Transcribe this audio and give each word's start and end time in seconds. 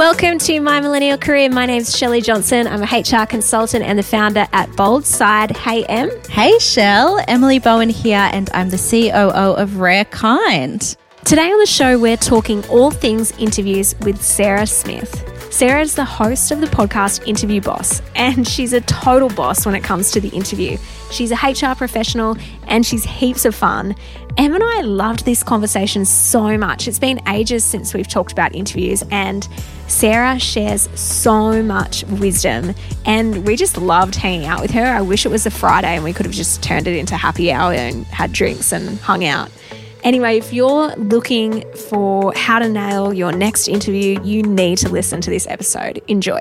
Welcome 0.00 0.38
to 0.38 0.60
My 0.60 0.80
Millennial 0.80 1.18
Career. 1.18 1.50
My 1.50 1.66
name's 1.66 1.94
Shelley 1.94 2.22
Johnson. 2.22 2.66
I'm 2.66 2.82
a 2.82 2.86
HR 2.86 3.26
consultant 3.26 3.84
and 3.84 3.98
the 3.98 4.02
founder 4.02 4.46
at 4.54 4.74
Bold 4.74 5.04
Side. 5.04 5.54
Hey, 5.54 5.84
Em. 5.84 6.10
Hey, 6.30 6.58
Shell. 6.58 7.22
Emily 7.28 7.58
Bowen 7.58 7.90
here, 7.90 8.30
and 8.32 8.48
I'm 8.54 8.70
the 8.70 8.78
COO 8.78 9.54
of 9.56 9.76
Rare 9.76 10.06
Kind. 10.06 10.96
Today 11.26 11.52
on 11.52 11.58
the 11.58 11.66
show, 11.66 11.98
we're 11.98 12.16
talking 12.16 12.66
all 12.70 12.90
things 12.90 13.32
interviews 13.32 13.94
with 14.00 14.22
Sarah 14.22 14.66
Smith. 14.66 15.22
Sarah 15.52 15.82
is 15.82 15.96
the 15.96 16.04
host 16.06 16.50
of 16.50 16.62
the 16.62 16.66
podcast 16.68 17.28
Interview 17.28 17.60
Boss, 17.60 18.00
and 18.14 18.48
she's 18.48 18.72
a 18.72 18.80
total 18.80 19.28
boss 19.28 19.66
when 19.66 19.74
it 19.74 19.84
comes 19.84 20.10
to 20.12 20.20
the 20.20 20.30
interview. 20.30 20.78
She's 21.10 21.30
a 21.30 21.34
HR 21.34 21.74
professional 21.74 22.38
and 22.68 22.86
she's 22.86 23.04
heaps 23.04 23.44
of 23.44 23.54
fun. 23.54 23.94
Em 24.38 24.54
and 24.54 24.64
I 24.64 24.80
loved 24.80 25.26
this 25.26 25.42
conversation 25.42 26.06
so 26.06 26.56
much. 26.56 26.88
It's 26.88 27.00
been 27.00 27.20
ages 27.28 27.64
since 27.64 27.92
we've 27.92 28.08
talked 28.08 28.32
about 28.32 28.54
interviews, 28.54 29.04
and 29.10 29.46
Sarah 29.90 30.38
shares 30.38 30.88
so 30.94 31.62
much 31.62 32.04
wisdom, 32.04 32.74
and 33.04 33.44
we 33.44 33.56
just 33.56 33.76
loved 33.76 34.14
hanging 34.14 34.46
out 34.46 34.60
with 34.60 34.70
her. 34.70 34.84
I 34.84 35.02
wish 35.02 35.26
it 35.26 35.30
was 35.30 35.44
a 35.46 35.50
Friday 35.50 35.96
and 35.96 36.04
we 36.04 36.12
could 36.12 36.24
have 36.26 36.34
just 36.34 36.62
turned 36.62 36.86
it 36.86 36.96
into 36.96 37.16
happy 37.16 37.52
hour 37.52 37.72
and 37.72 38.06
had 38.06 38.32
drinks 38.32 38.72
and 38.72 38.98
hung 39.00 39.24
out. 39.24 39.50
Anyway, 40.02 40.38
if 40.38 40.52
you're 40.52 40.94
looking 40.96 41.70
for 41.72 42.32
how 42.34 42.58
to 42.60 42.68
nail 42.68 43.12
your 43.12 43.32
next 43.32 43.68
interview, 43.68 44.22
you 44.22 44.42
need 44.42 44.78
to 44.78 44.88
listen 44.88 45.20
to 45.20 45.28
this 45.28 45.46
episode. 45.48 46.00
Enjoy. 46.08 46.40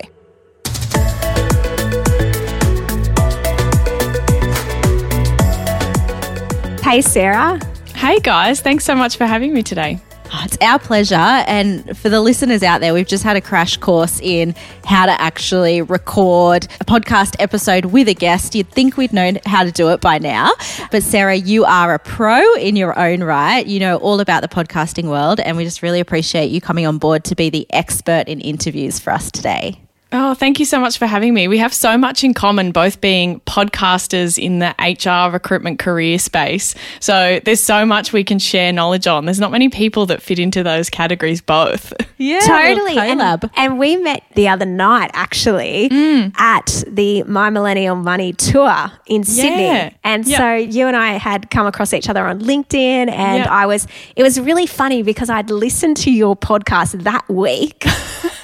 Hey, 6.82 7.02
Sarah. 7.02 7.60
Hey 7.96 8.20
guys, 8.20 8.62
thanks 8.62 8.86
so 8.86 8.96
much 8.96 9.18
for 9.18 9.26
having 9.26 9.54
me 9.54 9.62
today. 9.62 10.00
Oh, 10.32 10.42
it's 10.44 10.58
our 10.62 10.78
pleasure. 10.78 11.16
And 11.16 11.98
for 11.98 12.10
the 12.10 12.22
listeners 12.22 12.62
out 12.62 12.82
there, 12.82 12.94
we've 12.94 13.08
just 13.08 13.24
had 13.24 13.36
a 13.36 13.42
crash 13.42 13.78
course 13.78 14.20
in 14.22 14.54
how 14.86 15.08
to 15.08 15.22
actually 15.22 15.82
record 15.82 16.66
a 16.80 16.86
podcast 16.86 17.36
episode 17.40 17.86
with 17.86 18.08
a 18.08 18.14
guest. 18.14 18.54
You'd 18.54 18.70
think 18.70 18.96
we'd 18.96 19.12
known 19.12 19.40
how 19.46 19.64
to 19.64 19.72
do 19.72 19.90
it 19.90 20.02
by 20.02 20.20
now. 20.20 20.52
But 20.92 21.02
Sarah, 21.02 21.36
you 21.36 21.66
are 21.66 21.96
a 21.96 22.00
pro 22.00 22.54
in 22.56 22.76
your 22.76 22.98
own 22.98 23.24
right. 23.24 23.66
You 23.66 23.80
know 23.80 23.98
all 23.98 24.20
about 24.20 24.42
the 24.42 24.48
podcasting 24.48 25.10
world. 25.10 25.40
And 25.40 25.58
we 25.58 25.64
just 25.64 25.82
really 25.82 26.00
appreciate 26.00 26.52
you 26.52 26.62
coming 26.62 26.86
on 26.86 27.00
board 27.00 27.24
to 27.26 27.36
be 27.36 27.50
the 27.50 27.66
expert 27.72 28.28
in 28.28 28.40
interviews 28.40 29.00
for 29.00 29.12
us 29.12 29.32
today. 29.32 29.82
Oh, 30.12 30.34
thank 30.34 30.60
you 30.60 30.66
so 30.66 30.80
much 30.80 30.98
for 30.98 31.06
having 31.06 31.36
me. 31.36 31.48
We 31.48 31.60
have 31.60 31.74
so 31.74 31.96
much 31.96 32.24
in 32.24 32.34
common, 32.34 32.72
both 32.72 33.00
being 33.00 33.42
podcasters 33.42 34.44
in 34.44 34.58
the 34.58 34.74
HR 34.80 35.32
recruitment 35.32 35.78
career 35.78 36.18
space. 36.18 36.74
So 37.00 37.40
there's 37.46 37.62
so 37.62 37.86
much 37.86 38.12
we 38.12 38.24
can 38.24 38.40
share 38.40 38.74
knowledge 38.74 39.06
on. 39.06 39.26
There's 39.26 39.40
not 39.40 39.52
many 39.52 39.70
people 39.70 40.08
that 40.08 40.22
fit 40.24 40.40
into 40.40 40.64
those 40.64 40.90
categories 40.90 41.42
both. 41.42 41.94
Yeah, 42.22 42.40
totally. 42.42 42.98
And, 42.98 43.50
and, 43.56 43.80
we 43.80 43.96
met 43.96 44.24
the 44.36 44.50
other 44.50 44.66
night 44.66 45.10
actually 45.14 45.88
mm. 45.88 46.38
at 46.38 46.84
the 46.86 47.24
My 47.24 47.50
Millennial 47.50 47.96
Money 47.96 48.34
tour 48.34 48.92
in 49.06 49.24
Sydney. 49.24 49.64
Yeah. 49.64 49.92
And 50.04 50.28
yep. 50.28 50.38
so 50.38 50.54
you 50.54 50.88
and 50.88 50.98
I 50.98 51.14
had 51.14 51.50
come 51.50 51.66
across 51.66 51.94
each 51.94 52.10
other 52.10 52.26
on 52.26 52.42
LinkedIn 52.42 53.10
and 53.10 53.38
yep. 53.38 53.48
I 53.48 53.66
was 53.68 53.88
it 54.18 54.24
was 54.24 54.38
really 54.38 54.68
funny 54.68 55.02
because 55.02 55.30
I'd 55.30 55.50
listened 55.50 55.96
to 55.98 56.12
your 56.12 56.36
podcast 56.36 57.04
that 57.04 57.28
week. 57.30 57.86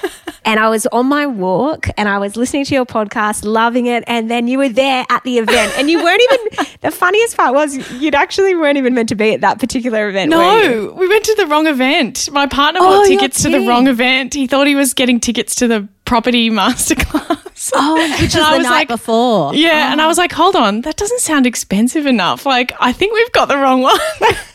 and 0.46 0.60
I 0.60 0.68
was 0.68 0.86
on 0.86 1.06
my 1.06 1.26
walk 1.26 1.88
and 1.98 2.08
I 2.08 2.18
was 2.18 2.36
listening 2.36 2.64
to 2.66 2.74
your 2.74 2.86
podcast, 2.86 3.44
loving 3.44 3.86
it. 3.86 4.04
And 4.06 4.30
then 4.30 4.46
you 4.46 4.58
were 4.58 4.68
there 4.68 5.04
at 5.10 5.24
the 5.24 5.38
event 5.38 5.76
and 5.76 5.90
you 5.90 6.02
weren't 6.02 6.22
even, 6.22 6.66
the 6.80 6.90
funniest 6.92 7.36
part 7.36 7.52
was 7.52 7.76
you'd 8.00 8.14
actually 8.14 8.54
weren't 8.54 8.78
even 8.78 8.94
meant 8.94 9.08
to 9.10 9.16
be 9.16 9.34
at 9.34 9.40
that 9.40 9.58
particular 9.58 10.08
event. 10.08 10.30
No, 10.30 10.94
we 10.96 11.08
went 11.08 11.24
to 11.24 11.34
the 11.34 11.46
wrong 11.46 11.66
event. 11.66 12.30
My 12.30 12.46
partner 12.46 12.80
bought 12.80 13.04
oh, 13.04 13.08
tickets 13.08 13.42
to 13.42 13.50
the 13.50 13.66
wrong 13.66 13.88
event. 13.88 14.34
He 14.34 14.46
thought 14.46 14.68
he 14.68 14.76
was 14.76 14.94
getting 14.94 15.18
tickets 15.18 15.56
to 15.56 15.68
the 15.68 15.88
property 16.06 16.50
masterclass. 16.50 17.72
Oh, 17.74 17.94
which 18.20 18.20
was 18.22 18.32
the 18.32 18.38
was 18.38 18.62
night 18.62 18.70
like, 18.70 18.88
before. 18.88 19.54
Yeah, 19.54 19.88
oh. 19.88 19.92
and 19.92 20.00
I 20.00 20.04
oh. 20.04 20.08
was 20.08 20.18
like, 20.18 20.32
hold 20.32 20.56
on, 20.56 20.82
that 20.82 20.96
doesn't 20.96 21.20
sound 21.20 21.46
expensive 21.46 22.06
enough. 22.06 22.46
Like, 22.46 22.72
I 22.80 22.92
think 22.92 23.12
we've 23.12 23.32
got 23.32 23.48
the 23.48 23.56
wrong 23.56 23.82
one. 23.82 23.98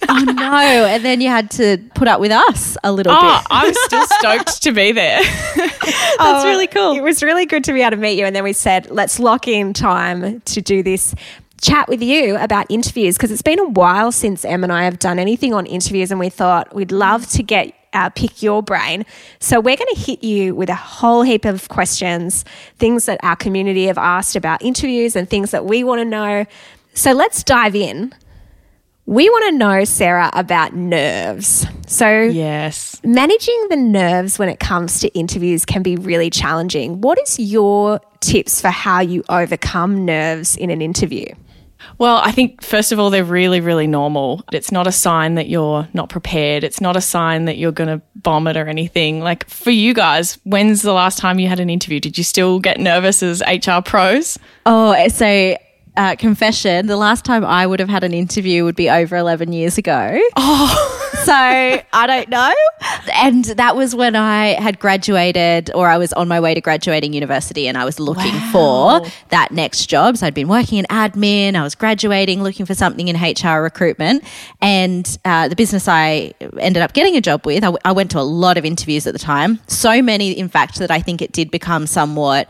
oh 0.09 0.23
no! 0.25 0.85
And 0.85 1.05
then 1.05 1.21
you 1.21 1.29
had 1.29 1.51
to 1.51 1.77
put 1.93 2.07
up 2.07 2.19
with 2.19 2.31
us 2.31 2.77
a 2.83 2.91
little 2.91 3.13
oh, 3.15 3.21
bit. 3.21 3.47
I'm 3.49 3.73
still 3.73 4.05
stoked 4.19 4.63
to 4.63 4.71
be 4.71 4.91
there. 4.91 5.21
That's 5.21 6.19
oh, 6.19 6.47
really 6.47 6.67
cool. 6.67 6.93
It 6.93 7.03
was 7.03 7.21
really 7.21 7.45
good 7.45 7.63
to 7.65 7.73
be 7.73 7.81
able 7.81 7.91
to 7.91 7.97
meet 7.97 8.17
you. 8.17 8.25
And 8.25 8.35
then 8.35 8.43
we 8.43 8.53
said, 8.53 8.89
let's 8.89 9.19
lock 9.19 9.47
in 9.47 9.73
time 9.73 10.41
to 10.41 10.61
do 10.61 10.81
this 10.81 11.13
chat 11.61 11.87
with 11.87 12.01
you 12.01 12.37
about 12.37 12.65
interviews 12.69 13.17
because 13.17 13.31
it's 13.31 13.43
been 13.43 13.59
a 13.59 13.67
while 13.67 14.11
since 14.11 14.43
Em 14.43 14.63
and 14.63 14.73
I 14.73 14.83
have 14.83 14.97
done 14.97 15.19
anything 15.19 15.53
on 15.53 15.65
interviews, 15.65 16.11
and 16.11 16.19
we 16.19 16.29
thought 16.29 16.73
we'd 16.73 16.91
love 16.91 17.27
to 17.31 17.43
get 17.43 17.73
uh, 17.93 18.09
pick 18.09 18.41
your 18.41 18.63
brain. 18.63 19.05
So 19.39 19.59
we're 19.59 19.77
going 19.77 19.93
to 19.93 19.99
hit 19.99 20.23
you 20.23 20.55
with 20.55 20.69
a 20.69 20.75
whole 20.75 21.23
heap 21.23 21.45
of 21.45 21.69
questions, 21.69 22.45
things 22.77 23.05
that 23.05 23.19
our 23.23 23.35
community 23.35 23.85
have 23.85 23.97
asked 23.97 24.35
about 24.35 24.61
interviews, 24.61 25.15
and 25.15 25.29
things 25.29 25.51
that 25.51 25.65
we 25.65 25.83
want 25.83 25.99
to 25.99 26.05
know. 26.05 26.45
So 26.93 27.11
let's 27.13 27.43
dive 27.43 27.75
in. 27.75 28.13
We 29.05 29.29
want 29.29 29.45
to 29.51 29.57
know, 29.57 29.83
Sarah, 29.83 30.29
about 30.33 30.75
nerves. 30.75 31.65
So, 31.87 32.21
yes, 32.21 33.01
managing 33.03 33.67
the 33.69 33.75
nerves 33.75 34.39
when 34.39 34.47
it 34.47 34.59
comes 34.59 34.99
to 35.01 35.09
interviews 35.09 35.65
can 35.65 35.81
be 35.81 35.97
really 35.97 36.29
challenging. 36.29 37.01
What 37.01 37.19
is 37.19 37.37
your 37.37 37.99
tips 38.21 38.61
for 38.61 38.69
how 38.69 39.01
you 39.01 39.23
overcome 39.27 40.05
nerves 40.05 40.55
in 40.55 40.69
an 40.69 40.81
interview? 40.81 41.25
Well, 41.97 42.17
I 42.17 42.31
think 42.31 42.63
first 42.63 42.91
of 42.91 42.99
all, 42.99 43.09
they're 43.09 43.23
really, 43.23 43.61
really 43.61 43.87
normal. 43.87 44.43
It's 44.51 44.71
not 44.71 44.87
a 44.87 44.91
sign 44.91 45.35
that 45.35 45.49
you're 45.49 45.87
not 45.93 46.09
prepared. 46.09 46.63
It's 46.63 46.81
not 46.81 46.95
a 46.95 47.01
sign 47.01 47.45
that 47.45 47.57
you're 47.57 47.71
going 47.71 47.89
to 47.89 48.01
bomb 48.15 48.47
it 48.47 48.57
or 48.57 48.67
anything. 48.67 49.21
Like 49.21 49.47
for 49.49 49.71
you 49.71 49.93
guys, 49.93 50.37
when's 50.43 50.81
the 50.81 50.93
last 50.93 51.17
time 51.17 51.39
you 51.39 51.47
had 51.47 51.59
an 51.59 51.69
interview? 51.69 51.99
Did 51.99 52.17
you 52.17 52.23
still 52.23 52.59
get 52.59 52.79
nervous 52.79 53.21
as 53.23 53.41
HR 53.41 53.81
pros? 53.83 54.37
Oh, 54.65 55.07
so 55.09 55.57
uh, 55.97 56.15
confession, 56.15 56.87
the 56.87 56.97
last 56.97 57.25
time 57.25 57.43
I 57.43 57.67
would 57.67 57.79
have 57.79 57.89
had 57.89 58.03
an 58.03 58.13
interview 58.13 58.63
would 58.63 58.75
be 58.75 58.89
over 58.89 59.15
11 59.15 59.53
years 59.53 59.77
ago. 59.77 60.19
Oh. 60.35 60.97
so 61.25 61.33
I 61.33 62.07
don't 62.07 62.29
know. 62.29 62.53
And 63.13 63.45
that 63.45 63.75
was 63.75 63.95
when 63.95 64.15
I 64.15 64.59
had 64.61 64.79
graduated 64.79 65.71
or 65.73 65.87
I 65.87 65.97
was 65.97 66.13
on 66.13 66.27
my 66.27 66.39
way 66.39 66.53
to 66.53 66.61
graduating 66.61 67.13
university 67.13 67.67
and 67.67 67.77
I 67.77 67.85
was 67.85 67.99
looking 67.99 68.33
wow. 68.33 69.01
for 69.01 69.11
that 69.29 69.51
next 69.51 69.87
job. 69.87 70.17
So 70.17 70.27
I'd 70.27 70.33
been 70.33 70.47
working 70.47 70.79
in 70.79 70.85
admin, 70.85 71.55
I 71.55 71.63
was 71.63 71.75
graduating, 71.75 72.43
looking 72.43 72.65
for 72.65 72.75
something 72.75 73.07
in 73.07 73.15
HR 73.15 73.61
recruitment. 73.61 74.23
And 74.61 75.17
uh, 75.25 75.47
the 75.47 75.55
business 75.55 75.87
I 75.87 76.33
ended 76.59 76.83
up 76.83 76.93
getting 76.93 77.15
a 77.15 77.21
job 77.21 77.45
with, 77.45 77.63
I, 77.63 77.67
w- 77.67 77.79
I 77.85 77.91
went 77.91 78.11
to 78.11 78.19
a 78.19 78.21
lot 78.21 78.57
of 78.57 78.65
interviews 78.65 79.07
at 79.07 79.13
the 79.13 79.19
time. 79.19 79.59
So 79.67 80.01
many, 80.01 80.31
in 80.31 80.49
fact, 80.49 80.79
that 80.79 80.91
I 80.91 81.01
think 81.01 81.21
it 81.21 81.31
did 81.31 81.51
become 81.51 81.87
somewhat 81.87 82.49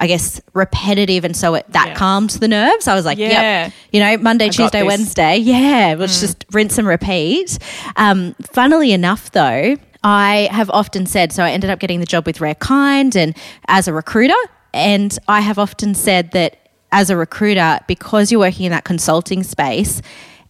I 0.00 0.06
guess, 0.06 0.40
repetitive. 0.54 1.24
And 1.24 1.36
so 1.36 1.54
it, 1.54 1.66
that 1.72 1.88
yeah. 1.88 1.94
calmed 1.94 2.30
the 2.30 2.48
nerves. 2.48 2.88
I 2.88 2.94
was 2.94 3.04
like, 3.04 3.18
yeah. 3.18 3.64
yep, 3.64 3.72
you 3.92 4.00
know, 4.00 4.16
Monday, 4.16 4.46
I 4.46 4.48
Tuesday, 4.48 4.82
Wednesday. 4.82 5.36
Yeah, 5.36 5.94
let's 5.98 6.16
mm. 6.16 6.20
just 6.22 6.46
rinse 6.52 6.78
and 6.78 6.88
repeat. 6.88 7.58
Um, 7.96 8.34
funnily 8.52 8.92
enough, 8.92 9.30
though, 9.32 9.76
I 10.02 10.48
have 10.50 10.70
often 10.70 11.04
said, 11.04 11.32
so 11.32 11.44
I 11.44 11.50
ended 11.50 11.68
up 11.68 11.78
getting 11.78 12.00
the 12.00 12.06
job 12.06 12.24
with 12.24 12.40
Rare 12.40 12.54
Kind 12.54 13.14
and 13.14 13.36
as 13.68 13.86
a 13.86 13.92
recruiter. 13.92 14.34
And 14.72 15.16
I 15.28 15.40
have 15.40 15.58
often 15.58 15.94
said 15.94 16.30
that 16.32 16.70
as 16.92 17.10
a 17.10 17.16
recruiter, 17.16 17.80
because 17.86 18.32
you're 18.32 18.40
working 18.40 18.64
in 18.64 18.72
that 18.72 18.84
consulting 18.84 19.42
space, 19.42 20.00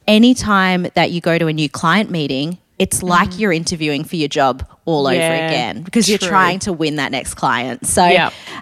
anytime 0.07 0.87
that 0.95 1.11
you 1.11 1.21
go 1.21 1.39
to 1.39 1.49
a 1.49 1.53
new 1.53 1.69
client 1.69 2.11
meeting, 2.11 2.59
it's 2.81 3.03
like 3.03 3.29
mm. 3.29 3.39
you're 3.39 3.53
interviewing 3.53 4.05
for 4.05 4.17
your 4.17 4.29
job 4.29 4.67
all 4.87 5.13
yeah, 5.13 5.19
over 5.19 5.35
again 5.47 5.83
because 5.83 6.07
true. 6.07 6.13
you're 6.13 6.31
trying 6.31 6.59
to 6.61 6.73
win 6.73 6.97
that 6.97 7.13
next 7.13 7.35
client. 7.35 7.87
So 7.87 8.03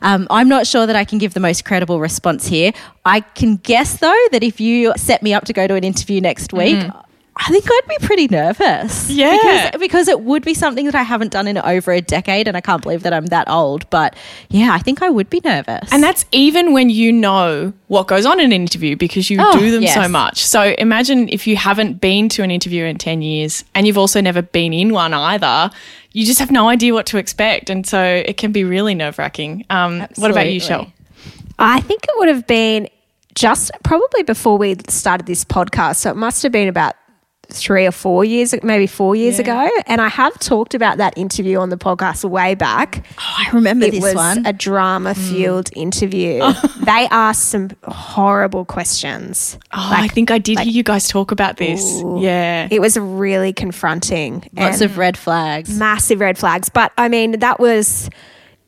um, 0.03 0.27
I'm 0.29 0.49
not 0.49 0.67
sure 0.67 0.87
that 0.87 0.97
I 0.97 1.05
can 1.05 1.19
give 1.19 1.35
the 1.35 1.41
most 1.41 1.65
credible 1.65 2.01
response 2.01 2.47
here. 2.49 2.73
I 3.05 3.21
can 3.21 3.57
guess 3.57 3.99
though 3.99 4.27
that 4.33 4.43
if 4.43 4.61
you 4.61 4.93
set 4.97 5.23
me 5.23 5.33
up 5.33 5.45
to 5.45 5.53
go 5.53 5.69
to 5.69 5.75
an 5.75 5.85
interview 5.85 6.21
next 6.21 6.53
week, 6.53 6.77
mm. 6.77 7.05
I 7.41 7.51
think 7.51 7.65
I'd 7.69 7.81
be 7.89 8.05
pretty 8.07 8.27
nervous. 8.27 9.09
Yeah. 9.09 9.71
Because, 9.71 9.81
because 9.81 10.09
it 10.09 10.21
would 10.23 10.45
be 10.45 10.55
something 10.55 10.87
that 10.87 10.95
I 10.97 11.03
haven't 11.03 11.31
done 11.31 11.47
in 11.47 11.57
over 11.59 11.93
a 11.93 12.01
decade 12.01 12.49
and 12.49 12.57
I 12.57 12.61
can't 12.61 12.83
believe 12.83 13.05
that 13.05 13.13
I'm 13.13 13.27
that 13.27 13.49
old. 13.49 13.89
But 13.91 14.17
yeah, 14.49 14.73
I 14.73 14.81
think 14.81 15.03
I 15.03 15.09
would 15.09 15.31
be 15.31 15.41
nervous. 15.45 15.89
And 15.93 16.03
that's 16.03 16.25
even 16.33 16.73
when 16.73 16.91
you 16.91 17.13
know 17.13 17.73
what 17.87 18.09
goes 18.09 18.27
on 18.27 18.41
in 18.41 18.47
an 18.47 18.53
interview 18.53 18.97
because 18.97 19.31
you 19.31 19.39
Oh, 19.41 19.57
do 19.59 19.71
them 19.71 19.87
so 19.87 20.09
much. 20.09 20.45
So 20.45 20.75
imagine 20.79 21.29
if 21.29 21.47
you 21.47 21.57
haven't 21.57 22.01
been 22.01 22.29
to 22.31 22.43
an 22.43 22.51
interview 22.51 22.85
in 22.85 22.99
10 22.99 23.23
years 23.23 23.65
and 23.75 23.87
you've 23.87 23.99
also 23.99 24.21
never 24.21 24.43
been 24.43 24.73
in 24.73 24.93
one 24.93 25.15
either, 25.15 25.71
you 26.13 26.27
just 26.27 26.41
have 26.41 26.51
no 26.51 26.69
idea 26.69 26.93
what 26.93 27.07
to 27.07 27.19
expect. 27.19 27.71
And 27.71 27.87
so 27.87 28.03
it 28.03 28.37
can 28.37 28.51
be 28.51 28.65
really 28.65 28.95
nerve 28.97 29.17
wracking. 29.17 29.65
Um, 29.71 30.01
what 30.17 30.31
about 30.33 30.49
you, 30.49 30.57
Absolutely. 30.57 30.61
Shell? 30.61 30.93
I 31.61 31.81
think 31.81 32.03
it 32.03 32.11
would 32.17 32.29
have 32.29 32.47
been 32.49 32.89
just 33.37 33.71
probably 33.85 34.25
before 34.25 34.59
we 34.59 34.75
started 34.89 35.27
this 35.27 35.45
podcast. 35.45 35.97
So 35.97 36.11
it 36.11 36.17
must 36.17 36.43
have 36.43 36.51
been 36.51 36.67
about 36.69 36.97
three 37.51 37.87
or 37.87 37.93
four 37.93 38.25
years, 38.25 38.55
maybe 38.63 38.87
four 38.87 39.17
years 39.17 39.39
ago. 39.39 39.71
And 39.87 40.01
I 40.01 40.09
have 40.09 40.39
talked 40.39 40.75
about 40.75 40.99
that 40.99 41.17
interview 41.17 41.59
on 41.59 41.71
the 41.71 41.79
podcast 41.79 42.29
way 42.29 42.55
back. 42.55 43.05
Oh, 43.19 43.35
I 43.39 43.51
remember 43.53 43.87
it 43.87 43.93
this 43.93 44.03
was 44.03 44.15
one. 44.15 44.45
a 44.45 44.53
drama 44.53 45.15
mm. 45.15 45.31
fueled 45.31 45.71
interview. 45.75 46.41
Oh. 46.51 46.75
they 46.85 47.07
asked 47.11 47.47
some 47.51 47.71
horrible 47.85 48.65
questions. 48.65 49.59
Oh, 49.73 49.91
I 49.93 50.09
think 50.09 50.31
I 50.31 50.39
did 50.39 50.59
hear 50.59 50.73
you 50.73 50.83
guys 50.83 51.09
talk 51.09 51.31
about 51.31 51.57
this. 51.57 52.03
Yeah. 52.19 52.69
It 52.71 52.81
was 52.81 52.97
really 52.97 53.53
confronting. 53.53 54.49
Lots 54.55 54.81
of 54.81 54.97
red 54.99 55.17
flags. 55.19 55.77
massive 55.77 56.21
red 56.21 56.39
flags. 56.39 56.69
But 56.69 56.93
I 56.97 57.09
mean, 57.09 57.41
that 57.41 57.59
was. 57.59 58.09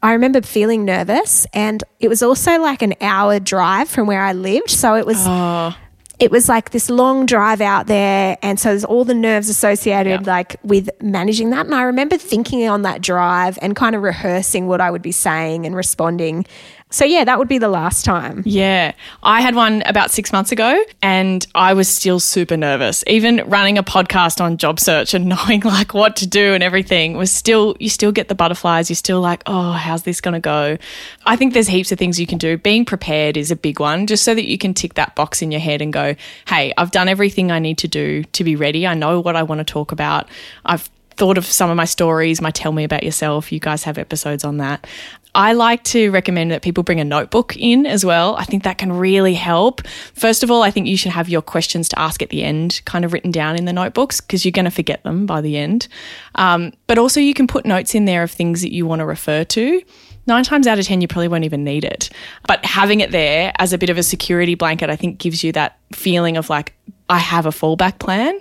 I 0.03 0.13
remember 0.13 0.41
feeling 0.41 0.85
nervous, 0.85 1.47
and 1.53 1.83
it 2.01 2.09
was 2.09 2.23
also 2.23 2.59
like 2.59 2.81
an 2.83 2.95
hour 3.01 3.39
drive 3.39 3.89
from 3.89 4.07
where 4.07 4.23
I 4.23 4.33
lived. 4.33 4.71
So 4.71 4.95
it 4.97 5.07
was 5.07 5.19
Oh, 5.21 5.75
it 6.21 6.31
was 6.31 6.49
like 6.49 6.71
this 6.71 6.91
long 6.91 7.25
drive 7.25 7.63
out 7.63 7.87
there 7.87 8.37
and 8.43 8.61
so 8.61 8.69
there's 8.69 8.85
all 8.85 9.05
the 9.05 9.15
nerves 9.15 9.49
associated 9.49 10.27
like 10.27 10.57
with 10.63 10.91
managing 11.03 11.51
that. 11.51 11.65
And 11.67 11.75
i 11.75 11.83
remember 11.83 12.17
thinking 12.19 12.69
on 12.69 12.83
that 12.83 13.01
drive 13.01 13.59
and 13.63 13.75
kind 13.75 13.97
of 13.97 14.03
rehearsing 14.03 14.67
what 14.67 14.81
i 14.81 14.91
would 14.91 15.03
be 15.03 15.13
saying 15.13 15.67
and 15.67 15.75
responding 15.75 16.45
so 16.91 17.05
yeah 17.05 17.25
that 17.25 17.39
would 17.39 17.49
be 17.49 17.59
the 17.59 17.69
last 17.69 18.05
time 18.05 18.43
Yeah. 18.45 18.93
I 19.23 19.41
had 19.41 19.55
one 19.55 19.83
about 19.87 20.11
six 20.11 20.33
months 20.33 20.53
ago 20.53 20.83
and 21.03 21.47
I 21.55 21.75
was 21.75 21.89
still 21.89 22.19
super 22.21 22.57
nervous. 22.57 23.05
Even 23.07 23.43
running 23.47 23.79
a 23.79 23.83
podcast 23.83 24.41
on 24.41 24.57
job 24.57 24.81
search 24.81 25.15
and 25.15 25.27
knowing 25.35 25.61
like 25.61 25.95
what 25.95 26.17
to 26.17 26.27
do 26.27 26.53
and 26.55 26.63
everything 26.63 27.17
was 27.17 27.31
still, 27.31 27.77
you 27.79 27.89
still 27.89 28.13
get 28.13 28.29
the 28.29 28.35
butterflies. 28.35 28.91
You're 28.91 28.97
still 28.97 29.21
like, 29.21 29.43
oh, 29.47 29.73
how's 29.73 30.03
this 30.03 30.21
going 30.21 30.35
to 30.35 30.41
go? 30.41 30.79
I 31.27 31.37
think 31.37 31.53
there's 31.55 31.69
heaps 31.69 31.93
of 31.93 31.99
things 31.99 32.19
you 32.19 32.27
can 32.27 32.39
do. 32.39 32.57
Being 32.57 32.85
prepared 32.85 33.37
is 33.37 33.51
a 33.51 33.57
big 33.57 33.79
one, 33.81 34.07
just 34.07 34.25
so 34.25 34.35
that 34.35 34.47
you 34.49 34.59
can 34.59 34.75
tick 34.75 34.95
that 34.95 35.15
box 35.15 35.43
in 35.43 35.51
your 35.51 35.61
head 35.61 35.81
and 35.83 35.93
go, 35.93 36.17
hey, 36.49 36.73
I've 36.77 36.91
done 36.91 37.09
everything 37.09 37.51
I 37.51 37.59
need 37.59 37.79
to 37.79 37.89
do 37.89 38.25
to 38.25 38.45
be 38.45 38.57
ready. 38.57 38.87
I 38.87 38.95
know 38.95 39.21
what 39.21 39.37
I 39.37 39.43
want 39.43 39.59
to 39.61 39.65
talk 39.65 39.93
about. 39.93 40.29
I've 40.65 40.89
thought 41.17 41.37
of 41.37 41.45
some 41.45 41.69
of 41.69 41.77
my 41.77 41.85
stories, 41.85 42.41
my 42.41 42.51
Tell 42.51 42.73
Me 42.73 42.83
About 42.83 43.03
Yourself. 43.03 43.53
You 43.53 43.61
guys 43.61 43.85
have 43.85 43.99
episodes 43.99 44.43
on 44.43 44.57
that. 44.57 44.87
I 45.35 45.53
like 45.53 45.85
to 45.85 46.11
recommend 46.11 46.51
that 46.51 46.63
people 46.63 46.83
bring 46.83 47.01
a 47.01 47.05
notebook 47.05 47.57
in 47.57 47.87
as 47.87 48.05
well. 48.05 48.37
I 48.37 48.45
think 48.45 48.65
that 48.65 48.79
can 48.79 48.93
really 48.93 49.35
help. 49.35 49.87
First 50.15 50.43
of 50.43 50.51
all, 50.51 50.63
I 50.63 50.71
think 50.71 50.87
you 50.87 50.97
should 50.97 51.13
have 51.13 51.29
your 51.29 51.43
questions 51.43 51.89
to 51.91 51.99
ask 51.99 52.23
at 52.23 52.31
the 52.31 52.43
end 52.43 52.81
kind 52.85 53.05
of 53.05 53.13
written 53.13 53.31
down 53.31 53.57
in 53.57 53.65
the 53.65 53.73
notebooks 53.73 54.21
because 54.21 54.45
you're 54.45 54.53
going 54.53 54.65
to 54.65 54.71
forget 54.71 55.03
them 55.05 55.27
by 55.27 55.41
the 55.41 55.57
end. 55.57 55.89
Um, 56.35 56.73
but 56.87 56.99
also, 56.99 57.21
you 57.21 57.35
can 57.35 57.47
put 57.47 57.65
notes 57.65 57.95
in 57.95 58.05
there 58.05 58.23
of 58.23 58.31
things 58.31 58.63
that 58.63 58.73
you 58.73 58.87
want 58.87 59.01
to 59.01 59.07
refer 59.07 59.45
to. 59.45 59.83
Nine 60.27 60.45
times 60.45 60.67
out 60.67 60.79
of 60.79 60.87
10, 60.87 61.01
you 61.01 61.09
probably 61.09 61.29
won't 61.29 61.45
even 61.45 61.65
need 61.65 61.85
it. 61.85 62.11
But 62.47 62.65
having 62.65 63.01
it 63.01 63.11
there 63.11 63.53
as 63.59 63.73
a 63.73 63.79
bit 63.79 63.91
of 63.91 63.99
a 63.99 64.03
security 64.03 64.55
blanket, 64.55 64.91
I 64.91 64.97
think 64.97 65.19
gives 65.19 65.43
you 65.43 65.53
that 65.53 65.79
feeling 65.93 66.37
of 66.37 66.51
like, 66.51 66.75
I 67.09 67.19
have 67.19 67.47
a 67.47 67.51
fallback 67.51 67.99
plan. 67.99 68.39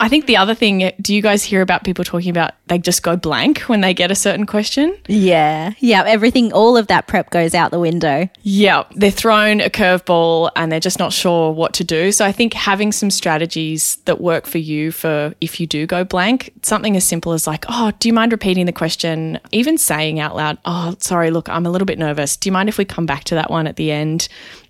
I 0.00 0.08
think 0.08 0.26
the 0.26 0.36
other 0.36 0.54
thing, 0.54 0.92
do 1.00 1.14
you 1.14 1.22
guys 1.22 1.44
hear 1.44 1.62
about 1.62 1.84
people 1.84 2.04
talking 2.04 2.30
about 2.30 2.52
they 2.66 2.78
just 2.78 3.02
go 3.02 3.16
blank 3.16 3.60
when 3.60 3.80
they 3.80 3.94
get 3.94 4.10
a 4.10 4.14
certain 4.14 4.46
question? 4.46 4.96
Yeah. 5.06 5.74
Yeah. 5.78 6.02
Everything, 6.06 6.52
all 6.52 6.76
of 6.76 6.86
that 6.88 7.06
prep 7.06 7.30
goes 7.30 7.54
out 7.54 7.70
the 7.70 7.78
window. 7.78 8.28
Yeah, 8.42 8.84
they're 8.92 9.10
thrown 9.10 9.60
a 9.60 9.70
curveball 9.70 10.50
and 10.56 10.70
they're 10.70 10.80
just 10.80 10.98
not 10.98 11.12
sure 11.12 11.52
what 11.52 11.74
to 11.74 11.84
do. 11.84 12.12
So 12.12 12.24
I 12.24 12.32
think 12.32 12.54
having 12.54 12.92
some 12.92 13.10
strategies 13.10 13.96
that 14.04 14.20
work 14.20 14.46
for 14.46 14.58
you 14.58 14.92
for 14.92 15.34
if 15.40 15.60
you 15.60 15.66
do 15.66 15.86
go 15.86 16.04
blank, 16.04 16.52
something 16.62 16.96
as 16.96 17.04
simple 17.04 17.32
as 17.32 17.46
like, 17.46 17.64
oh, 17.68 17.92
do 17.98 18.08
you 18.08 18.12
mind 18.12 18.32
repeating 18.32 18.66
the 18.66 18.72
question? 18.72 19.38
Even 19.52 19.78
saying 19.78 20.20
out 20.20 20.36
loud, 20.36 20.58
oh, 20.64 20.96
sorry, 21.00 21.30
look, 21.30 21.48
I'm 21.48 21.66
a 21.66 21.70
little 21.70 21.86
bit 21.86 21.98
nervous. 21.98 22.36
Do 22.36 22.48
you 22.48 22.52
mind 22.52 22.68
if 22.68 22.78
we 22.78 22.84
come 22.84 23.06
back 23.06 23.24
to 23.24 23.34
that 23.36 23.50
one 23.50 23.66
at 23.66 23.76
the 23.76 23.90
end? 23.90 24.28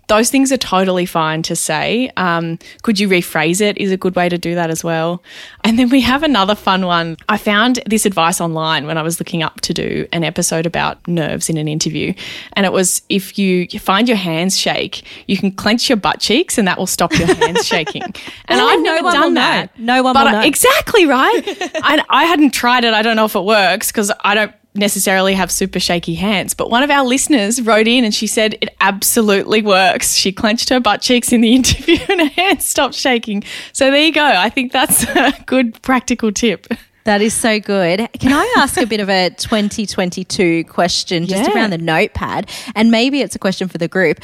Those 0.09 0.31
things 0.31 0.53
are 0.53 0.57
totally 0.57 1.07
fine 1.07 1.43
to 1.43 1.57
say. 1.57 2.11
Um, 2.17 2.59
could 2.83 3.01
you 3.01 3.09
rephrase 3.09 3.61
it? 3.61 3.79
Is 3.79 3.91
a 3.91 3.97
good 3.97 4.15
way 4.17 4.29
to 4.29 4.37
do 4.39 4.55
that 4.55 4.71
as 4.71 4.85
well. 4.85 5.23
And 5.65 5.79
then 5.79 5.89
we 5.89 6.01
have 6.03 6.23
another 6.23 6.55
fun 6.55 6.85
one. 6.87 7.17
I 7.29 7.39
found 7.39 7.81
this 7.87 8.05
advice 8.07 8.41
online 8.41 8.87
when 8.87 8.99
I 8.99 9.03
was 9.03 9.19
looking 9.19 9.43
up 9.43 9.61
to 9.63 9.73
do 9.75 10.07
an 10.13 10.23
episode 10.25 10.67
about 10.67 11.07
nerves 11.09 11.49
in 11.49 11.57
an 11.57 11.69
interview. 11.69 12.13
And 12.53 12.67
it 12.67 12.73
was 12.73 13.03
if 13.09 13.39
you 13.39 13.67
find 13.81 14.07
your 14.09 14.19
hands 14.19 14.59
shake, 14.59 15.05
you 15.27 15.37
can 15.37 15.53
clench 15.53 15.89
your 15.89 15.97
butt 15.97 16.21
cheeks 16.21 16.59
and 16.59 16.69
that 16.69 16.79
will 16.79 16.87
stop 16.87 17.13
your 17.19 17.27
hands 17.35 17.65
shaking. 17.75 18.03
And 18.47 18.61
Oh, 18.61 18.67
I've 18.69 18.83
never 18.83 19.11
done 19.11 19.35
know. 19.35 19.41
that. 19.41 19.79
No 19.79 20.03
one 20.03 20.13
but 20.15 20.27
I- 20.27 20.33
know. 20.33 20.41
Exactly 20.43 21.07
right. 21.07 21.43
and 21.85 22.03
I 22.11 22.25
hadn't 22.25 22.51
tried 22.51 22.85
it. 22.85 22.93
I 22.95 23.03
don't 23.03 23.17
know 23.17 23.25
if 23.25 23.35
it 23.35 23.45
works 23.45 23.91
because 23.91 24.13
I 24.23 24.35
don't 24.35 24.53
necessarily 24.75 25.35
have 25.35 25.51
super 25.51 25.79
shaky 25.79 26.15
hands. 26.15 26.53
But 26.55 26.71
one 26.71 26.83
of 26.83 26.91
our 26.91 27.05
listeners 27.05 27.63
wrote 27.63 27.87
in 27.87 28.05
and 28.05 28.13
she 28.15 28.27
said 28.27 28.55
it 28.61 28.71
absolutely 28.81 29.63
works. 29.63 30.15
She 30.15 30.33
clenched 30.33 30.69
her 30.71 30.81
butt 30.81 31.01
cheeks 31.01 31.33
in 31.33 31.41
the 31.41 31.55
interview 31.55 31.99
and 32.09 32.21
her 32.21 32.27
hands 32.43 32.65
stopped 32.65 32.95
shaking. 32.95 33.45
So 33.73 33.91
there 33.91 34.01
you 34.05 34.13
go. 34.13 34.25
I 34.25 34.51
think 34.51 34.73
that's 34.73 35.05
a 35.05 35.33
good 35.47 35.81
practical 35.83 36.33
tip. 36.33 36.67
That 37.05 37.21
is 37.21 37.35
so 37.35 37.61
good. 37.61 38.09
Can 38.19 38.33
I 38.33 38.55
ask 38.57 38.77
a 38.81 38.87
bit 38.87 38.99
of 39.01 39.11
a 39.11 39.29
2022 39.31 40.65
question 40.65 41.27
just 41.27 41.49
Yeah. 41.51 41.55
around 41.55 41.71
the 41.71 41.79
notepad? 41.79 42.51
And 42.75 42.91
maybe 42.91 43.21
it's 43.21 43.37
a 43.37 43.39
question 43.39 43.69
for 43.69 43.79
the 43.79 43.89
group. 43.89 44.21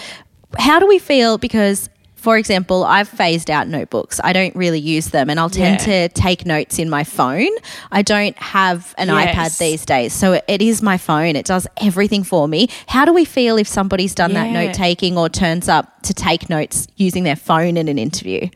How 0.59 0.79
do 0.81 0.87
we 0.87 0.99
feel? 0.99 1.37
Because, 1.39 1.89
for 2.21 2.37
example, 2.37 2.85
I've 2.85 3.09
phased 3.09 3.51
out 3.51 3.67
notebooks. 3.69 4.21
I 4.23 4.33
don't 4.33 4.55
really 4.55 4.79
use 4.79 5.07
them 5.09 5.31
and 5.31 5.41
I'll 5.41 5.51
tend 5.51 5.81
Yeah. 5.87 6.09
to 6.09 6.09
take 6.15 6.45
notes 6.47 6.79
in 6.79 6.89
my 6.91 7.03
phone. 7.05 7.49
I 7.91 8.03
don't 8.03 8.37
have 8.39 8.95
an 8.99 9.09
Yes. 9.09 9.35
iPad 9.35 9.59
these 9.59 9.85
days. 9.85 10.13
So 10.13 10.41
it 10.47 10.61
is 10.63 10.83
my 10.83 10.99
phone. 10.99 11.35
It 11.37 11.47
does 11.47 11.67
everything 11.81 12.23
for 12.23 12.47
me. 12.47 12.69
How 12.89 13.05
do 13.05 13.13
we 13.13 13.25
feel 13.25 13.57
if 13.57 13.67
somebody's 13.67 14.15
done 14.15 14.35
that 14.35 14.51
note 14.51 14.75
taking 14.75 15.17
or 15.17 15.29
turns 15.29 15.69
up 15.69 16.03
to 16.03 16.15
take 16.15 16.51
notes 16.51 16.87
using 16.97 17.25
their 17.25 17.37
phone 17.37 17.77
in 17.77 17.89
an 17.89 17.99
interview? 17.99 18.49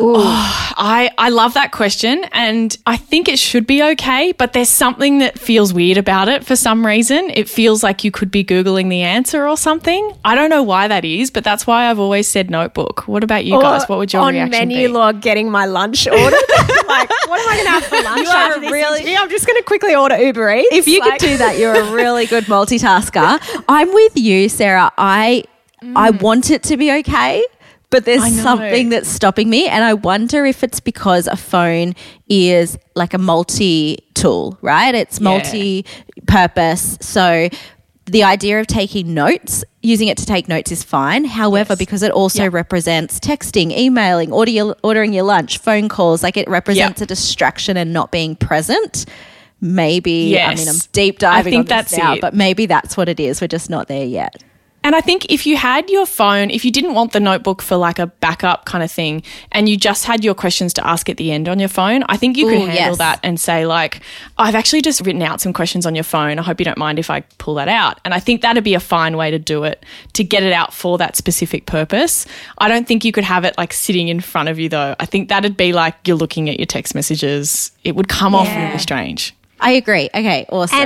Oh, 0.00 0.72
I, 0.76 1.10
I 1.18 1.30
love 1.30 1.54
that 1.54 1.72
question 1.72 2.24
and 2.32 2.76
I 2.86 2.96
think 2.96 3.28
it 3.28 3.38
should 3.38 3.66
be 3.66 3.82
okay, 3.82 4.32
but 4.32 4.52
there's 4.52 4.68
something 4.68 5.18
that 5.18 5.38
feels 5.38 5.74
weird 5.74 5.98
about 5.98 6.28
it 6.28 6.44
for 6.44 6.54
some 6.56 6.86
reason. 6.86 7.30
It 7.34 7.48
feels 7.48 7.82
like 7.82 8.04
you 8.04 8.10
could 8.10 8.30
be 8.30 8.44
Googling 8.44 8.90
the 8.90 9.02
answer 9.02 9.48
or 9.48 9.56
something. 9.56 10.12
I 10.24 10.34
don't 10.34 10.50
know 10.50 10.62
why 10.62 10.86
that 10.88 11.04
is, 11.04 11.30
but 11.30 11.42
that's 11.42 11.66
why 11.66 11.90
I've 11.90 11.98
always 11.98 12.28
said 12.28 12.50
notebook. 12.50 13.08
What 13.08 13.24
about 13.24 13.44
you 13.44 13.60
guys? 13.60 13.88
What 13.88 13.98
would 13.98 14.12
your 14.12 14.22
on 14.22 14.34
reaction 14.34 14.50
menu 14.50 14.86
be? 14.86 14.88
log 14.88 15.20
getting 15.20 15.50
my 15.50 15.66
lunch 15.66 16.06
ordered 16.06 16.20
like 16.88 17.10
what 17.26 17.40
am 17.40 17.48
i 17.48 17.54
going 17.54 17.64
to 17.64 17.70
have 17.70 17.84
for 17.84 18.02
lunch 18.02 18.20
You 18.26 18.28
are 18.28 18.60
really- 18.60 19.00
interview? 19.00 19.16
i'm 19.20 19.28
just 19.30 19.46
going 19.46 19.58
to 19.58 19.64
quickly 19.64 19.94
order 19.94 20.16
uber 20.16 20.50
eats 20.54 20.68
if 20.72 20.86
you 20.88 21.00
Like- 21.00 21.18
could 21.20 21.26
do 21.26 21.36
that, 21.38 21.58
you're 21.58 21.74
a 21.74 21.92
really 21.92 22.26
good 22.26 22.44
multitasker. 22.44 23.62
I'm 23.68 23.92
with 23.92 24.16
you, 24.16 24.48
Sarah. 24.48 24.90
I 24.96 25.44
I 25.94 26.10
mm. 26.10 26.22
want 26.22 26.50
it 26.50 26.62
to 26.64 26.76
be 26.76 26.90
okay, 27.00 27.44
but 27.90 28.04
there's 28.04 28.40
something 28.42 28.88
that's 28.90 29.08
stopping 29.08 29.48
me, 29.48 29.66
and 29.66 29.82
I 29.84 29.94
wonder 29.94 30.44
if 30.46 30.62
it's 30.62 30.80
because 30.80 31.26
a 31.26 31.36
phone 31.36 31.94
is 32.28 32.78
like 32.94 33.14
a 33.14 33.18
multi 33.18 33.98
tool, 34.14 34.58
right? 34.62 34.94
It's 34.94 35.20
multi 35.20 35.84
purpose. 36.26 36.98
So 37.00 37.48
the 38.06 38.24
idea 38.24 38.60
of 38.60 38.66
taking 38.66 39.12
notes, 39.14 39.64
using 39.82 40.08
it 40.08 40.16
to 40.18 40.26
take 40.26 40.48
notes 40.48 40.72
is 40.72 40.82
fine. 40.82 41.24
However, 41.24 41.76
because 41.76 42.02
it 42.02 42.10
also 42.10 42.48
represents 42.50 43.20
texting, 43.20 43.70
emailing, 43.76 44.32
order, 44.32 44.74
ordering 44.82 45.12
your 45.12 45.24
lunch, 45.24 45.58
phone 45.58 45.88
calls, 45.88 46.22
like 46.22 46.36
it 46.36 46.48
represents 46.48 47.00
Yeah. 47.00 47.04
a 47.04 47.06
distraction 47.06 47.76
and 47.76 47.92
not 47.92 48.10
being 48.10 48.34
present. 48.36 49.04
Maybe 49.60 50.38
I 50.40 50.54
mean 50.54 50.68
I'm 50.68 50.76
deep 50.92 51.18
diving 51.18 51.50
think 51.52 51.60
on 51.60 51.64
this 51.64 51.90
that's 51.90 51.98
now, 51.98 52.14
it. 52.14 52.20
but 52.20 52.32
maybe 52.34 52.66
that's 52.66 52.96
what 52.96 53.08
it 53.08 53.18
is. 53.18 53.40
We're 53.40 53.48
just 53.48 53.68
not 53.70 53.88
there 53.88 54.04
yet. 54.06 54.42
And 54.84 54.94
I 54.94 55.00
think 55.00 55.26
if 55.30 55.46
you 55.46 55.56
had 55.56 55.90
your 55.90 56.06
phone, 56.06 56.50
if 56.50 56.64
you 56.64 56.70
didn't 56.70 56.94
want 56.94 57.12
the 57.12 57.20
notebook 57.20 57.62
for 57.62 57.76
like 57.76 57.98
a 57.98 58.06
backup 58.06 58.64
kind 58.64 58.82
of 58.84 58.90
thing, 58.90 59.22
and 59.52 59.68
you 59.68 59.76
just 59.76 60.04
had 60.04 60.24
your 60.24 60.34
questions 60.34 60.72
to 60.74 60.86
ask 60.86 61.08
at 61.08 61.16
the 61.16 61.32
end 61.32 61.48
on 61.48 61.58
your 61.58 61.68
phone, 61.68 62.04
I 62.08 62.16
think 62.16 62.36
you 62.36 62.46
could 62.46 62.54
Ooh, 62.54 62.66
handle 62.66 62.74
yes. 62.74 62.98
that 62.98 63.20
and 63.22 63.38
say, 63.38 63.66
like, 63.66 64.00
I've 64.38 64.54
actually 64.54 64.82
just 64.82 65.04
written 65.04 65.22
out 65.22 65.40
some 65.40 65.52
questions 65.52 65.84
on 65.84 65.94
your 65.94 66.04
phone. 66.04 66.38
I 66.38 66.42
hope 66.42 66.60
you 66.60 66.64
don't 66.64 66.78
mind 66.78 66.98
if 66.98 67.10
I 67.10 67.20
pull 67.38 67.54
that 67.54 67.68
out. 67.68 68.00
And 68.04 68.14
I 68.14 68.20
think 68.20 68.42
that'd 68.42 68.64
be 68.64 68.74
a 68.74 68.80
fine 68.80 69.16
way 69.16 69.30
to 69.30 69.38
do 69.38 69.64
it 69.64 69.84
to 70.14 70.24
get 70.24 70.42
it 70.42 70.52
out 70.52 70.72
for 70.72 70.96
that 70.98 71.16
specific 71.16 71.66
purpose. 71.66 72.26
I 72.58 72.68
don't 72.68 72.86
think 72.86 73.04
you 73.04 73.12
could 73.12 73.24
have 73.24 73.44
it 73.44 73.58
like 73.58 73.72
sitting 73.72 74.08
in 74.08 74.20
front 74.20 74.48
of 74.48 74.58
you 74.58 74.68
though. 74.68 74.94
I 74.98 75.06
think 75.06 75.28
that'd 75.28 75.56
be 75.56 75.72
like 75.72 75.96
you're 76.06 76.16
looking 76.16 76.48
at 76.48 76.58
your 76.58 76.66
text 76.66 76.94
messages. 76.94 77.72
It 77.84 77.96
would 77.96 78.08
come 78.08 78.34
off 78.34 78.48
really 78.48 78.78
strange. 78.78 79.34
I 79.60 79.72
agree. 79.72 80.08
Okay, 80.14 80.46
awesome. 80.50 80.78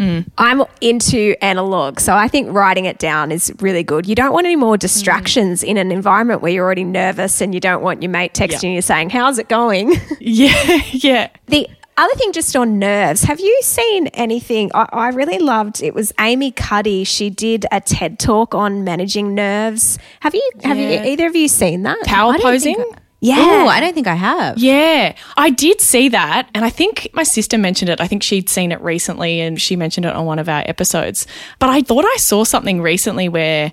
And 0.00 0.26
I'm 0.38 0.62
into 0.80 1.34
analog, 1.42 1.98
so 1.98 2.14
I 2.14 2.28
think 2.28 2.52
writing 2.52 2.84
it 2.84 2.98
down 2.98 3.32
is 3.32 3.52
really 3.58 3.82
good. 3.82 4.06
You 4.06 4.14
don't 4.14 4.32
want 4.32 4.46
any 4.46 4.56
more 4.56 4.76
distractions 4.76 5.62
in 5.64 5.76
an 5.76 5.90
environment 5.90 6.40
where 6.40 6.52
you're 6.52 6.64
already 6.64 6.84
nervous 6.84 7.40
and 7.40 7.52
you 7.52 7.60
don't 7.60 7.82
want 7.82 8.02
your 8.02 8.10
mate 8.10 8.32
texting 8.32 8.74
you 8.74 8.82
saying, 8.82 9.10
How's 9.10 9.38
it 9.38 9.48
going? 9.48 9.94
Yeah, 10.20 10.82
yeah. 10.92 11.28
the 11.46 11.68
other 11.96 12.14
thing, 12.14 12.32
just 12.32 12.54
on 12.54 12.78
nerves, 12.78 13.22
have 13.22 13.40
you 13.40 13.58
seen 13.62 14.06
anything? 14.08 14.70
I, 14.74 14.88
I 14.92 15.08
really 15.08 15.38
loved 15.38 15.82
it. 15.82 15.94
Was 15.94 16.12
Amy 16.20 16.52
Cuddy? 16.52 17.02
She 17.04 17.28
did 17.30 17.66
a 17.72 17.80
TED 17.80 18.18
talk 18.18 18.54
on 18.54 18.84
managing 18.84 19.34
nerves. 19.34 19.98
Have 20.20 20.34
you? 20.34 20.50
Have 20.62 20.76
you? 20.76 20.88
Either 20.88 21.26
of 21.26 21.34
you 21.34 21.48
seen 21.48 21.82
that? 21.82 22.04
Power 22.04 22.38
posing. 22.38 22.76
think 22.76 22.96
Yeah. 23.20 23.36
Oh, 23.38 23.66
I 23.66 23.80
don't 23.80 23.94
think 23.94 24.06
I 24.06 24.14
have. 24.14 24.58
Yeah, 24.58 25.14
I 25.36 25.50
did 25.50 25.80
see 25.80 26.08
that. 26.10 26.48
And 26.54 26.64
I 26.64 26.70
think 26.70 27.08
my 27.12 27.24
sister 27.24 27.58
mentioned 27.58 27.88
it. 27.88 28.00
I 28.00 28.06
think 28.06 28.22
she'd 28.22 28.48
seen 28.48 28.70
it 28.70 28.80
recently 28.80 29.40
and 29.40 29.60
she 29.60 29.74
mentioned 29.74 30.06
it 30.06 30.14
on 30.14 30.24
one 30.24 30.38
of 30.38 30.48
our 30.48 30.62
episodes. 30.66 31.26
But 31.58 31.70
I 31.70 31.82
thought 31.82 32.04
I 32.04 32.16
saw 32.18 32.44
something 32.44 32.80
recently 32.80 33.28
where 33.28 33.72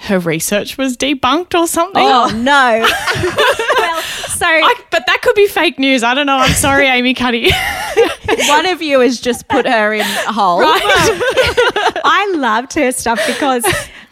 her 0.00 0.18
research 0.18 0.76
was 0.76 0.96
debunked 0.98 1.58
or 1.58 1.66
something. 1.66 2.04
Oh 2.04 2.28
no. 2.34 2.80
well, 3.78 4.02
so 4.02 4.46
I, 4.46 4.74
but 4.90 5.06
that 5.06 5.22
could 5.22 5.34
be 5.34 5.46
fake 5.46 5.78
news. 5.78 6.02
I 6.02 6.12
don't 6.12 6.26
know. 6.26 6.36
I'm 6.36 6.52
sorry, 6.52 6.86
Amy 6.86 7.14
Cuddy. 7.14 7.50
One 8.48 8.66
of 8.66 8.82
you 8.82 9.00
has 9.00 9.18
just 9.18 9.48
put 9.48 9.66
her 9.66 9.94
in 9.94 10.02
a 10.02 10.32
hole. 10.32 10.60
I 10.62 12.34
loved 12.36 12.74
her 12.74 12.92
stuff 12.92 13.20
because 13.26 13.64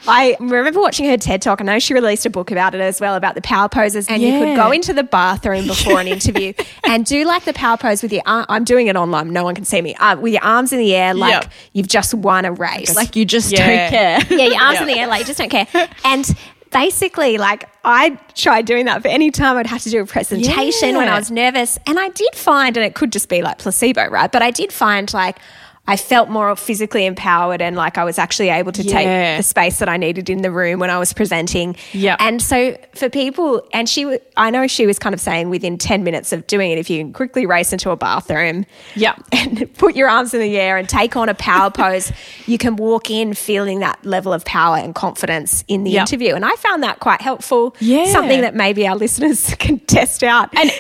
I 0.09 0.37
remember 0.41 0.81
watching 0.81 1.07
her 1.07 1.17
TED 1.17 1.43
talk. 1.43 1.61
I 1.61 1.65
know 1.65 1.79
she 1.79 1.95
released 1.95 2.27
a 2.27 2.31
book 2.31 2.51
about 2.51 2.75
it 2.75 2.81
as 2.81 3.01
well 3.01 3.15
about 3.15 3.35
the 3.35 3.41
power 3.43 3.69
poses, 3.69 4.09
and 4.09 4.21
you 4.23 4.33
could 4.39 4.57
go 4.57 4.71
into 4.73 4.93
the 4.93 5.05
bathroom 5.05 5.67
before 5.67 6.01
an 6.01 6.09
interview 6.09 6.53
and 6.85 7.05
do 7.07 7.25
like 7.25 7.45
the 7.45 7.53
power 7.53 7.77
pose 7.77 8.03
with 8.03 8.13
your. 8.13 8.23
Ar- 8.27 8.47
I'm 8.49 8.65
doing 8.65 8.89
it 8.89 8.97
online. 8.97 9.33
No 9.33 9.45
one 9.45 9.55
can 9.55 9.65
see 9.65 9.81
me. 9.81 9.95
Uh, 9.95 10.17
with 10.17 10.33
your 10.33 10.43
arms 10.43 10.73
in 10.73 10.79
the 10.79 10.95
air, 10.95 11.15
like 11.15 11.33
Yep. 11.43 11.53
you've 11.73 11.89
just 11.89 12.15
won 12.15 12.45
a 12.45 12.53
race. 12.53 12.97
Like 12.97 13.15
you 13.17 13.25
just 13.25 13.53
Yeah. 13.53 13.67
don't 13.67 13.91
care. 14.29 14.39
yeah, 14.39 14.47
your 14.47 14.61
arms 14.61 14.81
in 14.81 14.87
the 14.89 14.99
air, 14.99 15.07
like 15.07 15.21
you 15.21 15.27
just 15.27 15.39
don't 15.39 15.51
care. 15.51 15.67
And 16.05 16.29
basically, 16.71 17.39
like 17.39 17.69
I 17.85 18.19
tried 18.35 18.67
doing 18.67 18.87
that 18.87 19.03
for 19.03 19.09
any 19.09 19.31
time 19.31 19.57
I'd 19.57 19.67
have 19.67 19.83
to 19.83 19.91
do 19.91 20.01
a 20.01 20.07
presentation 20.07 20.97
when 20.97 21.09
I 21.09 21.17
was 21.19 21.31
nervous, 21.31 21.79
and 21.87 21.99
I 22.01 22.09
did 22.09 22.35
find, 22.35 22.77
and 22.77 22.85
it 22.85 22.95
could 22.95 23.13
just 23.13 23.29
be 23.29 23.43
like 23.43 23.59
placebo, 23.59 24.09
right? 24.09 24.31
But 24.33 24.43
I 24.43 24.51
did 24.51 24.73
find 24.73 25.13
like. 25.15 25.39
I 25.85 25.97
felt 25.97 26.29
more 26.29 26.55
physically 26.55 27.05
empowered 27.07 27.61
and 27.61 27.75
like 27.75 27.99
I 27.99 28.05
was 28.05 28.17
actually 28.17 28.51
able 28.51 28.71
to 28.71 28.83
Yeah. 28.85 28.93
take 28.93 29.37
the 29.39 29.43
space 29.43 29.81
that 29.81 29.89
I 29.89 29.97
needed 29.97 30.31
in 30.31 30.43
the 30.43 30.51
room 30.53 30.79
when 30.79 30.91
I 30.91 30.99
was 30.99 31.13
presenting. 31.13 31.75
Yeah. 31.93 32.17
And 32.21 32.41
so 32.41 32.77
for 32.95 33.09
people, 33.11 33.67
and 33.75 33.89
she, 33.89 34.17
I 34.37 34.51
know 34.51 34.69
she 34.69 34.87
was 34.87 35.01
kind 35.01 35.13
of 35.13 35.21
saying 35.21 35.51
within 35.51 35.79
10 35.79 36.05
minutes 36.05 36.33
of 36.33 36.47
doing 36.47 36.71
it, 36.71 36.79
if 36.79 36.89
you 36.89 36.99
can 36.99 37.13
quickly 37.13 37.47
race 37.47 37.73
into 37.73 37.91
a 37.91 37.97
bathroom 37.97 38.65
Yeah. 38.95 39.17
and 39.33 39.69
put 39.75 39.97
your 39.97 40.09
arms 40.09 40.33
in 40.35 40.41
the 40.41 40.57
air 40.57 40.77
and 40.77 40.89
take 40.89 41.17
on 41.17 41.29
a 41.29 41.35
power 41.35 41.69
pose, 41.69 42.13
you 42.47 42.59
can 42.59 42.77
walk 42.77 43.11
in 43.11 43.35
feeling 43.35 43.81
that 43.81 43.99
level 44.07 44.33
of 44.33 44.45
power 44.45 44.77
and 44.77 44.95
confidence 44.95 45.65
in 45.67 45.83
the 45.83 45.91
Yeah. 45.91 46.03
interview. 46.03 46.37
And 46.37 46.45
I 46.45 46.55
found 46.57 46.85
that 46.85 47.01
quite 47.01 47.21
helpful. 47.21 47.75
Yeah. 47.81 48.05
Something 48.13 48.43
that 48.43 48.55
maybe 48.55 48.87
our 48.87 48.95
listeners 48.97 49.53
can 49.59 49.81
test 49.81 50.23
out. 50.23 50.49
And 50.57 50.71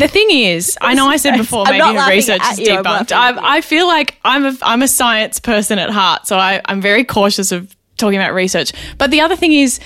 the 0.00 0.08
thing 0.08 0.28
is, 0.32 0.76
I 0.80 0.94
know 0.94 1.06
I 1.06 1.18
said 1.18 1.36
before 1.36 1.66
maybe 1.66 1.96
research 2.10 2.42
is 2.50 2.58
debunked. 2.58 3.12
I, 3.12 3.58
I 3.58 3.60
feel 3.60 3.86
like 3.86 4.16
I'm 4.24 4.39
a, 4.44 4.56
I'm 4.62 4.82
a 4.82 4.88
science 4.88 5.40
person 5.40 5.78
at 5.78 5.90
heart, 5.90 6.26
so 6.26 6.36
I, 6.36 6.60
I'm 6.66 6.80
very 6.80 7.04
cautious 7.04 7.52
of 7.52 7.74
talking 7.96 8.18
about 8.18 8.32
research. 8.34 8.72
But 8.98 9.10
the 9.10 9.20
other 9.20 9.36
thing 9.36 9.52
is, 9.52 9.80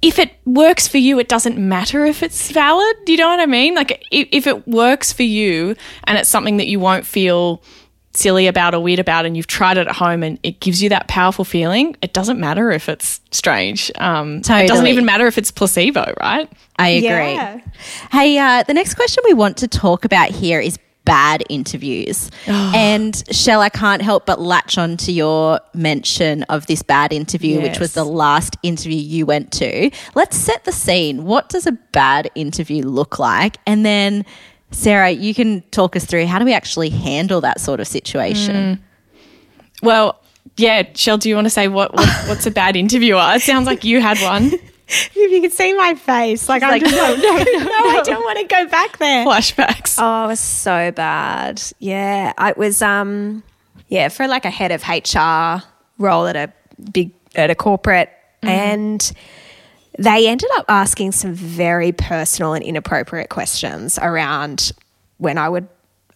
if 0.00 0.18
it 0.18 0.32
works 0.44 0.86
for 0.86 0.98
you, 0.98 1.18
it 1.18 1.28
doesn't 1.28 1.58
matter 1.58 2.04
if 2.04 2.22
it's 2.22 2.50
valid. 2.52 2.96
Do 3.04 3.12
you 3.12 3.18
know 3.18 3.28
what 3.28 3.40
I 3.40 3.46
mean? 3.46 3.74
Like, 3.74 4.04
if, 4.12 4.28
if 4.30 4.46
it 4.46 4.68
works 4.68 5.12
for 5.12 5.24
you 5.24 5.74
and 6.04 6.16
it's 6.18 6.28
something 6.28 6.58
that 6.58 6.68
you 6.68 6.78
won't 6.78 7.04
feel 7.04 7.62
silly 8.14 8.46
about 8.46 8.74
or 8.74 8.80
weird 8.80 8.98
about 8.98 9.26
and 9.26 9.36
you've 9.36 9.46
tried 9.46 9.76
it 9.76 9.86
at 9.86 9.94
home 9.94 10.22
and 10.22 10.38
it 10.42 10.60
gives 10.60 10.82
you 10.82 10.88
that 10.88 11.08
powerful 11.08 11.44
feeling, 11.44 11.96
it 12.02 12.12
doesn't 12.12 12.38
matter 12.38 12.70
if 12.70 12.88
it's 12.88 13.20
strange. 13.30 13.90
Um, 13.98 14.38
It 14.38 14.68
doesn't 14.68 14.86
even 14.86 15.04
matter 15.04 15.26
if 15.26 15.36
it's 15.38 15.50
placebo, 15.50 16.14
right? 16.20 16.50
I 16.78 16.88
agree. 16.88 17.08
Yeah. 17.08 17.60
Hey, 18.10 18.38
uh, 18.38 18.62
the 18.64 18.74
next 18.74 18.94
question 18.94 19.22
we 19.26 19.34
want 19.34 19.56
to 19.58 19.68
talk 19.68 20.04
about 20.04 20.30
here 20.30 20.60
is 20.60 20.78
bad 21.08 21.42
interviews. 21.48 22.30
Oh. 22.46 22.72
and 22.74 23.24
Shell, 23.30 23.62
I 23.62 23.70
can't 23.70 24.02
help 24.02 24.26
but 24.26 24.40
latch 24.40 24.76
on 24.76 24.98
to 24.98 25.10
your 25.10 25.58
mention 25.72 26.42
of 26.44 26.66
this 26.66 26.82
bad 26.82 27.14
interview, 27.14 27.62
which 27.62 27.80
was 27.80 27.94
the 27.94 28.04
last 28.04 28.56
interview 28.62 28.98
you 28.98 29.24
went 29.24 29.50
to. 29.52 29.90
Let's 30.14 30.36
set 30.36 30.64
the 30.64 30.72
scene. 30.72 31.24
What 31.24 31.48
does 31.48 31.66
a 31.66 31.72
bad 31.72 32.30
interview 32.34 32.84
look 32.84 33.18
like? 33.18 33.56
And 33.66 33.86
then, 33.86 34.26
Sarah, 34.70 35.10
you 35.10 35.34
can 35.34 35.62
talk 35.70 35.96
us 35.96 36.04
through 36.04 36.26
how 36.26 36.38
do 36.38 36.44
we 36.44 36.52
actually 36.52 36.90
handle 36.90 37.40
that 37.40 37.58
sort 37.58 37.80
of 37.80 37.88
situation? 37.88 38.76
Hmm. 38.76 39.86
Well, 39.86 40.20
yeah, 40.58 40.82
Shell, 40.94 41.18
do 41.18 41.30
you 41.30 41.36
want 41.36 41.46
to 41.46 41.50
say 41.50 41.68
what, 41.68 41.94
what 41.94 42.08
what's 42.28 42.44
a 42.46 42.50
bad 42.50 42.76
interviewer? 42.76 43.32
It 43.34 43.42
sounds 43.42 43.66
like 43.66 43.82
you 43.82 44.02
had 44.02 44.18
one. 44.18 44.52
if 45.14 45.30
you 45.30 45.40
could 45.40 45.52
see 45.52 45.74
my 45.74 45.94
face, 45.94 46.48
like, 46.48 46.62
I'm 46.62 46.70
like, 46.70 46.82
just 46.82 46.96
no, 46.96 47.02
like, 47.02 47.46
no, 47.46 47.58
no, 47.64 47.70
I 47.70 48.02
don't 48.04 48.22
want 48.22 48.38
to 48.38 48.44
go 48.44 48.66
back 48.68 48.98
there. 48.98 49.26
Flashbacks. 49.26 49.98
Oh, 50.00 50.24
it 50.24 50.28
was 50.28 50.40
so 50.40 50.90
bad. 50.92 51.62
Yeah, 51.78 52.32
I 52.38 52.52
was 52.56 52.80
um 52.80 53.42
yeah, 53.88 54.08
for 54.08 54.26
like 54.26 54.44
a 54.44 54.50
head 54.50 54.72
of 54.72 54.82
HR 54.88 55.64
role 55.98 56.26
at 56.26 56.36
a 56.36 56.52
big 56.92 57.12
at 57.34 57.50
a 57.50 57.54
corporate 57.54 58.10
and 58.42 59.12
they 59.98 60.28
ended 60.28 60.48
up 60.56 60.64
asking 60.68 61.12
some 61.12 61.34
very 61.34 61.92
personal 61.92 62.54
and 62.54 62.64
inappropriate 62.64 63.28
questions 63.30 63.98
around 63.98 64.72
when 65.18 65.36
I 65.38 65.48
would 65.48 65.68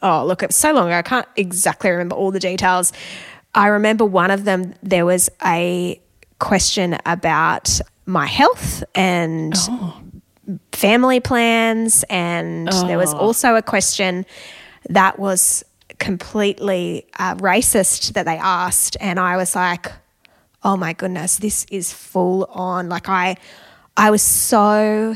oh, 0.02 0.24
look, 0.26 0.42
it 0.42 0.48
was 0.48 0.56
so 0.56 0.72
long 0.72 0.88
ago. 0.88 0.96
I 0.96 1.02
can't 1.02 1.28
exactly 1.36 1.90
remember 1.90 2.16
all 2.16 2.30
the 2.30 2.40
details. 2.40 2.92
I 3.54 3.68
remember 3.68 4.04
one 4.04 4.30
of 4.30 4.44
them 4.44 4.74
there 4.82 5.04
was 5.04 5.30
a 5.44 6.00
question 6.38 6.98
about 7.06 7.80
my 8.06 8.26
health 8.26 8.82
and 8.94 9.54
family 10.72 11.20
plans 11.20 12.04
and 12.10 12.68
there 12.68 12.98
was 12.98 13.14
also 13.14 13.54
a 13.54 13.62
question 13.62 14.26
that 14.88 15.18
was 15.18 15.64
completely 15.98 17.06
uh, 17.18 17.36
racist 17.36 18.14
that 18.14 18.24
they 18.24 18.36
asked 18.36 18.96
and 19.00 19.20
i 19.20 19.36
was 19.36 19.54
like 19.54 19.86
oh 20.64 20.76
my 20.76 20.92
goodness 20.92 21.36
this 21.36 21.64
is 21.70 21.92
full 21.92 22.44
on. 22.50 22.88
Like 22.88 23.08
i 23.08 23.36
i 23.96 24.10
was 24.10 24.22
so 24.22 25.14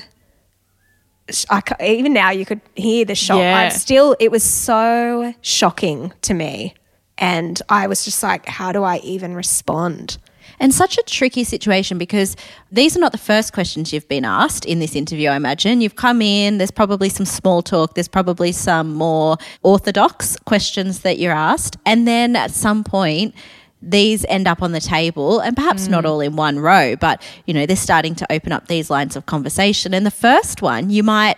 I, 1.50 1.62
even 1.80 2.12
now 2.12 2.30
you 2.30 2.46
could 2.46 2.60
hear 2.76 3.04
the 3.04 3.16
shock. 3.16 3.38
Yeah. 3.38 3.58
i'm 3.58 3.70
still 3.72 4.14
it 4.20 4.30
was 4.30 4.44
so 4.44 5.34
shocking 5.40 6.12
to 6.22 6.34
me 6.34 6.74
and 7.18 7.60
i 7.68 7.88
was 7.88 8.04
just 8.04 8.22
like 8.22 8.46
how 8.46 8.70
do 8.70 8.84
i 8.84 8.98
even 8.98 9.34
respond 9.34 10.18
And 10.58 10.72
such 10.72 10.98
a 10.98 11.02
tricky 11.02 11.44
situation 11.44 11.98
because 11.98 12.36
these 12.70 12.96
are 12.96 13.00
not 13.00 13.12
the 13.12 13.18
first 13.18 13.52
questions 13.52 13.92
you've 13.92 14.08
been 14.08 14.24
asked 14.24 14.64
in 14.64 14.78
this 14.78 14.96
interview, 14.96 15.28
I 15.28 15.36
imagine. 15.36 15.80
You've 15.80 15.96
come 15.96 16.22
in, 16.22 16.58
there's 16.58 16.70
probably 16.70 17.08
some 17.08 17.26
small 17.26 17.62
talk, 17.62 17.94
there's 17.94 18.08
probably 18.08 18.52
some 18.52 18.94
more 18.94 19.36
orthodox 19.62 20.36
questions 20.46 21.00
that 21.00 21.18
you're 21.18 21.32
asked. 21.32 21.76
And 21.84 22.08
then 22.08 22.36
at 22.36 22.50
some 22.50 22.84
point, 22.84 23.34
these 23.82 24.24
end 24.28 24.48
up 24.48 24.62
on 24.62 24.72
the 24.72 24.80
table 24.80 25.40
and 25.40 25.54
perhaps 25.54 25.86
not 25.86 26.04
mm. 26.04 26.08
all 26.08 26.20
in 26.20 26.36
one 26.36 26.58
row, 26.58 26.96
but 26.96 27.22
you 27.46 27.54
know, 27.54 27.66
they're 27.66 27.76
starting 27.76 28.14
to 28.16 28.32
open 28.32 28.52
up 28.52 28.68
these 28.68 28.90
lines 28.90 29.16
of 29.16 29.26
conversation. 29.26 29.94
And 29.94 30.06
the 30.06 30.10
first 30.10 30.62
one, 30.62 30.90
you 30.90 31.02
might 31.02 31.36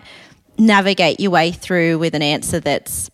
navigate 0.56 1.20
your 1.20 1.30
way 1.30 1.52
through 1.52 1.98
with 1.98 2.14
an 2.14 2.22
answer 2.22 2.60
that's 2.60 3.10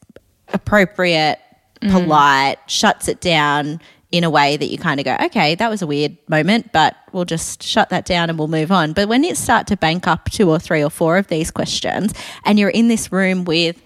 appropriate, 0.49 1.39
mm. 1.81 1.91
polite, 1.91 2.59
shuts 2.67 3.09
it 3.09 3.21
down 3.21 3.81
in 4.17 4.23
a 4.25 4.31
way 4.31 4.57
that 4.57 4.67
you 4.67 4.79
kind 4.79 5.01
of 5.01 5.05
go, 5.05 5.17
okay, 5.27 5.57
that 5.57 5.69
was 5.69 5.83
a 5.83 5.87
weird 5.87 6.17
moment, 6.29 6.71
but 6.73 6.95
we'll 7.13 7.25
just 7.25 7.63
shut 7.65 7.89
that 7.91 8.05
down 8.05 8.31
and 8.31 8.39
we'll 8.39 8.47
move 8.49 8.71
on. 8.71 8.93
But 8.93 9.09
when 9.09 9.25
you 9.25 9.35
start 9.35 9.67
to 9.69 9.77
bank 9.77 10.07
up 10.07 10.31
two 10.31 10.49
or 10.49 10.59
three 10.61 10.85
or 10.85 10.91
four 10.91 11.19
of 11.19 11.27
these 11.27 11.51
questions 11.51 12.15
and 12.45 12.57
you're 12.59 12.71
in 12.71 12.87
this 12.87 13.11
room 13.11 13.45
with 13.45 13.81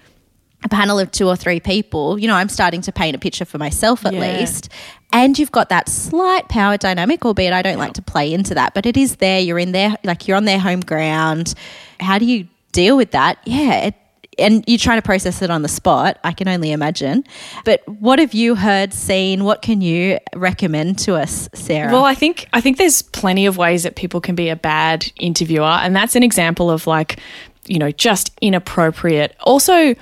a 0.65 0.69
panel 0.69 0.99
of 0.99 1.11
two 1.13 1.27
or 1.27 1.35
three 1.37 1.61
people, 1.61 2.19
you 2.19 2.29
know, 2.29 2.35
I'm 2.35 2.51
starting 2.51 2.83
to 2.83 2.93
paint 2.93 3.17
a 3.17 3.19
picture 3.19 3.47
for 3.47 3.57
myself 3.59 4.05
at 4.05 4.13
Yeah. 4.13 4.21
least. 4.21 4.69
And 5.13 5.39
you've 5.39 5.53
got 5.53 5.71
that 5.71 5.89
slight 5.89 6.49
power 6.51 6.77
dynamic, 6.77 7.25
albeit 7.25 7.55
I 7.55 7.63
don't 7.63 7.79
like 7.79 7.95
to 7.95 8.03
play 8.03 8.33
into 8.35 8.55
that, 8.55 8.75
but 8.75 8.85
it 8.85 8.97
is 8.99 9.17
there. 9.17 9.41
You're 9.41 9.59
in 9.59 9.73
there, 9.73 9.95
like 10.05 10.29
you're 10.29 10.37
on 10.37 10.45
their 10.45 10.59
home 10.59 10.81
ground. 10.81 11.55
How 12.01 12.19
do 12.19 12.27
you 12.27 12.49
deal 12.73 12.99
with 12.99 13.13
that? 13.13 13.39
Yeah. 13.47 13.87
It, 13.87 13.95
and 14.39 14.65
you're 14.67 14.79
trying 14.79 14.99
to 14.99 15.03
process 15.03 15.43
it 15.43 15.51
on 15.51 15.63
the 15.63 15.69
spot. 15.69 16.19
I 16.25 16.33
can 16.33 16.49
only 16.49 16.73
imagine. 16.73 17.25
But 17.65 17.87
what 17.89 18.19
have 18.19 18.35
you 18.35 18.55
heard, 18.55 18.93
seen? 18.93 19.45
What 19.45 19.63
can 19.63 19.81
you 19.81 20.19
recommend 20.35 20.99
to 21.01 21.15
us, 21.15 21.49
Sarah? 21.55 21.93
Well, 21.93 22.05
I 22.05 22.15
think 22.15 22.49
I 22.53 22.61
think 22.61 22.77
there's 22.77 23.03
plenty 23.03 23.47
of 23.47 23.57
ways 23.57 23.83
that 23.83 23.97
people 23.97 24.21
can 24.21 24.35
be 24.35 24.49
a 24.49 24.57
bad 24.57 25.11
interviewer, 25.17 25.65
and 25.65 25.95
that's 25.95 26.17
an 26.17 26.23
example 26.23 26.71
of 26.71 26.87
like, 26.87 27.19
you 27.67 27.79
know, 27.79 27.91
just 27.91 28.33
inappropriate. 28.41 29.37
Also, 29.41 29.95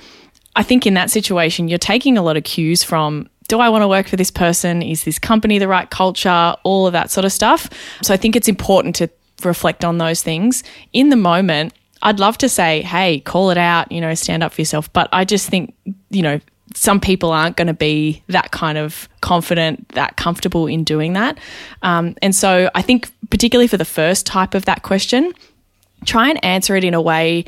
I 0.55 0.63
think 0.63 0.85
in 0.85 0.93
that 0.95 1.09
situation, 1.09 1.67
you're 1.67 1.77
taking 1.77 2.17
a 2.17 2.21
lot 2.21 2.37
of 2.37 2.43
cues 2.43 2.83
from. 2.83 3.29
Do 3.47 3.61
I 3.61 3.69
want 3.69 3.81
to 3.81 3.87
work 3.87 4.09
for 4.09 4.17
this 4.17 4.29
person? 4.29 4.81
Is 4.81 5.05
this 5.05 5.17
company 5.17 5.57
the 5.57 5.69
right 5.69 5.89
culture? 5.89 6.53
All 6.63 6.85
of 6.85 6.91
that 6.91 7.09
sort 7.09 7.23
of 7.23 7.31
stuff. 7.31 7.69
So 8.01 8.13
I 8.13 8.17
think 8.17 8.35
it's 8.35 8.49
important 8.49 8.93
to 8.97 9.09
reflect 9.43 9.85
on 9.85 9.99
those 9.99 10.21
things 10.21 10.63
in 10.91 11.09
the 11.09 11.15
moment. 11.15 11.73
I'd 12.01 12.19
love 12.19 12.37
to 12.39 12.49
say, 12.49 12.81
hey, 12.81 13.19
call 13.19 13.49
it 13.49 13.57
out, 13.57 13.91
you 13.91 14.01
know, 14.01 14.13
stand 14.13 14.43
up 14.43 14.53
for 14.53 14.61
yourself. 14.61 14.91
But 14.93 15.09
I 15.11 15.25
just 15.25 15.49
think, 15.49 15.73
you 16.09 16.21
know, 16.21 16.39
some 16.75 16.99
people 16.99 17.31
aren't 17.31 17.55
going 17.55 17.67
to 17.67 17.73
be 17.73 18.21
that 18.27 18.51
kind 18.51 18.77
of 18.77 19.09
confident, 19.21 19.89
that 19.89 20.17
comfortable 20.17 20.67
in 20.67 20.83
doing 20.83 21.13
that. 21.13 21.37
Um, 21.81 22.15
and 22.21 22.35
so 22.35 22.69
I 22.75 22.81
think, 22.81 23.09
particularly 23.29 23.67
for 23.67 23.77
the 23.77 23.85
first 23.85 24.25
type 24.25 24.53
of 24.53 24.65
that 24.65 24.83
question, 24.83 25.33
try 26.05 26.29
and 26.29 26.43
answer 26.43 26.75
it 26.75 26.83
in 26.83 26.93
a 26.93 27.01
way 27.01 27.45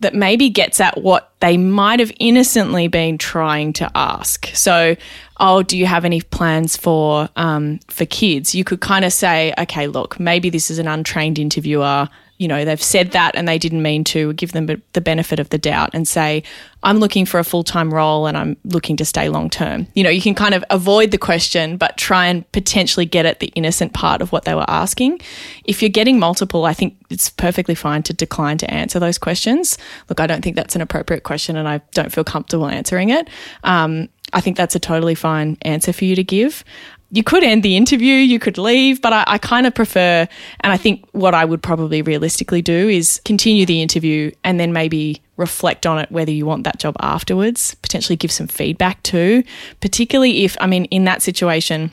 that 0.00 0.14
maybe 0.14 0.50
gets 0.50 0.80
at 0.80 1.00
what 1.00 1.32
they 1.40 1.56
might 1.56 2.00
have 2.00 2.12
innocently 2.18 2.88
been 2.88 3.18
trying 3.18 3.72
to 3.74 3.90
ask. 3.94 4.46
So, 4.54 4.96
oh, 5.38 5.62
do 5.62 5.78
you 5.78 5.86
have 5.86 6.04
any 6.04 6.20
plans 6.20 6.76
for 6.76 7.28
um, 7.36 7.78
for 7.88 8.04
kids? 8.04 8.54
You 8.54 8.64
could 8.64 8.80
kind 8.80 9.04
of 9.04 9.12
say, 9.12 9.54
okay, 9.58 9.86
look, 9.86 10.18
maybe 10.18 10.50
this 10.50 10.70
is 10.70 10.78
an 10.78 10.88
untrained 10.88 11.38
interviewer 11.38 12.08
you 12.42 12.48
know, 12.48 12.64
they've 12.64 12.82
said 12.82 13.12
that 13.12 13.36
and 13.36 13.46
they 13.46 13.56
didn't 13.56 13.82
mean 13.82 14.02
to 14.02 14.32
give 14.32 14.50
them 14.50 14.66
the 14.66 15.00
benefit 15.00 15.38
of 15.38 15.50
the 15.50 15.58
doubt 15.58 15.90
and 15.92 16.08
say, 16.08 16.42
I'm 16.82 16.98
looking 16.98 17.24
for 17.24 17.38
a 17.38 17.44
full 17.44 17.62
time 17.62 17.94
role 17.94 18.26
and 18.26 18.36
I'm 18.36 18.56
looking 18.64 18.96
to 18.96 19.04
stay 19.04 19.28
long 19.28 19.48
term. 19.48 19.86
You 19.94 20.02
know, 20.02 20.10
you 20.10 20.20
can 20.20 20.34
kind 20.34 20.52
of 20.52 20.64
avoid 20.68 21.12
the 21.12 21.18
question, 21.18 21.76
but 21.76 21.96
try 21.96 22.26
and 22.26 22.50
potentially 22.50 23.06
get 23.06 23.26
at 23.26 23.38
the 23.38 23.46
innocent 23.54 23.92
part 23.92 24.20
of 24.20 24.32
what 24.32 24.44
they 24.44 24.56
were 24.56 24.68
asking. 24.68 25.20
If 25.62 25.82
you're 25.82 25.88
getting 25.88 26.18
multiple, 26.18 26.64
I 26.64 26.74
think 26.74 26.96
it's 27.10 27.30
perfectly 27.30 27.76
fine 27.76 28.02
to 28.02 28.12
decline 28.12 28.58
to 28.58 28.68
answer 28.74 28.98
those 28.98 29.18
questions. 29.18 29.78
Look, 30.08 30.18
I 30.18 30.26
don't 30.26 30.42
think 30.42 30.56
that's 30.56 30.74
an 30.74 30.80
appropriate 30.80 31.22
question 31.22 31.56
and 31.56 31.68
I 31.68 31.80
don't 31.92 32.10
feel 32.10 32.24
comfortable 32.24 32.66
answering 32.66 33.10
it. 33.10 33.30
Um, 33.62 34.08
I 34.32 34.40
think 34.40 34.56
that's 34.56 34.74
a 34.74 34.80
totally 34.80 35.14
fine 35.14 35.58
answer 35.62 35.92
for 35.92 36.06
you 36.06 36.16
to 36.16 36.24
give 36.24 36.64
you 37.12 37.22
could 37.22 37.44
end 37.44 37.62
the 37.62 37.76
interview, 37.76 38.14
you 38.14 38.38
could 38.38 38.56
leave, 38.56 39.02
but 39.02 39.12
I, 39.12 39.24
I 39.26 39.38
kind 39.38 39.66
of 39.66 39.74
prefer, 39.74 40.26
and 40.60 40.72
I 40.72 40.78
think 40.78 41.06
what 41.12 41.34
I 41.34 41.44
would 41.44 41.62
probably 41.62 42.00
realistically 42.00 42.62
do 42.62 42.88
is 42.88 43.20
continue 43.26 43.66
the 43.66 43.82
interview 43.82 44.32
and 44.42 44.58
then 44.58 44.72
maybe 44.72 45.22
reflect 45.36 45.86
on 45.86 45.98
it 45.98 46.10
whether 46.10 46.30
you 46.30 46.46
want 46.46 46.64
that 46.64 46.78
job 46.78 46.96
afterwards, 47.00 47.74
potentially 47.76 48.16
give 48.16 48.32
some 48.32 48.46
feedback 48.46 49.02
too, 49.02 49.44
particularly 49.80 50.44
if, 50.44 50.56
I 50.58 50.66
mean, 50.66 50.86
in 50.86 51.04
that 51.04 51.20
situation, 51.20 51.92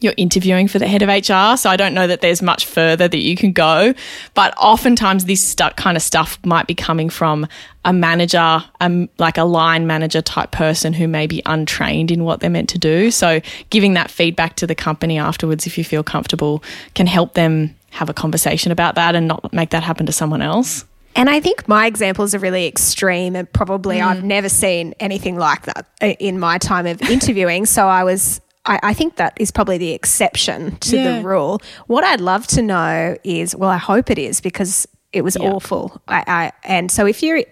you're 0.00 0.14
interviewing 0.16 0.68
for 0.68 0.78
the 0.78 0.86
head 0.86 1.02
of 1.02 1.08
HR. 1.08 1.56
So 1.56 1.68
I 1.68 1.76
don't 1.76 1.94
know 1.94 2.06
that 2.06 2.20
there's 2.20 2.40
much 2.40 2.66
further 2.66 3.08
that 3.08 3.18
you 3.18 3.36
can 3.36 3.52
go. 3.52 3.94
But 4.34 4.54
oftentimes, 4.56 5.24
this 5.24 5.54
kind 5.76 5.96
of 5.96 6.02
stuff 6.02 6.38
might 6.44 6.66
be 6.66 6.74
coming 6.74 7.10
from 7.10 7.46
a 7.84 7.92
manager, 7.92 8.62
um, 8.80 9.08
like 9.18 9.38
a 9.38 9.44
line 9.44 9.86
manager 9.86 10.22
type 10.22 10.50
person 10.50 10.92
who 10.92 11.08
may 11.08 11.26
be 11.26 11.42
untrained 11.46 12.10
in 12.10 12.24
what 12.24 12.40
they're 12.40 12.50
meant 12.50 12.68
to 12.70 12.78
do. 12.78 13.10
So 13.10 13.40
giving 13.70 13.94
that 13.94 14.10
feedback 14.10 14.56
to 14.56 14.66
the 14.66 14.74
company 14.74 15.18
afterwards, 15.18 15.66
if 15.66 15.78
you 15.78 15.84
feel 15.84 16.02
comfortable, 16.02 16.62
can 16.94 17.06
help 17.06 17.34
them 17.34 17.74
have 17.90 18.08
a 18.08 18.14
conversation 18.14 18.70
about 18.70 18.94
that 18.96 19.14
and 19.14 19.26
not 19.26 19.52
make 19.52 19.70
that 19.70 19.82
happen 19.82 20.06
to 20.06 20.12
someone 20.12 20.42
else. 20.42 20.84
And 21.16 21.28
I 21.28 21.40
think 21.40 21.66
my 21.66 21.86
examples 21.86 22.34
are 22.34 22.38
really 22.38 22.66
extreme, 22.66 23.34
and 23.34 23.52
probably 23.52 23.96
mm. 23.96 24.06
I've 24.06 24.22
never 24.22 24.48
seen 24.48 24.94
anything 25.00 25.36
like 25.36 25.62
that 25.62 25.86
uh, 26.00 26.06
in 26.20 26.38
my 26.38 26.58
time 26.58 26.86
of 26.86 27.02
interviewing. 27.10 27.66
so 27.66 27.88
I 27.88 28.04
was 28.04 28.40
I, 28.68 28.80
I, 28.82 28.94
think 28.94 29.16
that 29.16 29.32
is 29.40 29.50
probably 29.50 29.78
the 29.78 29.92
exception 29.92 30.76
to 30.76 30.96
yeah. 30.96 31.18
the 31.18 31.26
rule. 31.26 31.60
What 31.86 32.04
I'd 32.04 32.20
love 32.20 32.46
to 32.48 32.62
know 32.62 33.16
is, 33.24 33.56
well, 33.56 33.70
I 33.70 33.78
hope 33.78 34.10
it 34.10 34.18
is 34.18 34.40
because 34.40 34.86
it 35.12 35.22
was 35.22 35.36
yeah. 35.40 35.50
awful. 35.50 36.00
I, 36.06 36.24
I, 36.26 36.52
and 36.64 36.90
so 36.90 37.06
if 37.06 37.22
you're 37.22 37.42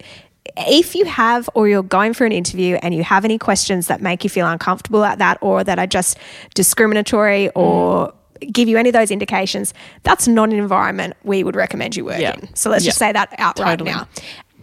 if 0.55 0.95
you 0.95 1.05
have 1.05 1.49
or 1.55 1.67
you're 1.67 1.83
going 1.83 2.13
for 2.13 2.25
an 2.25 2.31
interview 2.31 2.75
and 2.81 2.95
you 2.95 3.03
have 3.03 3.25
any 3.25 3.37
questions 3.37 3.87
that 3.87 4.01
make 4.01 4.23
you 4.23 4.29
feel 4.29 4.47
uncomfortable 4.47 5.03
at 5.03 5.19
that 5.19 5.37
or 5.41 5.63
that 5.63 5.77
are 5.77 5.87
just 5.87 6.17
discriminatory 6.53 7.49
or 7.49 8.13
mm. 8.39 8.53
give 8.53 8.69
you 8.69 8.77
any 8.77 8.89
of 8.89 8.93
those 8.93 9.11
indications, 9.11 9.73
that's 10.03 10.27
not 10.27 10.49
an 10.49 10.55
environment 10.55 11.15
we 11.23 11.43
would 11.43 11.55
recommend 11.55 11.95
you 11.95 12.05
work 12.05 12.19
yeah. 12.19 12.35
in. 12.35 12.55
So 12.55 12.69
let's 12.69 12.85
just 12.85 12.97
say 12.97 13.11
that 13.11 13.33
outright 13.37 13.79
totally. 13.79 13.91
now 13.91 14.07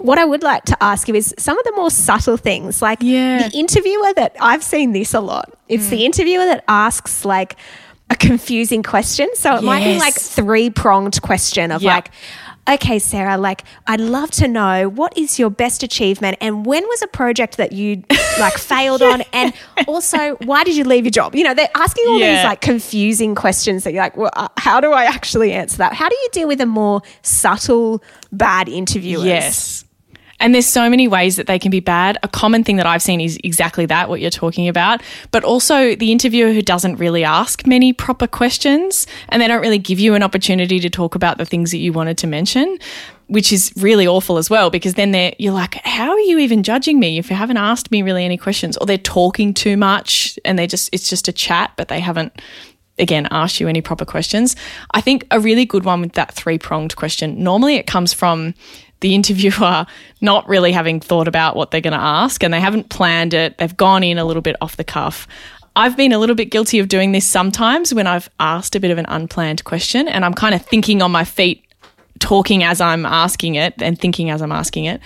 what 0.05 0.19
I 0.19 0.27
would 0.27 0.43
like 0.43 0.65
to 0.65 0.77
ask 0.83 1.09
you 1.09 1.15
is 1.15 1.35
some 1.39 1.59
of 1.59 1.65
the 1.65 1.73
more 1.73 1.91
subtle 1.91 2.37
things, 2.37 2.83
like 2.83 2.99
yeah. 3.01 3.49
the 3.49 3.57
interviewer 3.57 4.13
that 4.17 4.37
I've 4.39 4.63
seen 4.63 4.93
this 4.93 5.15
a 5.15 5.21
lot. 5.21 5.51
It's 5.67 5.87
mm. 5.87 5.91
the 5.91 6.05
interviewer 6.05 6.45
that 6.45 6.63
asks 6.69 7.25
like 7.25 7.57
a 8.11 8.17
confusing 8.17 8.83
question. 8.83 9.31
So 9.33 9.53
it 9.53 9.63
yes. 9.63 9.65
might 9.65 9.83
be 9.83 9.99
like 9.99 10.13
three 10.13 10.69
pronged 10.69 11.23
question 11.23 11.73
of 11.73 11.81
yep. 11.81 11.95
like, 11.95 12.11
okay, 12.69 12.99
Sarah, 12.99 13.39
like 13.39 13.65
I'd 13.87 14.01
love 14.01 14.31
to 14.33 14.47
know 14.47 14.91
what 14.91 15.17
is 15.17 15.39
your 15.39 15.49
best 15.49 15.83
achievement 15.83 16.37
and 16.43 16.67
when 16.67 16.83
was 16.83 17.01
a 17.01 17.07
project 17.07 17.57
that 17.57 17.73
you 17.73 18.05
like 18.39 18.55
failed 18.59 19.01
yeah. 19.01 19.09
on 19.09 19.23
and 19.33 19.55
also 19.87 20.35
why 20.45 20.65
did 20.65 20.77
you 20.77 20.85
leave 20.85 21.05
your 21.05 21.13
job? 21.13 21.35
You 21.35 21.45
know, 21.45 21.55
they're 21.55 21.71
asking 21.75 22.05
all 22.09 22.19
yeah. 22.19 22.35
these 22.35 22.45
like 22.45 22.61
confusing 22.61 23.35
questions 23.35 23.85
that 23.85 23.95
you're 23.95 24.03
like, 24.03 24.19
well, 24.19 24.31
uh, 24.37 24.49
how 24.59 24.83
do 24.83 24.93
I 24.93 25.05
actually 25.05 25.53
answer 25.55 25.79
that? 25.79 25.95
How 25.95 26.11
do 26.11 26.15
you 26.15 26.29
deal 26.31 26.49
with 26.49 26.59
the 26.59 26.67
more 26.67 27.01
subtle 27.23 28.03
bad 28.33 28.69
interviewers? 28.69 29.25
Yes. 29.25 29.85
And 30.41 30.55
there's 30.55 30.67
so 30.67 30.91
many 30.91 31.09
ways 31.09 31.37
that 31.37 31.47
they 31.47 31.59
can 31.59 31.71
be 31.71 31.81
bad. 31.81 32.19
A 32.23 32.29
common 32.29 32.65
thing 32.65 32.77
that 32.77 32.87
I've 32.87 33.03
seen 33.03 33.21
is 33.21 33.39
exactly 33.45 33.87
that, 33.87 34.09
what 34.09 34.21
you're 34.21 34.31
talking 34.31 34.69
about. 34.69 35.03
But 35.31 35.45
also 35.45 35.95
the 35.95 36.13
interviewer 36.13 36.53
who 36.53 36.63
doesn't 36.63 36.97
really 36.97 37.25
ask 37.25 37.67
many 37.67 37.93
proper 37.93 38.27
questions 38.27 39.07
and 39.29 39.41
they 39.41 39.49
don't 39.49 39.63
really 39.63 39.79
give 39.79 40.01
you 40.01 40.15
an 40.15 40.23
opportunity 40.23 40.81
to 40.81 40.91
talk 40.91 41.15
about 41.15 41.39
the 41.39 41.47
things 41.47 41.71
that 41.71 41.79
you 41.79 41.93
wanted 41.93 42.19
to 42.19 42.27
mention, 42.27 42.79
which 43.29 43.53
is 43.53 43.73
really 43.77 44.07
awful 44.07 44.37
as 44.37 44.51
well, 44.51 44.71
because 44.71 44.95
then 44.95 45.33
you're 45.39 45.53
like, 45.53 45.77
how 45.85 46.11
are 46.11 46.21
you 46.21 46.39
even 46.39 46.63
judging 46.63 46.99
me 46.99 47.19
if 47.19 47.31
you 47.31 47.37
haven't 47.37 47.57
asked 47.57 47.91
me 47.91 48.03
really 48.03 48.25
any 48.25 48.37
questions? 48.37 48.77
Or 48.77 48.87
they're 48.87 48.99
talking 48.99 49.55
too 49.55 49.77
much 49.77 50.39
and 50.45 50.59
they 50.59 50.67
just, 50.67 50.91
it's 50.93 51.09
just 51.09 51.29
a 51.29 51.33
chat, 51.33 51.73
but 51.77 51.89
they 51.89 52.01
haven't 52.01 52.43
again 52.99 53.27
asked 53.31 53.59
you 53.59 53.67
any 53.67 53.81
proper 53.81 54.05
questions. 54.05 54.55
I 54.93 55.01
think 55.01 55.27
a 55.31 55.41
really 55.41 55.65
good 55.65 55.85
one 55.85 56.01
with 56.01 56.13
that 56.13 56.33
three 56.33 56.59
pronged 56.59 56.97
question, 56.97 57.43
normally 57.43 57.77
it 57.77 57.87
comes 57.87 58.13
from 58.13 58.55
the 59.01 59.15
interviewer 59.15 59.87
not 60.21 60.49
really 60.49 60.73
having 60.73 61.01
thought 61.01 61.29
about 61.29 61.57
what 61.57 61.71
they're 61.71 61.81
going 61.81 61.93
to 61.93 61.99
ask 61.99 62.43
and 62.43 62.53
they 62.53 62.61
haven't 62.61 62.89
planned 62.89 63.35
it. 63.35 63.59
They've 63.59 63.77
gone 63.77 64.03
in 64.03 64.19
a 64.19 64.25
little 64.25 64.43
bit 64.43 64.57
off 64.61 64.77
the 64.77 64.85
cuff. 64.85 65.27
I've 65.77 65.97
been 65.97 66.13
a 66.13 66.19
little 66.19 66.37
bit 66.37 66.47
guilty 66.47 66.79
of 66.79 66.89
doing 66.89 67.13
this 67.13 67.27
sometimes 67.27 67.93
when 67.93 68.07
I've 68.07 68.31
asked 68.39 68.77
a 68.77 68.81
bit 68.81 68.91
of 68.91 68.99
an 68.99 69.07
unplanned 69.09 69.65
question 69.65 70.07
and 70.07 70.25
I'm 70.25 70.35
kind 70.35 70.55
of 70.55 70.65
thinking 70.65 71.03
on 71.03 71.11
my 71.11 71.25
feet, 71.25 71.65
talking 72.21 72.63
as 72.63 72.81
I'm 72.81 73.05
asking 73.05 73.57
it 73.57 73.75
and 73.83 73.99
thinking 73.99 74.31
as 74.31 74.41
I'm 74.41 74.53
asking 74.53 74.85
it. 74.85 75.01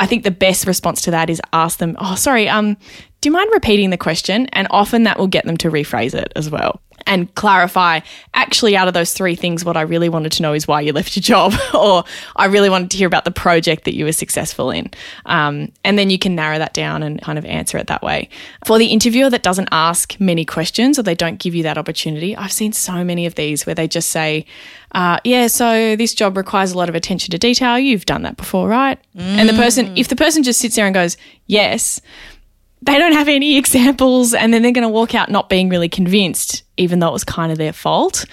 I 0.00 0.06
think 0.06 0.24
the 0.24 0.30
best 0.30 0.66
response 0.66 1.02
to 1.02 1.10
that 1.12 1.30
is 1.30 1.40
ask 1.52 1.78
them, 1.78 1.94
"Oh, 2.00 2.14
sorry, 2.14 2.48
um, 2.48 2.76
do 3.20 3.28
you 3.28 3.32
mind 3.32 3.50
repeating 3.52 3.90
the 3.90 3.98
question?" 3.98 4.46
And 4.52 4.66
often 4.70 5.04
that 5.04 5.18
will 5.18 5.26
get 5.26 5.44
them 5.44 5.56
to 5.58 5.70
rephrase 5.70 6.14
it 6.14 6.32
as 6.36 6.50
well 6.50 6.80
and 7.06 7.34
clarify 7.34 8.00
actually 8.34 8.76
out 8.76 8.88
of 8.88 8.94
those 8.94 9.12
three 9.12 9.34
things 9.34 9.64
what 9.64 9.76
i 9.76 9.80
really 9.82 10.08
wanted 10.08 10.32
to 10.32 10.42
know 10.42 10.52
is 10.52 10.66
why 10.66 10.80
you 10.80 10.92
left 10.92 11.16
your 11.16 11.22
job 11.22 11.52
or 11.74 12.04
i 12.36 12.46
really 12.46 12.70
wanted 12.70 12.90
to 12.90 12.96
hear 12.96 13.06
about 13.06 13.24
the 13.24 13.30
project 13.30 13.84
that 13.84 13.94
you 13.94 14.04
were 14.04 14.12
successful 14.12 14.70
in 14.70 14.90
um, 15.26 15.70
and 15.84 15.98
then 15.98 16.10
you 16.10 16.18
can 16.18 16.34
narrow 16.34 16.58
that 16.58 16.72
down 16.72 17.02
and 17.02 17.20
kind 17.22 17.38
of 17.38 17.44
answer 17.44 17.78
it 17.78 17.86
that 17.86 18.02
way 18.02 18.28
for 18.64 18.78
the 18.78 18.86
interviewer 18.86 19.30
that 19.30 19.42
doesn't 19.42 19.68
ask 19.72 20.18
many 20.20 20.44
questions 20.44 20.98
or 20.98 21.02
they 21.02 21.14
don't 21.14 21.38
give 21.38 21.54
you 21.54 21.62
that 21.62 21.78
opportunity 21.78 22.36
i've 22.36 22.52
seen 22.52 22.72
so 22.72 23.04
many 23.04 23.26
of 23.26 23.34
these 23.34 23.66
where 23.66 23.74
they 23.74 23.88
just 23.88 24.10
say 24.10 24.44
uh, 24.92 25.18
yeah 25.24 25.46
so 25.46 25.94
this 25.96 26.14
job 26.14 26.36
requires 26.36 26.72
a 26.72 26.78
lot 26.78 26.88
of 26.88 26.94
attention 26.94 27.30
to 27.30 27.38
detail 27.38 27.78
you've 27.78 28.06
done 28.06 28.22
that 28.22 28.36
before 28.36 28.68
right 28.68 28.98
mm. 29.16 29.20
and 29.20 29.48
the 29.48 29.54
person 29.54 29.96
if 29.96 30.08
the 30.08 30.16
person 30.16 30.42
just 30.42 30.60
sits 30.60 30.76
there 30.76 30.86
and 30.86 30.94
goes 30.94 31.16
yes 31.46 32.00
they 32.82 32.98
don't 32.98 33.12
have 33.12 33.28
any 33.28 33.56
examples 33.58 34.34
and 34.34 34.52
then 34.52 34.62
they're 34.62 34.72
going 34.72 34.82
to 34.82 34.88
walk 34.88 35.14
out 35.14 35.30
not 35.30 35.48
being 35.48 35.68
really 35.68 35.88
convinced, 35.88 36.62
even 36.76 36.98
though 36.98 37.08
it 37.08 37.12
was 37.12 37.24
kind 37.24 37.52
of 37.52 37.58
their 37.58 37.72
fault. 37.72 38.24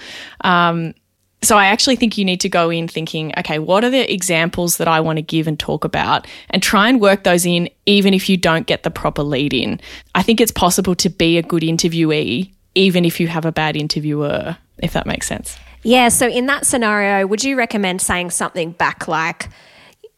Um, 0.42 0.94
so 1.40 1.56
I 1.56 1.66
actually 1.66 1.94
think 1.94 2.18
you 2.18 2.24
need 2.24 2.40
to 2.40 2.48
go 2.48 2.68
in 2.68 2.88
thinking, 2.88 3.32
okay, 3.38 3.60
what 3.60 3.84
are 3.84 3.90
the 3.90 4.12
examples 4.12 4.78
that 4.78 4.88
I 4.88 5.00
want 5.00 5.18
to 5.18 5.22
give 5.22 5.46
and 5.46 5.58
talk 5.58 5.84
about 5.84 6.26
and 6.50 6.62
try 6.62 6.88
and 6.88 7.00
work 7.00 7.22
those 7.22 7.46
in 7.46 7.68
even 7.86 8.12
if 8.12 8.28
you 8.28 8.36
don't 8.36 8.66
get 8.66 8.82
the 8.82 8.90
proper 8.90 9.22
lead 9.22 9.54
in. 9.54 9.80
I 10.16 10.22
think 10.22 10.40
it's 10.40 10.50
possible 10.50 10.96
to 10.96 11.08
be 11.08 11.38
a 11.38 11.42
good 11.42 11.62
interviewee 11.62 12.52
even 12.74 13.04
if 13.04 13.18
you 13.18 13.26
have 13.26 13.44
a 13.44 13.50
bad 13.50 13.76
interviewer, 13.76 14.56
if 14.78 14.92
that 14.92 15.04
makes 15.04 15.26
sense. 15.26 15.58
Yeah, 15.82 16.08
so 16.08 16.28
in 16.28 16.46
that 16.46 16.64
scenario, 16.64 17.26
would 17.26 17.42
you 17.42 17.56
recommend 17.56 18.00
saying 18.00 18.30
something 18.30 18.72
back 18.72 19.08
like, 19.08 19.48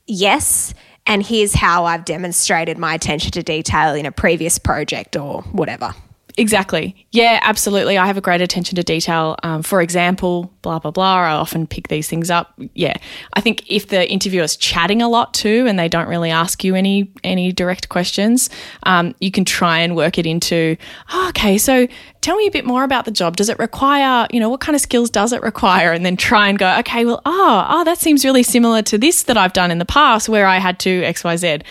yes, 0.06 0.74
and 1.06 1.24
here's 1.24 1.54
how 1.54 1.84
I've 1.84 2.04
demonstrated 2.04 2.78
my 2.78 2.94
attention 2.94 3.32
to 3.32 3.42
detail 3.42 3.94
in 3.94 4.06
a 4.06 4.12
previous 4.12 4.58
project 4.58 5.16
or 5.16 5.42
whatever. 5.42 5.94
Exactly. 6.36 7.06
Yeah, 7.10 7.38
absolutely. 7.42 7.98
I 7.98 8.06
have 8.06 8.16
a 8.16 8.20
great 8.20 8.40
attention 8.40 8.76
to 8.76 8.82
detail. 8.82 9.36
Um, 9.42 9.62
for 9.62 9.80
example, 9.82 10.52
blah, 10.62 10.78
blah, 10.78 10.90
blah. 10.90 11.16
I 11.16 11.32
often 11.32 11.66
pick 11.66 11.88
these 11.88 12.08
things 12.08 12.30
up. 12.30 12.52
Yeah. 12.74 12.94
I 13.34 13.40
think 13.40 13.64
if 13.70 13.88
the 13.88 14.10
interviewer's 14.10 14.56
chatting 14.56 15.02
a 15.02 15.08
lot 15.08 15.34
too 15.34 15.66
and 15.66 15.78
they 15.78 15.88
don't 15.88 16.08
really 16.08 16.30
ask 16.30 16.62
you 16.64 16.74
any 16.74 17.12
any 17.24 17.52
direct 17.52 17.88
questions, 17.88 18.50
um, 18.84 19.14
you 19.20 19.30
can 19.30 19.44
try 19.44 19.78
and 19.78 19.96
work 19.96 20.18
it 20.18 20.26
into, 20.26 20.76
oh, 21.12 21.28
okay, 21.30 21.58
so 21.58 21.86
tell 22.20 22.36
me 22.36 22.46
a 22.46 22.50
bit 22.50 22.64
more 22.64 22.84
about 22.84 23.04
the 23.04 23.10
job. 23.10 23.36
Does 23.36 23.48
it 23.48 23.58
require, 23.58 24.26
you 24.30 24.40
know, 24.40 24.48
what 24.48 24.60
kind 24.60 24.76
of 24.76 24.80
skills 24.80 25.10
does 25.10 25.32
it 25.32 25.42
require? 25.42 25.92
And 25.92 26.04
then 26.04 26.16
try 26.16 26.48
and 26.48 26.58
go, 26.58 26.78
okay, 26.78 27.04
well, 27.04 27.20
oh, 27.26 27.66
oh, 27.68 27.84
that 27.84 27.98
seems 27.98 28.24
really 28.24 28.42
similar 28.42 28.82
to 28.82 28.98
this 28.98 29.24
that 29.24 29.36
I've 29.36 29.52
done 29.52 29.70
in 29.70 29.78
the 29.78 29.84
past 29.84 30.28
where 30.28 30.46
I 30.46 30.58
had 30.58 30.78
to 30.80 31.02
XYZ 31.02 31.62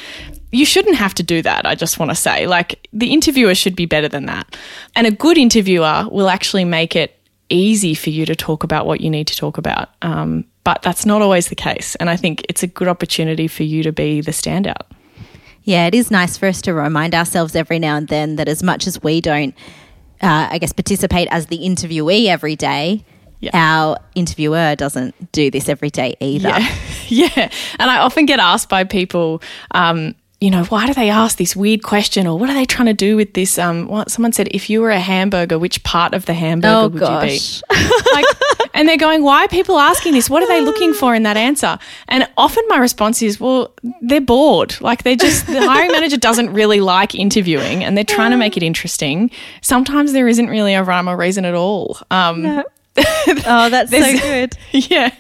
you 0.52 0.66
shouldn't 0.66 0.96
have 0.96 1.14
to 1.16 1.24
do 1.24 1.42
that. 1.42 1.66
I 1.66 1.76
just 1.76 2.00
want 2.00 2.10
to 2.12 2.16
say, 2.16 2.48
like, 2.48 2.88
the 2.92 3.14
interviewer 3.14 3.54
should 3.56 3.76
be 3.76 3.86
better 3.86 4.08
than 4.08 4.26
that. 4.26 4.58
And 4.96 5.06
a 5.08 5.12
good 5.12 5.38
interviewer 5.38 6.08
will 6.12 6.30
actually 6.30 6.66
make 6.66 6.96
it 6.96 7.16
easy 7.50 7.94
for 7.96 8.10
you 8.10 8.26
to 8.26 8.36
talk 8.36 8.64
about 8.64 8.86
what 8.86 9.02
you 9.02 9.10
need 9.10 9.28
to 9.28 9.36
talk 9.36 9.58
about. 9.58 9.90
Um, 10.02 10.46
but 10.64 10.82
that's 10.82 11.06
not 11.06 11.22
always 11.22 11.48
the 11.48 11.56
case. 11.56 11.96
And 11.96 12.10
I 12.10 12.16
think 12.16 12.46
it's 12.50 12.64
a 12.64 12.68
good 12.68 12.88
opportunity 12.88 13.48
for 13.48 13.64
you 13.64 13.82
to 13.84 13.92
be 13.92 14.22
the 14.22 14.32
standout. 14.32 14.84
Yeah, 15.64 15.86
it 15.88 15.94
is 15.96 16.10
nice 16.12 16.38
for 16.38 16.48
us 16.48 16.62
to 16.64 16.74
remind 16.74 17.14
ourselves 17.14 17.56
every 17.56 17.80
now 17.80 17.96
and 17.98 18.08
then 18.08 18.36
that 18.38 18.48
as 18.48 18.64
much 18.64 18.88
as 18.88 19.02
we 19.04 19.22
don't, 19.22 19.54
uh, 20.22 20.48
I 20.52 20.58
guess, 20.58 20.74
participate 20.74 21.28
as 21.32 21.48
the 21.48 21.58
interviewee 21.60 22.26
every 22.28 22.56
day, 22.56 23.04
Yeah. 23.40 23.52
our 23.54 23.98
interviewer 24.16 24.76
doesn't 24.76 25.32
do 25.32 25.50
this 25.52 25.70
every 25.70 25.90
day 25.90 26.16
either. 26.20 26.50
Yeah. 26.50 26.76
yeah. 27.08 27.52
And 27.80 27.90
I 27.92 27.98
often 28.00 28.26
get 28.26 28.40
asked 28.40 28.68
by 28.70 28.84
people, 28.84 29.42
um, 29.72 30.16
you 30.42 30.50
know, 30.50 30.64
why 30.66 30.88
do 30.88 30.94
they 30.94 31.10
ask 31.10 31.38
this 31.38 31.54
weird 31.56 31.84
question 31.84 32.26
or 32.26 32.40
what 32.40 32.50
are 32.50 32.54
they 32.54 32.64
trying 32.66 32.86
to 32.86 32.94
do 32.94 33.18
with 33.18 33.34
this? 33.34 33.60
Um, 33.60 33.88
what, 33.88 34.10
someone 34.10 34.32
said, 34.32 34.48
if 34.52 34.70
you 34.70 34.80
were 34.82 34.90
a 34.90 35.00
hamburger, 35.00 35.60
which 35.60 35.84
part 35.84 36.14
of 36.14 36.26
the 36.28 36.34
hamburger 36.34 36.74
Oh, 36.76 36.88
would 36.88 37.00
gosh. 37.00 37.62
you 37.70 37.78
be? 37.78 38.02
like, 38.14 38.26
and 38.74 38.88
they're 38.88 38.96
going, 38.98 39.22
why 39.22 39.44
are 39.44 39.48
people 39.50 39.78
asking 39.78 40.14
this? 40.14 40.30
What 40.30 40.42
are 40.42 40.48
they 40.48 40.62
looking 40.62 40.94
for 40.94 41.14
in 41.14 41.24
that 41.24 41.36
answer? 41.36 41.78
And 42.08 42.26
often 42.38 42.64
my 42.70 42.78
response 42.78 43.22
is, 43.22 43.38
well, 43.38 43.74
they're 44.02 44.22
bored. 44.22 44.80
Like 44.80 45.04
they 45.04 45.18
just, 45.18 45.46
the 45.46 45.60
hiring 45.68 45.92
manager 45.92 46.16
doesn't 46.16 46.54
really 46.54 46.80
like 46.80 47.16
interviewing 47.16 47.84
and 47.84 47.98
they're 47.98 48.06
trying 48.06 48.32
to 48.32 48.38
make 48.38 48.56
it 48.56 48.64
interesting. 48.64 49.32
Sometimes 49.62 50.14
there 50.14 50.30
isn't 50.30 50.48
really 50.48 50.74
a 50.74 50.84
rhyme 50.84 51.10
or 51.10 51.18
reason 51.18 51.44
at 51.44 51.54
all. 51.56 51.98
Um, 52.12 52.64
Oh, 53.46 53.70
that's 53.70 53.92
so 53.92 54.18
good. 54.20 54.58
yeah. 54.72 55.14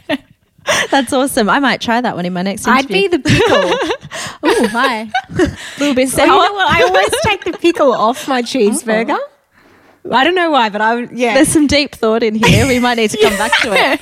That's 0.91 1.13
awesome. 1.13 1.49
I 1.49 1.59
might 1.59 1.81
try 1.81 2.01
that 2.01 2.15
one 2.15 2.25
in 2.25 2.33
my 2.33 2.41
next 2.41 2.67
I'd 2.67 2.87
be 2.87 3.07
the 3.07 3.19
pickle. 3.19 3.73
Oh, 4.41 4.67
hi. 4.69 5.09
little 5.79 5.93
bit 5.95 6.07
sour. 6.09 6.25
You 6.25 6.31
know 6.31 6.53
what? 6.53 6.69
I 6.73 6.83
always 6.83 7.09
take 7.23 7.43
the 7.43 7.51
pickle 7.53 7.91
off 7.91 8.27
my 8.27 8.41
cheeseburger. 8.41 9.11
Uh-huh. 9.11 10.15
I 10.15 10.23
don't 10.23 10.33
know 10.35 10.49
why, 10.49 10.69
but 10.69 10.79
I 10.79 10.95
would, 10.95 11.11
yeah. 11.11 11.33
There's 11.33 11.49
some 11.49 11.67
deep 11.67 11.93
thought 11.93 12.23
in 12.23 12.35
here. 12.35 12.65
We 12.65 12.79
might 12.79 12.95
need 12.95 13.09
to 13.11 13.21
come 13.21 13.37
back 13.37 13.51
to 13.61 13.73
it. 13.73 14.01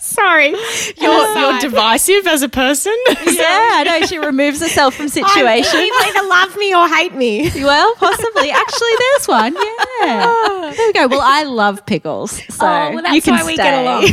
Sorry. 0.00 0.50
You're, 0.96 1.10
uh, 1.10 1.40
you're 1.52 1.60
divisive 1.60 2.26
as 2.28 2.42
a 2.42 2.48
person. 2.48 2.96
Yeah, 3.08 3.44
I 3.46 3.82
know. 3.84 4.06
She 4.06 4.18
removes 4.18 4.60
herself 4.60 4.94
from 4.94 5.08
situations. 5.08 5.72
You 5.74 6.00
either 6.06 6.26
love 6.28 6.56
me 6.56 6.74
or 6.74 6.88
hate 6.88 7.14
me. 7.14 7.50
Well, 7.56 7.94
possibly. 7.96 8.50
Actually, 8.50 8.90
there's 8.98 9.28
one. 9.28 9.54
Yeah. 10.00 10.72
There 10.76 10.86
we 10.86 10.92
go. 10.92 11.08
Well, 11.08 11.20
I 11.22 11.42
love 11.42 11.84
pickles, 11.84 12.32
so 12.54 12.66
Oh, 12.66 12.92
well, 12.94 13.02
that's 13.02 13.14
you 13.14 13.22
can 13.22 13.34
why 13.34 13.44
we 13.44 13.54
stay. 13.54 13.64
get 13.64 13.78
along. 13.82 14.04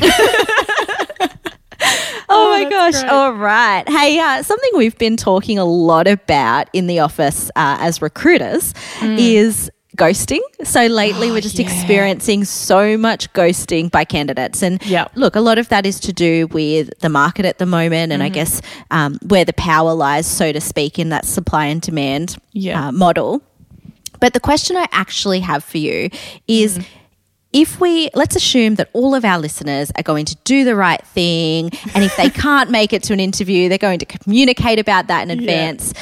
Oh, 2.75 2.91
gosh! 2.91 3.03
All 3.09 3.33
right. 3.33 3.83
Hey, 3.88 4.19
uh, 4.19 4.43
something 4.43 4.69
we've 4.75 4.97
been 4.97 5.17
talking 5.17 5.57
a 5.57 5.65
lot 5.65 6.07
about 6.07 6.69
in 6.73 6.88
the 6.88 6.99
office 6.99 7.49
uh, 7.55 7.77
as 7.79 8.01
recruiters 8.01 8.73
is 9.01 9.69
ghosting. 9.97 10.41
So 10.63 10.88
lately, 10.88 11.31
we're 11.31 11.41
just 11.41 11.59
experiencing 11.59 12.43
so 12.43 12.97
much 12.97 13.31
ghosting 13.33 13.89
by 13.89 14.03
candidates, 14.03 14.61
and 14.61 14.85
Yep. 14.85 15.11
look, 15.15 15.35
a 15.35 15.41
lot 15.41 15.57
of 15.57 15.69
that 15.69 15.85
is 15.85 15.99
to 16.01 16.13
do 16.13 16.47
with 16.47 16.89
the 16.99 17.09
market 17.09 17.45
at 17.45 17.59
the 17.59 17.65
moment, 17.65 18.11
and 18.11 18.21
I 18.21 18.29
guess 18.29 18.61
um, 18.91 19.17
where 19.27 19.45
the 19.45 19.53
power 19.53 19.93
lies, 19.93 20.27
so 20.27 20.51
to 20.51 20.59
speak, 20.61 20.99
in 20.99 21.09
that 21.09 21.25
supply 21.25 21.65
and 21.67 21.81
demand 21.81 22.38
Yeah. 22.51 22.88
uh, 22.88 22.91
model. 22.91 23.41
But 24.19 24.33
the 24.33 24.39
question 24.39 24.75
I 24.77 24.85
actually 24.91 25.39
have 25.41 25.63
for 25.63 25.77
you 25.77 26.09
is 26.47 26.79
if 27.56 27.80
we 27.80 28.10
let's 28.13 28.36
assume 28.36 28.76
that 28.76 28.89
all 28.91 29.15
of 29.15 29.24
our 29.24 29.39
listeners 29.39 29.89
are 29.98 30.04
going 30.04 30.26
to 30.26 30.36
do 30.44 30.65
the 30.65 30.76
right 30.76 31.02
thing 31.08 31.72
and 31.96 32.04
if 32.04 32.15
they 32.18 32.30
can't 32.46 32.70
make 32.70 32.91
it 32.91 33.02
to 33.02 33.13
an 33.13 33.20
interview 33.20 33.70
they're 33.70 33.78
going 33.78 33.98
to 33.98 34.06
communicate 34.06 34.78
about 34.78 35.08
that 35.08 35.24
in 35.24 35.32
advance. 35.32 35.94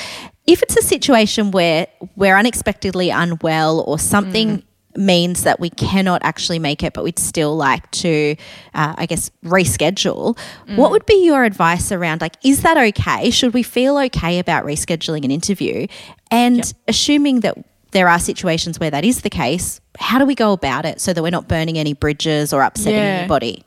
If 0.45 0.61
it's 0.61 0.75
a 0.75 0.81
situation 0.81 1.51
where 1.51 1.87
we're 2.17 2.35
unexpectedly 2.35 3.11
unwell 3.11 3.81
or 3.81 3.97
something 3.97 4.63
means 4.97 5.43
that 5.43 5.59
we 5.59 5.69
cannot 5.69 6.21
actually 6.23 6.59
make 6.59 6.83
it 6.83 6.93
but 6.93 7.03
we'd 7.03 7.17
still 7.17 7.55
like 7.55 7.89
to 7.89 8.35
uh, 8.75 8.93
i 8.95 9.07
guess 9.07 9.31
reschedule 9.43 10.37
what 10.75 10.91
would 10.91 11.03
be 11.07 11.25
your 11.25 11.43
advice 11.43 11.91
around 11.91 12.21
like 12.21 12.35
is 12.43 12.61
that 12.61 12.77
okay? 12.77 13.29
Should 13.29 13.53
we 13.53 13.63
feel 13.63 13.97
okay 13.97 14.39
about 14.39 14.65
rescheduling 14.65 15.23
an 15.23 15.31
interview? 15.31 15.87
And 16.29 16.73
assuming 16.87 17.41
that 17.41 17.57
there 17.93 18.09
are 18.09 18.19
situations 18.19 18.79
where 18.79 18.91
that 18.91 19.05
is 19.05 19.21
the 19.21 19.29
case. 19.29 19.79
How 19.97 20.19
do 20.19 20.25
we 20.25 20.35
go 20.35 20.51
about 20.51 20.85
it 20.85 20.99
so 20.99 21.13
that 21.13 21.23
we're 21.23 21.29
not 21.31 21.47
burning 21.47 21.77
any 21.77 21.93
bridges 21.93 22.51
or 22.53 22.61
upsetting 22.61 22.99
Yeah. 22.99 23.19
anybody? 23.19 23.63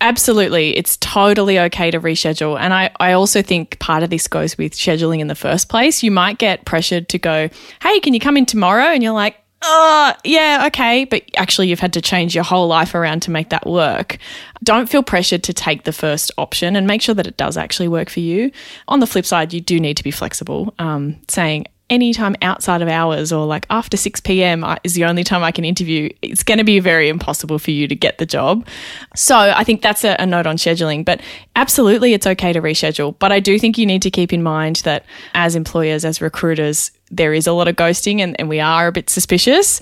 Absolutely. 0.00 0.76
It's 0.76 0.96
totally 0.98 1.58
okay 1.58 1.90
to 1.90 2.00
reschedule. 2.00 2.58
And 2.58 2.74
I, 2.74 2.90
I 3.00 3.12
also 3.12 3.42
think 3.42 3.78
part 3.78 4.02
of 4.02 4.10
this 4.10 4.26
goes 4.28 4.58
with 4.58 4.72
scheduling 4.72 5.20
in 5.20 5.28
the 5.28 5.34
first 5.34 5.68
place. 5.68 6.02
You 6.02 6.10
might 6.10 6.38
get 6.38 6.64
pressured 6.64 7.08
to 7.10 7.18
go, 7.18 7.48
hey, 7.82 8.00
can 8.00 8.12
you 8.12 8.20
come 8.20 8.36
in 8.36 8.44
tomorrow? 8.44 8.84
And 8.84 9.02
you're 9.02 9.12
like, 9.12 9.36
oh, 9.62 10.12
yeah, 10.24 10.64
okay. 10.66 11.04
But 11.06 11.22
actually, 11.38 11.68
you've 11.68 11.80
had 11.80 11.94
to 11.94 12.02
change 12.02 12.34
your 12.34 12.44
whole 12.44 12.66
life 12.66 12.94
around 12.94 13.20
to 13.22 13.30
make 13.30 13.48
that 13.48 13.66
work. 13.66 14.18
Don't 14.62 14.90
feel 14.90 15.02
pressured 15.02 15.42
to 15.44 15.54
take 15.54 15.84
the 15.84 15.92
first 15.92 16.30
option 16.36 16.76
and 16.76 16.86
make 16.86 17.00
sure 17.00 17.14
that 17.14 17.26
it 17.26 17.38
does 17.38 17.56
actually 17.56 17.88
work 17.88 18.10
for 18.10 18.20
you. 18.20 18.50
On 18.88 19.00
the 19.00 19.06
flip 19.06 19.24
side, 19.24 19.54
you 19.54 19.62
do 19.62 19.80
need 19.80 19.96
to 19.96 20.04
be 20.04 20.10
flexible, 20.10 20.74
um, 20.78 21.16
saying, 21.28 21.64
anytime 21.90 22.34
outside 22.42 22.82
of 22.82 22.88
hours 22.88 23.32
or 23.32 23.46
like 23.46 23.66
after 23.70 23.96
6 23.96 24.20
p.m. 24.20 24.64
Is 24.84 24.94
the 24.94 25.04
only 25.04 25.24
time 25.24 25.42
I 25.42 25.52
can 25.52 25.64
interview, 25.64 26.10
it's 26.22 26.42
going 26.42 26.58
to 26.58 26.64
be 26.64 26.80
very 26.80 27.08
impossible 27.08 27.58
for 27.58 27.70
you 27.70 27.86
to 27.88 27.94
get 27.94 28.18
the 28.18 28.26
job. 28.26 28.66
So 29.14 29.36
I 29.36 29.64
think 29.64 29.82
that's 29.82 30.04
a, 30.04 30.16
a 30.18 30.26
note 30.26 30.46
on 30.46 30.56
scheduling. 30.56 31.04
But 31.04 31.20
absolutely, 31.56 32.14
it's 32.14 32.26
okay 32.26 32.52
to 32.52 32.60
reschedule. 32.60 33.18
But 33.18 33.32
I 33.32 33.40
do 33.40 33.58
think 33.58 33.78
you 33.78 33.86
need 33.86 34.02
to 34.02 34.10
keep 34.10 34.32
in 34.32 34.42
mind 34.42 34.76
that 34.84 35.04
as 35.34 35.56
employers, 35.56 36.04
as 36.04 36.20
recruiters, 36.20 36.90
there 37.10 37.34
is 37.34 37.46
a 37.46 37.52
lot 37.52 37.68
of 37.68 37.76
ghosting 37.76 38.20
and, 38.20 38.38
and 38.38 38.48
we 38.48 38.60
are 38.60 38.86
a 38.86 38.92
bit 38.92 39.10
suspicious. 39.10 39.80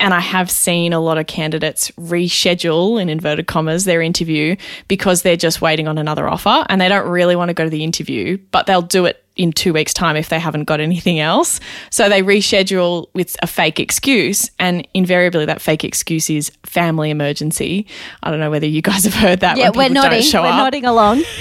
And 0.00 0.12
I 0.12 0.20
have 0.20 0.50
seen 0.50 0.92
a 0.92 0.98
lot 0.98 1.16
of 1.16 1.28
candidates 1.28 1.92
reschedule, 1.92 3.00
in 3.00 3.08
inverted 3.08 3.46
commas, 3.46 3.84
their 3.84 4.02
interview 4.02 4.56
because 4.88 5.22
they're 5.22 5.36
just 5.36 5.62
waiting 5.62 5.86
on 5.86 5.96
another 5.96 6.28
offer 6.28 6.66
and 6.68 6.80
they 6.80 6.88
don't 6.88 7.08
really 7.08 7.36
want 7.36 7.50
to 7.50 7.54
go 7.54 7.62
to 7.62 7.70
the 7.70 7.84
interview, 7.84 8.36
but 8.50 8.66
they'll 8.66 8.82
do 8.82 9.06
it 9.06 9.21
in 9.36 9.52
two 9.52 9.72
weeks' 9.72 9.94
time 9.94 10.16
if 10.16 10.28
they 10.28 10.38
haven't 10.38 10.64
got 10.64 10.80
anything 10.80 11.18
else. 11.20 11.60
So 11.90 12.08
they 12.08 12.22
reschedule 12.22 13.08
with 13.14 13.36
a 13.42 13.46
fake 13.46 13.80
excuse. 13.80 14.50
And 14.58 14.86
invariably, 14.94 15.46
that 15.46 15.60
fake 15.60 15.84
excuse 15.84 16.28
is 16.30 16.50
family 16.64 17.10
emergency. 17.10 17.86
I 18.22 18.30
don't 18.30 18.40
know 18.40 18.50
whether 18.50 18.66
you 18.66 18.82
guys 18.82 19.04
have 19.04 19.14
heard 19.14 19.40
that. 19.40 19.56
Yeah, 19.56 19.70
when 19.70 19.92
we're 19.92 20.02
nodding. 20.02 20.22
show 20.22 20.42
We're 20.42 20.48
up. 20.48 20.56
nodding 20.56 20.84
along. 20.84 21.22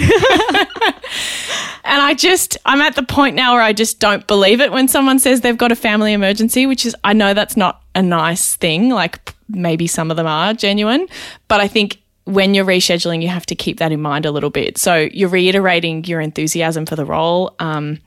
And 1.83 2.01
I 2.01 2.13
just, 2.13 2.57
I'm 2.65 2.79
at 2.81 2.95
the 2.95 3.03
point 3.03 3.35
now 3.35 3.53
where 3.53 3.61
I 3.61 3.73
just 3.73 3.99
don't 3.99 4.25
believe 4.27 4.61
it 4.61 4.71
when 4.71 4.87
someone 4.87 5.19
says 5.19 5.41
they've 5.41 5.57
got 5.57 5.71
a 5.71 5.75
family 5.75 6.13
emergency, 6.13 6.65
which 6.65 6.85
is, 6.85 6.95
I 7.03 7.13
know 7.13 7.33
that's 7.33 7.57
not 7.57 7.81
a 7.95 8.01
nice 8.01 8.55
thing. 8.55 8.89
Like 8.91 9.33
maybe 9.49 9.87
some 9.87 10.11
of 10.11 10.17
them 10.17 10.27
are 10.27 10.53
genuine, 10.53 11.07
but 11.47 11.59
I 11.59 11.67
think 11.67 12.01
when 12.25 12.53
you're 12.53 12.65
rescheduling, 12.65 13.21
you 13.21 13.27
have 13.29 13.45
to 13.47 13.55
keep 13.55 13.79
that 13.79 13.91
in 13.91 14.01
mind 14.01 14.25
a 14.25 14.31
little 14.31 14.49
bit. 14.49 14.77
So 14.77 15.09
you're 15.11 15.29
reiterating 15.29 16.03
your 16.05 16.21
enthusiasm 16.21 16.85
for 16.85 16.95
the 16.95 17.05
role. 17.05 17.55
Um, 17.59 17.99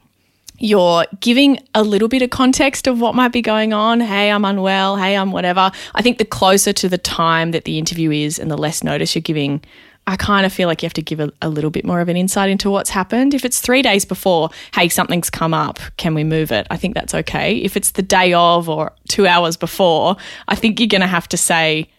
you're 0.59 1.05
giving 1.19 1.59
a 1.75 1.83
little 1.83 2.07
bit 2.07 2.23
of 2.23 2.31
context 2.31 2.87
of 2.87 3.01
what 3.01 3.15
might 3.15 3.33
be 3.33 3.43
going 3.43 3.73
on. 3.73 4.01
Hey, 4.01 4.31
I'm 4.31 4.45
unwell. 4.45 4.97
Hey, 4.97 5.17
I'm 5.17 5.33
whatever. 5.33 5.73
I 5.95 6.03
think 6.03 6.19
the 6.19 6.25
closer 6.25 6.73
to 6.75 6.89
the 6.89 6.99
time 6.99 7.51
that 7.51 7.65
the 7.65 7.77
interview 7.77 8.13
is 8.13 8.39
and 8.39 8.51
the 8.51 8.57
less 8.57 8.85
notice 8.85 9.17
you're 9.17 9.23
giving, 9.23 9.63
I 10.07 10.17
kind 10.17 10.47
of 10.47 10.53
feel 10.53 10.69
like 10.69 10.83
you 10.83 10.87
have 10.87 10.95
to 10.95 11.03
give 11.03 11.19
a, 11.19 11.33
a 11.43 11.49
little 11.49 11.71
bit 11.71 11.85
more 11.85 12.01
of 12.01 12.09
an 12.09 12.17
insight 12.17 12.51
into 12.51 12.71
what's 12.71 12.91
happened. 12.91 13.35
If 13.35 13.45
it's 13.45 13.61
three 13.61 13.83
days 13.83 14.05
before, 14.05 14.51
hey, 14.75 14.89
something's 14.89 15.29
come 15.31 15.55
up, 15.55 15.81
can 15.97 16.15
we 16.15 16.23
move 16.23 16.53
it? 16.53 16.67
I 16.71 16.77
think 16.77 16.95
that's 16.95 17.15
okay. 17.15 17.57
If 17.57 17.77
it's 17.77 17.93
the 17.93 18.03
day 18.03 18.33
of 18.33 18.69
or 18.69 18.93
two 19.09 19.27
hours 19.27 19.57
before, 19.57 20.17
I 20.47 20.55
think 20.55 20.79
you're 20.79 20.87
going 20.89 21.01
to 21.01 21.07
have 21.09 21.29
to 21.31 21.37
say 21.37 21.91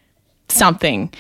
something. 0.48 1.12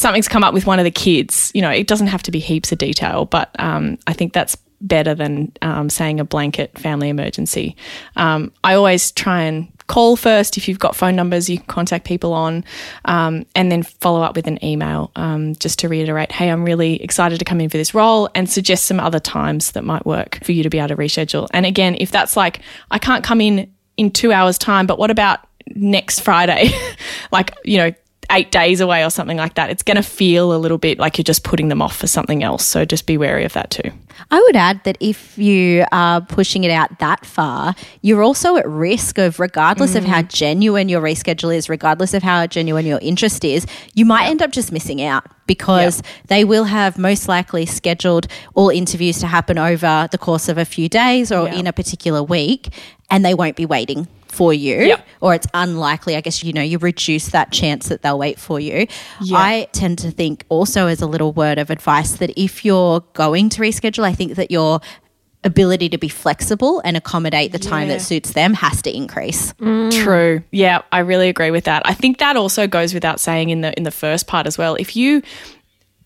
Something's 0.00 0.28
come 0.28 0.42
up 0.42 0.54
with 0.54 0.64
one 0.64 0.78
of 0.78 0.84
the 0.84 0.90
kids. 0.90 1.52
You 1.54 1.60
know, 1.60 1.68
it 1.68 1.86
doesn't 1.86 2.06
have 2.06 2.22
to 2.22 2.30
be 2.30 2.38
heaps 2.38 2.72
of 2.72 2.78
detail, 2.78 3.26
but 3.26 3.54
um, 3.58 3.98
I 4.06 4.14
think 4.14 4.32
that's 4.32 4.56
better 4.80 5.14
than 5.14 5.52
um, 5.60 5.90
saying 5.90 6.20
a 6.20 6.24
blanket 6.24 6.78
family 6.78 7.10
emergency. 7.10 7.76
Um, 8.16 8.50
I 8.64 8.76
always 8.76 9.12
try 9.12 9.42
and 9.42 9.70
call 9.88 10.16
first. 10.16 10.56
If 10.56 10.68
you've 10.68 10.78
got 10.78 10.96
phone 10.96 11.14
numbers, 11.16 11.50
you 11.50 11.58
can 11.58 11.66
contact 11.66 12.06
people 12.06 12.32
on, 12.32 12.64
um, 13.04 13.44
and 13.54 13.70
then 13.70 13.82
follow 13.82 14.22
up 14.22 14.36
with 14.36 14.46
an 14.46 14.64
email 14.64 15.10
um, 15.16 15.54
just 15.56 15.78
to 15.80 15.88
reiterate, 15.90 16.32
hey, 16.32 16.48
I'm 16.48 16.64
really 16.64 17.02
excited 17.02 17.38
to 17.38 17.44
come 17.44 17.60
in 17.60 17.68
for 17.68 17.76
this 17.76 17.92
role 17.92 18.30
and 18.34 18.48
suggest 18.48 18.86
some 18.86 19.00
other 19.00 19.20
times 19.20 19.72
that 19.72 19.84
might 19.84 20.06
work 20.06 20.42
for 20.42 20.52
you 20.52 20.62
to 20.62 20.70
be 20.70 20.78
able 20.78 20.88
to 20.88 20.96
reschedule. 20.96 21.46
And 21.52 21.66
again, 21.66 21.98
if 22.00 22.10
that's 22.10 22.38
like, 22.38 22.60
I 22.90 22.98
can't 22.98 23.22
come 23.22 23.42
in 23.42 23.70
in 23.98 24.10
two 24.10 24.32
hours' 24.32 24.56
time, 24.56 24.86
but 24.86 24.98
what 24.98 25.10
about 25.10 25.40
next 25.74 26.20
Friday? 26.20 26.70
like, 27.32 27.54
you 27.66 27.76
know, 27.76 27.92
eight 28.30 28.50
days 28.50 28.80
away 28.80 29.04
or 29.04 29.10
something 29.10 29.36
like 29.36 29.54
that, 29.54 29.70
it's 29.70 29.82
going 29.82 29.96
to 29.96 30.02
feel 30.02 30.54
a 30.54 30.58
little 30.58 30.78
bit 30.78 30.98
like 30.98 31.18
you're 31.18 31.24
just 31.24 31.44
putting 31.44 31.68
them 31.68 31.82
off 31.82 31.96
for 31.96 32.06
something 32.06 32.42
else. 32.42 32.64
So 32.64 32.84
just 32.84 33.06
be 33.06 33.16
wary 33.16 33.44
of 33.44 33.52
that 33.54 33.70
too. 33.70 33.90
I 34.30 34.40
would 34.40 34.56
add 34.56 34.82
that 34.84 34.96
if 35.00 35.38
you 35.38 35.84
are 35.92 36.20
pushing 36.20 36.64
it 36.64 36.70
out 36.70 36.98
that 36.98 37.24
far, 37.24 37.74
you're 38.02 38.22
also 38.22 38.56
at 38.56 38.68
risk 38.68 39.18
of, 39.18 39.40
regardless 39.40 39.94
of 39.94 40.04
how 40.04 40.22
mm. 40.22 40.28
genuine 40.28 40.88
your 40.88 41.00
reschedule 41.00 41.54
is, 41.54 41.68
regardless 41.68 42.12
of 42.12 42.22
how 42.22 42.46
genuine 42.46 42.86
your 42.86 42.98
interest 43.00 43.44
is, 43.44 43.66
you 43.94 44.04
might 44.04 44.26
end 44.26 44.42
up 44.42 44.50
just 44.50 44.72
missing 44.72 45.02
out 45.02 45.24
because 45.46 46.02
they 46.26 46.44
will 46.44 46.64
have 46.64 46.98
most 46.98 47.28
likely 47.28 47.66
scheduled 47.66 48.26
all 48.54 48.68
interviews 48.68 49.18
to 49.18 49.26
happen 49.26 49.58
over 49.58 50.08
the 50.12 50.18
course 50.18 50.48
of 50.48 50.58
a 50.58 50.64
few 50.64 50.88
days 50.88 51.32
or 51.32 51.48
Yeah. 51.48 51.54
in 51.54 51.66
a 51.66 51.72
particular 51.72 52.22
week, 52.22 52.68
and 53.10 53.24
they 53.24 53.34
won't 53.34 53.56
be 53.56 53.66
waiting 53.66 54.06
for 54.32 54.52
you 54.54 54.76
Yep. 54.80 55.06
or 55.20 55.34
it's 55.34 55.46
unlikely 55.54 56.16
i 56.16 56.20
guess 56.20 56.42
you 56.44 56.52
know 56.52 56.62
you 56.62 56.78
reduce 56.78 57.28
that 57.28 57.50
chance 57.52 57.88
that 57.88 58.02
they'll 58.02 58.18
wait 58.18 58.38
for 58.38 58.60
you 58.60 58.86
i 59.32 59.68
tend 59.72 59.98
to 59.98 60.10
think 60.10 60.44
also 60.48 60.86
as 60.86 61.00
a 61.02 61.06
little 61.06 61.32
word 61.32 61.58
of 61.58 61.70
advice 61.70 62.12
that 62.18 62.30
if 62.36 62.64
you're 62.64 63.00
going 63.14 63.48
to 63.50 63.60
reschedule 63.60 64.04
i 64.04 64.12
think 64.12 64.34
that 64.36 64.50
you're 64.50 64.80
ability 65.42 65.88
to 65.88 65.96
be 65.96 66.08
flexible 66.08 66.82
and 66.84 66.98
accommodate 66.98 67.50
the 67.50 67.58
time 67.58 67.88
Yeah. 67.88 67.94
that 67.94 68.00
suits 68.02 68.34
them 68.34 68.52
has 68.52 68.82
to 68.82 68.94
increase. 68.94 69.54
Mm. 69.54 69.90
True. 70.04 70.42
Yeah, 70.52 70.82
I 70.92 70.98
really 70.98 71.30
agree 71.30 71.50
with 71.50 71.64
that. 71.64 71.80
I 71.86 71.94
think 71.94 72.18
that 72.18 72.36
also 72.36 72.66
goes 72.66 72.92
without 72.92 73.20
saying 73.20 73.48
in 73.48 73.62
the 73.62 73.72
in 73.78 73.84
the 73.84 73.90
first 73.90 74.26
part 74.26 74.46
as 74.46 74.58
well. 74.58 74.74
If 74.74 74.96
you 74.96 75.22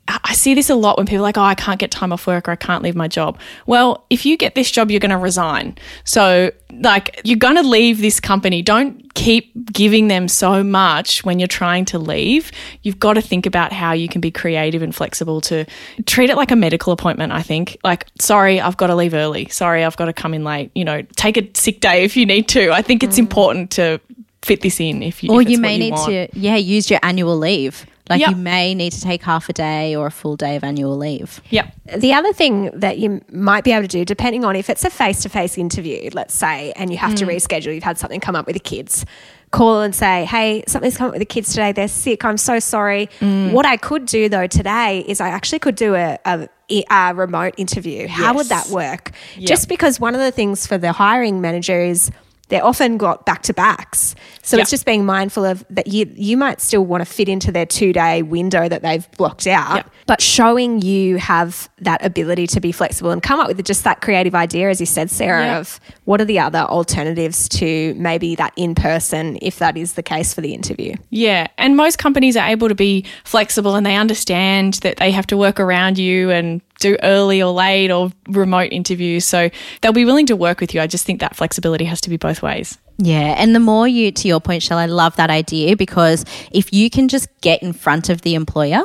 I 0.07 0.35
see 0.35 0.55
this 0.55 0.69
a 0.69 0.75
lot 0.75 0.99
when 0.99 1.07
people 1.07 1.21
are 1.21 1.23
like, 1.23 1.39
oh, 1.39 1.43
I 1.43 1.55
can't 1.55 1.81
get 1.81 1.91
time 1.91 2.13
off 2.13 2.27
work 2.27 2.47
or 2.47 2.51
I 2.51 2.57
can't 2.57 2.83
leave 2.83 2.95
my 2.95 3.09
job. 3.09 3.39
Well, 3.67 4.05
if 4.11 4.27
you 4.27 4.37
get 4.37 4.55
this 4.55 4.71
job, 4.71 4.91
you're 4.91 5.01
going 5.01 5.11
to 5.11 5.17
resign. 5.17 5.79
So, 6.05 6.51
like, 6.73 7.21
you're 7.25 7.39
going 7.39 7.57
to 7.57 7.63
leave 7.63 8.01
this 8.01 8.21
company. 8.21 8.61
Don't 8.61 9.15
keep 9.15 9.51
giving 9.73 10.09
them 10.09 10.29
so 10.29 10.63
much 10.63 11.25
when 11.25 11.39
you're 11.39 11.49
trying 11.49 11.87
to 11.87 11.99
leave. 11.99 12.53
You've 12.83 12.99
got 12.99 13.15
to 13.15 13.23
think 13.23 13.47
about 13.47 13.73
how 13.73 13.93
you 13.93 14.09
can 14.09 14.21
be 14.21 14.31
creative 14.31 14.83
and 14.83 14.95
flexible 14.95 15.41
to 15.43 15.65
treat 16.05 16.29
it 16.29 16.37
like 16.37 16.51
a 16.51 16.57
medical 16.57 16.93
appointment, 16.93 17.33
I 17.33 17.41
think. 17.41 17.79
Like, 17.83 18.07
sorry, 18.21 18.61
I've 18.61 18.77
got 18.77 18.89
to 18.89 18.95
leave 18.95 19.15
early. 19.15 19.49
Sorry, 19.49 19.85
I've 19.85 19.97
got 19.97 20.07
to 20.07 20.13
come 20.13 20.35
in 20.35 20.45
late. 20.45 20.71
You 20.75 20.85
know, 20.85 21.01
take 21.17 21.39
a 21.39 21.49
sick 21.55 21.81
day 21.81 22.05
if 22.05 22.15
you 22.15 22.27
need 22.27 22.49
to. 22.49 22.73
I 22.73 22.83
think 22.83 23.03
it's 23.03 23.17
mm. 23.17 23.21
important 23.21 23.71
to 23.73 24.01
fit 24.43 24.61
this 24.61 24.81
in 24.81 25.03
if 25.03 25.25
you 25.25 25.31
Or 25.33 25.41
if 25.41 25.49
you 25.49 25.59
may 25.59 25.79
need 25.79 25.93
want. 25.93 26.09
to, 26.09 26.29
yeah, 26.35 26.57
use 26.57 26.91
your 26.91 27.01
annual 27.03 27.39
leave. 27.39 27.87
Like 28.11 28.21
Yep. 28.21 28.31
you 28.31 28.37
may 28.37 28.75
need 28.75 28.93
to 28.93 29.01
take 29.01 29.23
half 29.23 29.49
a 29.49 29.55
day 29.55 29.97
or 29.97 30.07
a 30.07 30.11
full 30.11 30.37
day 30.37 30.57
of 30.57 30.65
annual 30.65 30.97
leave. 30.97 31.41
Yep. 31.49 31.73
The 31.97 32.13
other 32.13 32.33
thing 32.35 32.71
that 32.79 32.99
you 32.99 33.23
might 33.33 33.65
be 33.65 33.73
able 33.73 33.83
to 33.83 33.89
do, 33.89 34.05
depending 34.05 34.45
on 34.45 34.57
if 34.57 34.69
it's 34.69 34.85
a 34.85 34.91
face 34.91 35.23
to 35.23 35.31
face 35.31 35.57
interview, 35.57 36.11
let's 36.13 36.35
say, 36.35 36.73
and 36.77 36.91
you 36.91 36.99
have 36.99 37.15
to 37.15 37.25
mm. 37.25 37.35
reschedule, 37.35 37.75
you've 37.75 37.83
had 37.83 37.99
something 37.99 38.21
come 38.21 38.37
up 38.37 38.47
with 38.47 38.55
the 38.55 38.61
kids, 38.61 39.07
call 39.53 39.81
and 39.81 39.95
say, 39.95 40.27
hey, 40.27 40.65
something's 40.67 40.99
come 40.99 41.07
up 41.07 41.13
with 41.13 41.21
the 41.21 41.25
kids 41.27 41.51
today. 41.51 41.73
They're 41.73 41.89
sick. 41.89 42.25
I'm 42.27 42.37
so 42.37 42.59
sorry. 42.59 43.09
Mm. 43.21 43.53
What 43.53 43.65
I 43.65 43.79
could 43.79 44.05
do 44.05 44.29
though 44.29 44.49
today 44.49 45.03
is 45.09 45.21
I 45.23 45.29
actually 45.29 45.61
could 45.61 45.77
do 45.77 45.95
a, 45.95 46.19
a, 46.27 46.49
a 46.91 47.15
remote 47.15 47.55
interview. 47.57 48.07
How 48.09 48.35
would 48.35 48.49
that 48.49 48.67
Yes. 48.67 48.73
work? 48.73 49.13
Just 49.39 49.69
because 49.69 49.99
one 49.99 50.15
of 50.15 50.21
the 50.21 50.31
things 50.31 50.67
for 50.67 50.77
the 50.77 50.93
hiring 50.93 51.41
manager 51.41 51.81
is 51.81 52.11
they're 52.49 52.65
often 52.65 52.97
got 52.99 53.25
back 53.27 53.43
to 53.43 53.55
backs. 53.55 54.15
So 54.43 54.57
Yep. 54.57 54.63
it's 54.63 54.71
just 54.71 54.85
being 54.85 55.05
mindful 55.07 55.45
of 55.45 55.65
that 55.71 55.87
you 55.87 56.11
you 56.15 56.37
might 56.37 56.61
still 56.61 56.85
want 56.85 57.01
to 57.01 57.05
fit 57.07 57.29
into 57.29 57.51
their 57.51 57.67
two 57.67 57.93
day 57.93 58.23
window 58.23 58.69
that 58.69 58.83
they've 58.83 59.11
blocked 59.13 59.47
out, 59.47 59.77
Yep. 59.77 59.91
but 60.07 60.21
showing 60.21 60.83
you 60.83 61.17
have 61.17 61.69
that 61.81 62.05
ability 62.05 62.47
to 62.49 62.61
be 62.61 62.73
flexible 62.73 63.11
and 63.11 63.23
come 63.23 63.41
up 63.41 63.49
with 63.49 63.65
just 63.65 63.85
that 63.85 64.01
creative 64.01 64.35
idea, 64.35 64.69
as 64.71 64.81
you 64.81 64.87
said, 64.87 65.11
Sarah, 65.11 65.45
Yep. 65.47 65.61
of 65.61 65.81
what 66.05 66.21
are 66.21 66.25
the 66.27 66.39
other 66.39 66.61
alternatives 66.61 67.49
to 67.51 67.95
maybe 67.97 68.35
that 68.37 68.53
in 68.57 68.75
person, 68.75 69.39
if 69.41 69.59
that 69.59 69.77
is 69.77 69.95
the 69.95 70.03
case 70.03 70.35
for 70.35 70.41
the 70.43 70.53
interview. 70.55 70.95
Yeah, 71.11 71.47
and 71.59 71.77
most 71.77 71.99
companies 71.99 72.37
are 72.37 72.47
able 72.49 72.69
to 72.69 72.75
be 72.75 73.05
flexible 73.25 73.75
and 73.75 73.85
they 73.87 73.97
understand 73.97 74.75
that 74.83 74.99
they 74.99 75.11
have 75.11 75.27
to 75.29 75.37
work 75.37 75.59
around 75.59 75.99
you 75.99 76.31
and 76.31 76.61
do 76.85 76.97
early 77.03 77.43
or 77.43 77.53
late 77.53 77.91
or 77.91 78.11
remote 78.29 78.69
interviews. 78.73 79.25
So 79.25 79.51
they'll 79.81 79.93
be 79.93 80.05
willing 80.05 80.27
to 80.27 80.37
work 80.37 80.61
with 80.61 80.75
you. 80.75 80.81
I 80.81 80.87
just 80.87 81.05
think 81.07 81.21
that 81.21 81.35
flexibility 81.37 81.85
has 81.87 82.01
to 82.03 82.11
be 82.11 82.17
both 82.17 82.43
ways. 82.43 82.79
Yeah, 82.99 83.35
and 83.39 83.55
the 83.55 83.61
more 83.61 83.89
you, 83.89 84.13
to 84.13 84.29
your 84.29 84.41
point, 84.41 84.63
Shell, 84.63 84.79
I 84.79 84.87
love 84.87 85.17
that 85.17 85.29
idea 85.31 85.77
because 85.77 86.25
if 86.53 86.73
you 86.73 86.91
can 86.91 87.09
just 87.09 87.29
get 87.41 87.63
in 87.63 87.73
front 87.73 88.09
of 88.09 88.23
the 88.23 88.35
employer, 88.37 88.83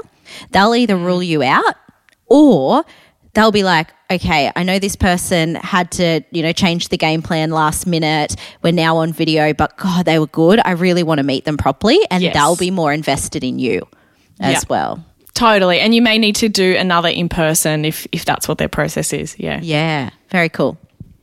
they'll 0.51 0.73
either 0.75 0.95
rule 0.95 1.21
you 1.21 1.43
out 1.43 1.75
or 2.25 2.83
they'll 3.33 3.51
be 3.51 3.63
like, 3.63 3.89
okay, 4.11 4.51
I 4.55 4.63
know 4.63 4.79
this 4.79 4.95
person 4.95 5.53
had 5.55 5.91
to, 5.93 6.21
you 6.31 6.41
know, 6.41 6.51
change 6.51 6.89
the 6.89 6.97
game 6.97 7.21
plan 7.21 7.51
last 7.51 7.85
minute. 7.85 8.35
We're 8.63 8.73
now 8.73 8.97
on 8.97 9.13
video, 9.13 9.53
but 9.53 9.77
God, 9.77 10.05
they 10.05 10.17
were 10.17 10.25
good. 10.27 10.59
I 10.65 10.71
really 10.71 11.03
want 11.03 11.19
to 11.19 11.23
meet 11.23 11.45
them 11.45 11.57
properly. 11.57 11.99
And 12.09 12.23
Yes. 12.23 12.33
they'll 12.33 12.55
be 12.55 12.71
more 12.71 12.91
invested 12.91 13.43
in 13.43 13.59
you 13.59 13.87
as 14.39 14.53
Yeah. 14.53 14.61
well. 14.69 15.05
Totally. 15.39 15.79
And 15.79 15.95
you 15.95 16.01
may 16.01 16.17
need 16.17 16.35
to 16.37 16.49
do 16.49 16.75
another 16.75 17.09
in 17.09 17.29
person 17.29 17.85
if, 17.85 18.05
if 18.11 18.25
that's 18.25 18.47
what 18.47 18.57
their 18.57 18.67
process 18.67 19.13
is. 19.13 19.39
Yeah. 19.39 19.59
Yeah, 19.61 20.09
very 20.29 20.49
cool. 20.49 20.77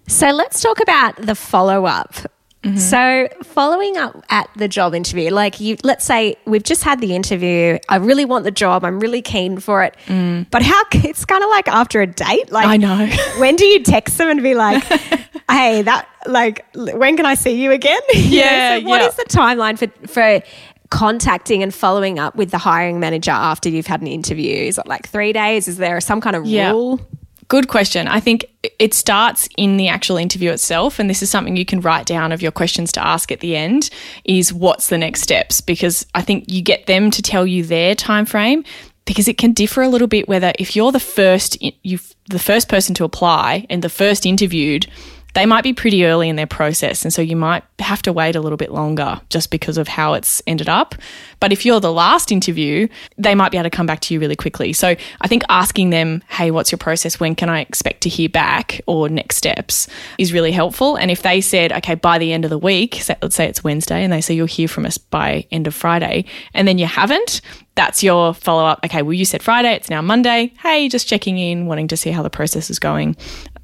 So 0.08 0.30
let's 0.30 0.62
talk 0.62 0.80
about 0.80 1.16
the 1.16 1.34
follow 1.34 1.84
up. 1.84 2.14
Mm-hmm. 2.62 2.78
So, 2.78 3.28
following 3.44 3.96
up 3.96 4.24
at 4.28 4.50
the 4.56 4.66
job 4.66 4.92
interview, 4.94 5.30
like 5.30 5.60
you, 5.60 5.76
let's 5.84 6.04
say 6.04 6.36
we've 6.46 6.64
just 6.64 6.82
had 6.82 7.00
the 7.00 7.14
interview. 7.14 7.78
I 7.88 7.96
really 7.96 8.24
want 8.24 8.44
the 8.44 8.50
job. 8.50 8.84
I'm 8.84 8.98
really 8.98 9.22
keen 9.22 9.60
for 9.60 9.84
it. 9.84 9.94
Mm. 10.06 10.46
But 10.50 10.62
how? 10.62 10.82
It's 10.94 11.24
kind 11.24 11.44
of 11.44 11.50
like 11.50 11.68
after 11.68 12.00
a 12.00 12.06
date. 12.08 12.50
Like 12.50 12.66
I 12.66 12.76
know. 12.76 13.06
when 13.38 13.54
do 13.54 13.66
you 13.66 13.82
text 13.84 14.18
them 14.18 14.28
and 14.28 14.42
be 14.42 14.54
like, 14.54 14.82
"Hey, 15.50 15.82
that 15.82 16.08
like 16.26 16.66
when 16.74 17.16
can 17.16 17.26
I 17.26 17.34
see 17.34 17.62
you 17.62 17.70
again?" 17.70 18.00
You 18.14 18.22
know, 18.22 18.28
Yeah, 18.30 18.78
so 18.78 18.88
what 18.88 19.00
yeah. 19.00 19.08
is 19.08 19.14
the 19.14 19.24
timeline 19.24 19.78
for 19.78 20.08
for 20.08 20.42
contacting 20.90 21.62
and 21.62 21.74
following 21.74 22.18
up 22.18 22.36
with 22.36 22.50
the 22.50 22.58
hiring 22.58 23.00
manager 23.00 23.30
after 23.32 23.68
you've 23.68 23.86
had 23.86 24.00
an 24.00 24.06
interview? 24.06 24.54
Is 24.54 24.78
it 24.78 24.86
like 24.86 25.08
three 25.08 25.32
days? 25.32 25.68
Is 25.68 25.78
there 25.78 26.00
some 26.00 26.20
kind 26.20 26.36
of 26.36 26.46
Yeah. 26.46 26.70
rule? 26.70 27.00
Good 27.48 27.68
question. 27.68 28.08
I 28.08 28.18
think 28.18 28.44
it 28.80 28.92
starts 28.92 29.48
in 29.56 29.76
the 29.76 29.86
actual 29.86 30.16
interview 30.16 30.50
itself, 30.50 30.98
and 30.98 31.08
this 31.08 31.22
is 31.22 31.30
something 31.30 31.56
you 31.56 31.64
can 31.64 31.80
write 31.80 32.04
down 32.04 32.32
of 32.32 32.42
your 32.42 32.50
questions 32.50 32.90
to 32.92 33.06
ask 33.06 33.30
at 33.30 33.38
the 33.38 33.54
end. 33.54 33.88
Is 34.24 34.52
what's 34.52 34.88
the 34.88 34.98
next 34.98 35.22
steps? 35.22 35.60
Because 35.60 36.06
I 36.14 36.22
think 36.22 36.44
you 36.48 36.60
get 36.60 36.86
them 36.86 37.10
to 37.12 37.22
tell 37.22 37.46
you 37.46 37.62
their 37.62 37.94
time 37.94 38.26
frame, 38.26 38.64
because 39.04 39.28
it 39.28 39.38
can 39.38 39.52
differ 39.52 39.82
a 39.82 39.88
little 39.88 40.08
bit. 40.08 40.28
Whether 40.28 40.52
if 40.58 40.74
you're 40.74 40.90
the 40.90 40.98
first, 40.98 41.56
you 41.84 42.00
the 42.28 42.40
first 42.40 42.68
person 42.68 42.96
to 42.96 43.04
apply 43.04 43.64
and 43.70 43.80
the 43.80 43.88
first 43.88 44.26
interviewed, 44.26 44.88
they 45.36 45.44
might 45.44 45.62
be 45.62 45.74
pretty 45.74 46.06
early 46.06 46.30
in 46.30 46.36
their 46.36 46.46
process. 46.46 47.04
And 47.04 47.12
so 47.12 47.20
you 47.20 47.36
might 47.36 47.62
have 47.78 48.00
to 48.02 48.12
wait 48.12 48.36
a 48.36 48.40
little 48.40 48.56
bit 48.56 48.72
longer 48.72 49.20
just 49.28 49.50
because 49.50 49.76
of 49.76 49.86
how 49.86 50.14
it's 50.14 50.40
ended 50.46 50.66
up. 50.66 50.94
But 51.40 51.52
if 51.52 51.66
you're 51.66 51.78
the 51.78 51.92
last 51.92 52.32
interview, 52.32 52.88
they 53.18 53.34
might 53.34 53.52
be 53.52 53.58
able 53.58 53.68
to 53.68 53.76
come 53.76 53.84
back 53.84 54.00
to 54.00 54.14
you 54.14 54.18
really 54.18 54.34
quickly. 54.34 54.72
So 54.72 54.96
I 55.20 55.28
think 55.28 55.42
asking 55.50 55.90
them, 55.90 56.22
hey, 56.30 56.50
what's 56.50 56.72
your 56.72 56.78
process? 56.78 57.20
When 57.20 57.34
can 57.34 57.50
I 57.50 57.60
expect 57.60 58.00
to 58.04 58.08
hear 58.08 58.30
back 58.30 58.80
or 58.86 59.10
next 59.10 59.36
steps 59.36 59.88
is 60.16 60.32
really 60.32 60.52
helpful. 60.52 60.96
And 60.96 61.10
if 61.10 61.20
they 61.20 61.42
said, 61.42 61.70
okay, 61.70 61.96
by 61.96 62.16
the 62.16 62.32
end 62.32 62.44
of 62.44 62.50
the 62.50 62.56
week, 62.56 62.94
so 62.94 63.14
let's 63.20 63.36
say 63.36 63.46
it's 63.46 63.62
Wednesday, 63.62 64.02
and 64.02 64.10
they 64.10 64.22
say 64.22 64.32
you'll 64.32 64.46
hear 64.46 64.68
from 64.68 64.86
us 64.86 64.96
by 64.96 65.44
end 65.50 65.66
of 65.66 65.74
Friday, 65.74 66.24
and 66.54 66.66
then 66.66 66.78
you 66.78 66.86
haven't, 66.86 67.42
that's 67.74 68.02
your 68.02 68.32
follow 68.32 68.64
up. 68.64 68.80
Okay, 68.86 69.02
well, 69.02 69.12
you 69.12 69.26
said 69.26 69.42
Friday, 69.42 69.74
it's 69.74 69.90
now 69.90 70.00
Monday. 70.00 70.54
Hey, 70.62 70.88
just 70.88 71.06
checking 71.06 71.36
in, 71.36 71.66
wanting 71.66 71.88
to 71.88 71.96
see 71.98 72.10
how 72.10 72.22
the 72.22 72.30
process 72.30 72.70
is 72.70 72.78
going. 72.78 73.16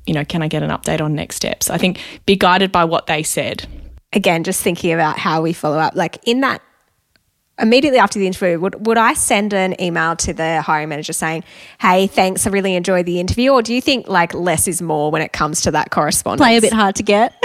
You 0.07 0.15
know, 0.15 0.25
can 0.25 0.43
I 0.43 0.49
get 0.49 0.62
an 0.62 0.71
update 0.71 1.01
on 1.01 1.15
next 1.15 1.37
steps? 1.37 1.71
I 1.71 1.79
think 1.79 2.01
be 2.27 2.37
guided 2.37 2.73
by 2.73 2.85
what 2.85 3.07
they 3.07 3.23
said. 3.23 3.67
again, 4.12 4.45
just 4.45 4.62
thinking 4.62 4.93
about 4.93 5.19
how 5.19 5.43
we 5.43 5.53
follow 5.53 5.79
up, 5.79 5.95
like 5.95 6.19
in 6.27 6.41
that 6.41 6.61
immediately 7.59 7.99
after 7.99 8.19
the 8.19 8.27
interview, 8.27 8.59
would, 8.59 8.87
would 8.87 8.99
I 8.99 9.15
send 9.15 9.53
an 9.55 9.81
email 9.81 10.17
to 10.17 10.33
the 10.33 10.62
hiring 10.62 10.88
manager 10.88 11.12
saying, 11.12 11.45
Hey, 11.81 12.09
thanks, 12.09 12.47
I 12.47 12.51
really 12.51 12.75
enjoyed 12.75 13.07
the 13.07 13.21
interview? 13.21 13.53
Or 13.53 13.62
do 13.62 13.73
you 13.73 13.81
think 13.81 14.09
like 14.09 14.35
less 14.35 14.67
is 14.67 14.83
more 14.83 15.11
when 15.11 15.23
it 15.23 15.33
comes 15.33 15.61
to 15.62 15.71
that 15.71 15.91
correspondence? 15.91 16.41
Play 16.45 16.57
a 16.57 16.61
bit 16.61 16.73
hard 16.73 16.97
to 16.97 17.03
get. 17.03 17.35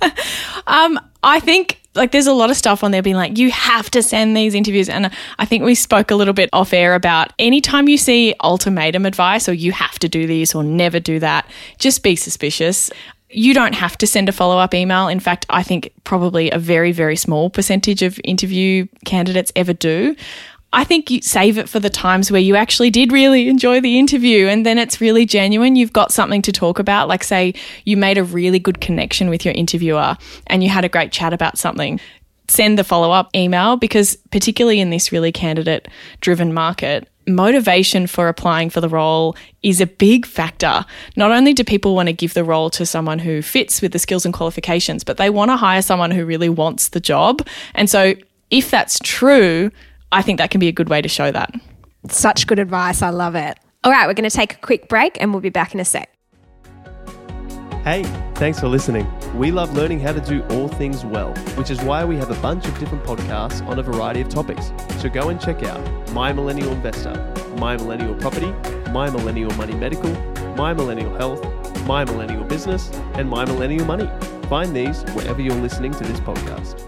Um, 0.68 1.00
I 1.22 1.40
think 1.40 1.77
like 1.94 2.12
there's 2.12 2.26
a 2.26 2.32
lot 2.32 2.50
of 2.50 2.56
stuff 2.56 2.84
on 2.84 2.90
there 2.90 3.02
being 3.02 3.16
like 3.16 3.38
you 3.38 3.50
have 3.50 3.90
to 3.90 4.02
send 4.02 4.36
these 4.36 4.54
interviews, 4.54 4.88
and 4.88 5.10
I 5.38 5.44
think 5.44 5.64
we 5.64 5.74
spoke 5.74 6.10
a 6.10 6.14
little 6.14 6.34
bit 6.34 6.48
off 6.52 6.72
air 6.72 6.94
about 6.94 7.32
anytime 7.38 7.88
you 7.88 7.98
see 7.98 8.34
ultimatum 8.42 9.06
advice 9.06 9.48
or 9.48 9.52
you 9.52 9.72
have 9.72 9.98
to 10.00 10.08
do 10.08 10.26
this 10.26 10.54
or 10.54 10.62
never 10.62 11.00
do 11.00 11.18
that, 11.18 11.48
just 11.78 12.02
be 12.02 12.16
suspicious. 12.16 12.90
You 13.30 13.52
don't 13.52 13.74
have 13.74 13.98
to 13.98 14.06
send 14.06 14.28
a 14.28 14.32
follow 14.32 14.58
up 14.58 14.72
email. 14.72 15.08
In 15.08 15.20
fact, 15.20 15.44
I 15.50 15.62
think 15.62 15.92
probably 16.04 16.50
a 16.50 16.58
very, 16.58 16.92
very 16.92 17.16
small 17.16 17.50
percentage 17.50 18.02
of 18.02 18.18
interview 18.24 18.86
candidates 19.04 19.52
ever 19.54 19.74
do. 19.74 20.16
I 20.72 20.84
think 20.84 21.10
you 21.10 21.22
save 21.22 21.56
it 21.56 21.68
for 21.68 21.80
the 21.80 21.88
times 21.88 22.30
where 22.30 22.40
you 22.40 22.54
actually 22.54 22.90
did 22.90 23.10
really 23.10 23.48
enjoy 23.48 23.80
the 23.80 23.98
interview 23.98 24.48
and 24.48 24.66
then 24.66 24.76
it's 24.76 25.00
really 25.00 25.24
genuine. 25.24 25.76
You've 25.76 25.94
got 25.94 26.12
something 26.12 26.42
to 26.42 26.52
talk 26.52 26.78
about. 26.78 27.08
Like, 27.08 27.24
say, 27.24 27.54
you 27.84 27.96
made 27.96 28.18
a 28.18 28.24
really 28.24 28.58
good 28.58 28.80
connection 28.80 29.30
with 29.30 29.44
your 29.44 29.54
interviewer 29.54 30.16
and 30.46 30.62
you 30.62 30.68
had 30.68 30.84
a 30.84 30.88
great 30.88 31.10
chat 31.10 31.32
about 31.32 31.56
something. 31.56 31.98
Send 32.48 32.78
the 32.78 32.84
follow 32.84 33.10
up 33.12 33.30
email 33.34 33.76
because, 33.76 34.16
particularly 34.30 34.80
in 34.80 34.90
this 34.90 35.10
really 35.10 35.32
candidate 35.32 35.88
driven 36.20 36.52
market, 36.52 37.08
motivation 37.26 38.06
for 38.06 38.28
applying 38.28 38.70
for 38.70 38.80
the 38.80 38.88
role 38.88 39.36
is 39.62 39.80
a 39.80 39.86
big 39.86 40.26
factor. 40.26 40.84
Not 41.16 41.30
only 41.30 41.52
do 41.52 41.64
people 41.64 41.94
want 41.94 42.08
to 42.08 42.12
give 42.12 42.34
the 42.34 42.44
role 42.44 42.70
to 42.70 42.84
someone 42.84 43.18
who 43.18 43.42
fits 43.42 43.80
with 43.80 43.92
the 43.92 43.98
skills 43.98 44.24
and 44.24 44.34
qualifications, 44.34 45.04
but 45.04 45.16
they 45.16 45.30
want 45.30 45.50
to 45.50 45.56
hire 45.56 45.82
someone 45.82 46.10
who 46.10 46.24
really 46.24 46.48
wants 46.48 46.88
the 46.90 47.00
job. 47.00 47.46
And 47.74 47.88
so, 47.88 48.14
if 48.50 48.70
that's 48.70 48.98
true, 49.02 49.70
I 50.10 50.22
think 50.22 50.38
that 50.38 50.50
can 50.50 50.58
be 50.58 50.68
a 50.68 50.72
good 50.72 50.88
way 50.88 51.02
to 51.02 51.08
show 51.08 51.30
that. 51.30 51.54
Such 52.08 52.46
good 52.46 52.58
advice. 52.58 53.02
I 53.02 53.10
love 53.10 53.34
it. 53.34 53.58
All 53.84 53.92
right, 53.92 54.06
we're 54.06 54.14
going 54.14 54.28
to 54.28 54.36
take 54.36 54.54
a 54.54 54.58
quick 54.58 54.88
break 54.88 55.20
and 55.20 55.32
we'll 55.32 55.40
be 55.40 55.50
back 55.50 55.74
in 55.74 55.80
a 55.80 55.84
sec. 55.84 56.10
Hey, 57.84 58.02
thanks 58.34 58.60
for 58.60 58.68
listening. 58.68 59.06
We 59.36 59.50
love 59.50 59.72
learning 59.74 60.00
how 60.00 60.12
to 60.12 60.20
do 60.20 60.42
all 60.50 60.68
things 60.68 61.04
well, 61.04 61.34
which 61.56 61.70
is 61.70 61.80
why 61.82 62.04
we 62.04 62.16
have 62.16 62.30
a 62.30 62.40
bunch 62.42 62.66
of 62.66 62.78
different 62.78 63.04
podcasts 63.04 63.66
on 63.66 63.78
a 63.78 63.82
variety 63.82 64.20
of 64.20 64.28
topics. 64.28 64.72
So 64.98 65.08
go 65.08 65.28
and 65.28 65.40
check 65.40 65.62
out 65.62 66.12
My 66.12 66.32
Millennial 66.32 66.72
Investor, 66.72 67.14
My 67.56 67.76
Millennial 67.76 68.14
Property, 68.16 68.52
My 68.90 69.08
Millennial 69.10 69.52
Money 69.54 69.74
Medical, 69.74 70.10
My 70.56 70.74
Millennial 70.74 71.14
Health, 71.14 71.42
My 71.84 72.04
Millennial 72.04 72.44
Business, 72.44 72.90
and 73.14 73.28
My 73.28 73.44
Millennial 73.44 73.86
Money. 73.86 74.10
Find 74.48 74.74
these 74.74 75.02
wherever 75.14 75.40
you're 75.40 75.54
listening 75.54 75.92
to 75.92 76.04
this 76.04 76.20
podcast. 76.20 76.87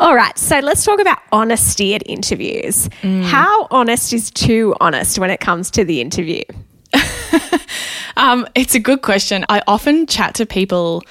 All 0.00 0.16
right, 0.16 0.36
so 0.38 0.58
let's 0.60 0.82
talk 0.84 0.98
about 0.98 1.18
honesty 1.30 1.94
at 1.94 2.02
interviews. 2.06 2.88
How 3.02 3.68
honest 3.70 4.12
is 4.12 4.30
too 4.30 4.74
honest 4.80 5.18
when 5.18 5.30
it 5.30 5.40
comes 5.40 5.70
to 5.72 5.84
the 5.84 6.00
interview? 6.00 6.42
Um, 8.16 8.46
it's 8.54 8.74
a 8.74 8.80
good 8.80 9.00
question. 9.00 9.46
I 9.48 9.62
often 9.66 10.06
chat 10.06 10.34
to 10.34 10.44
people 10.44 11.02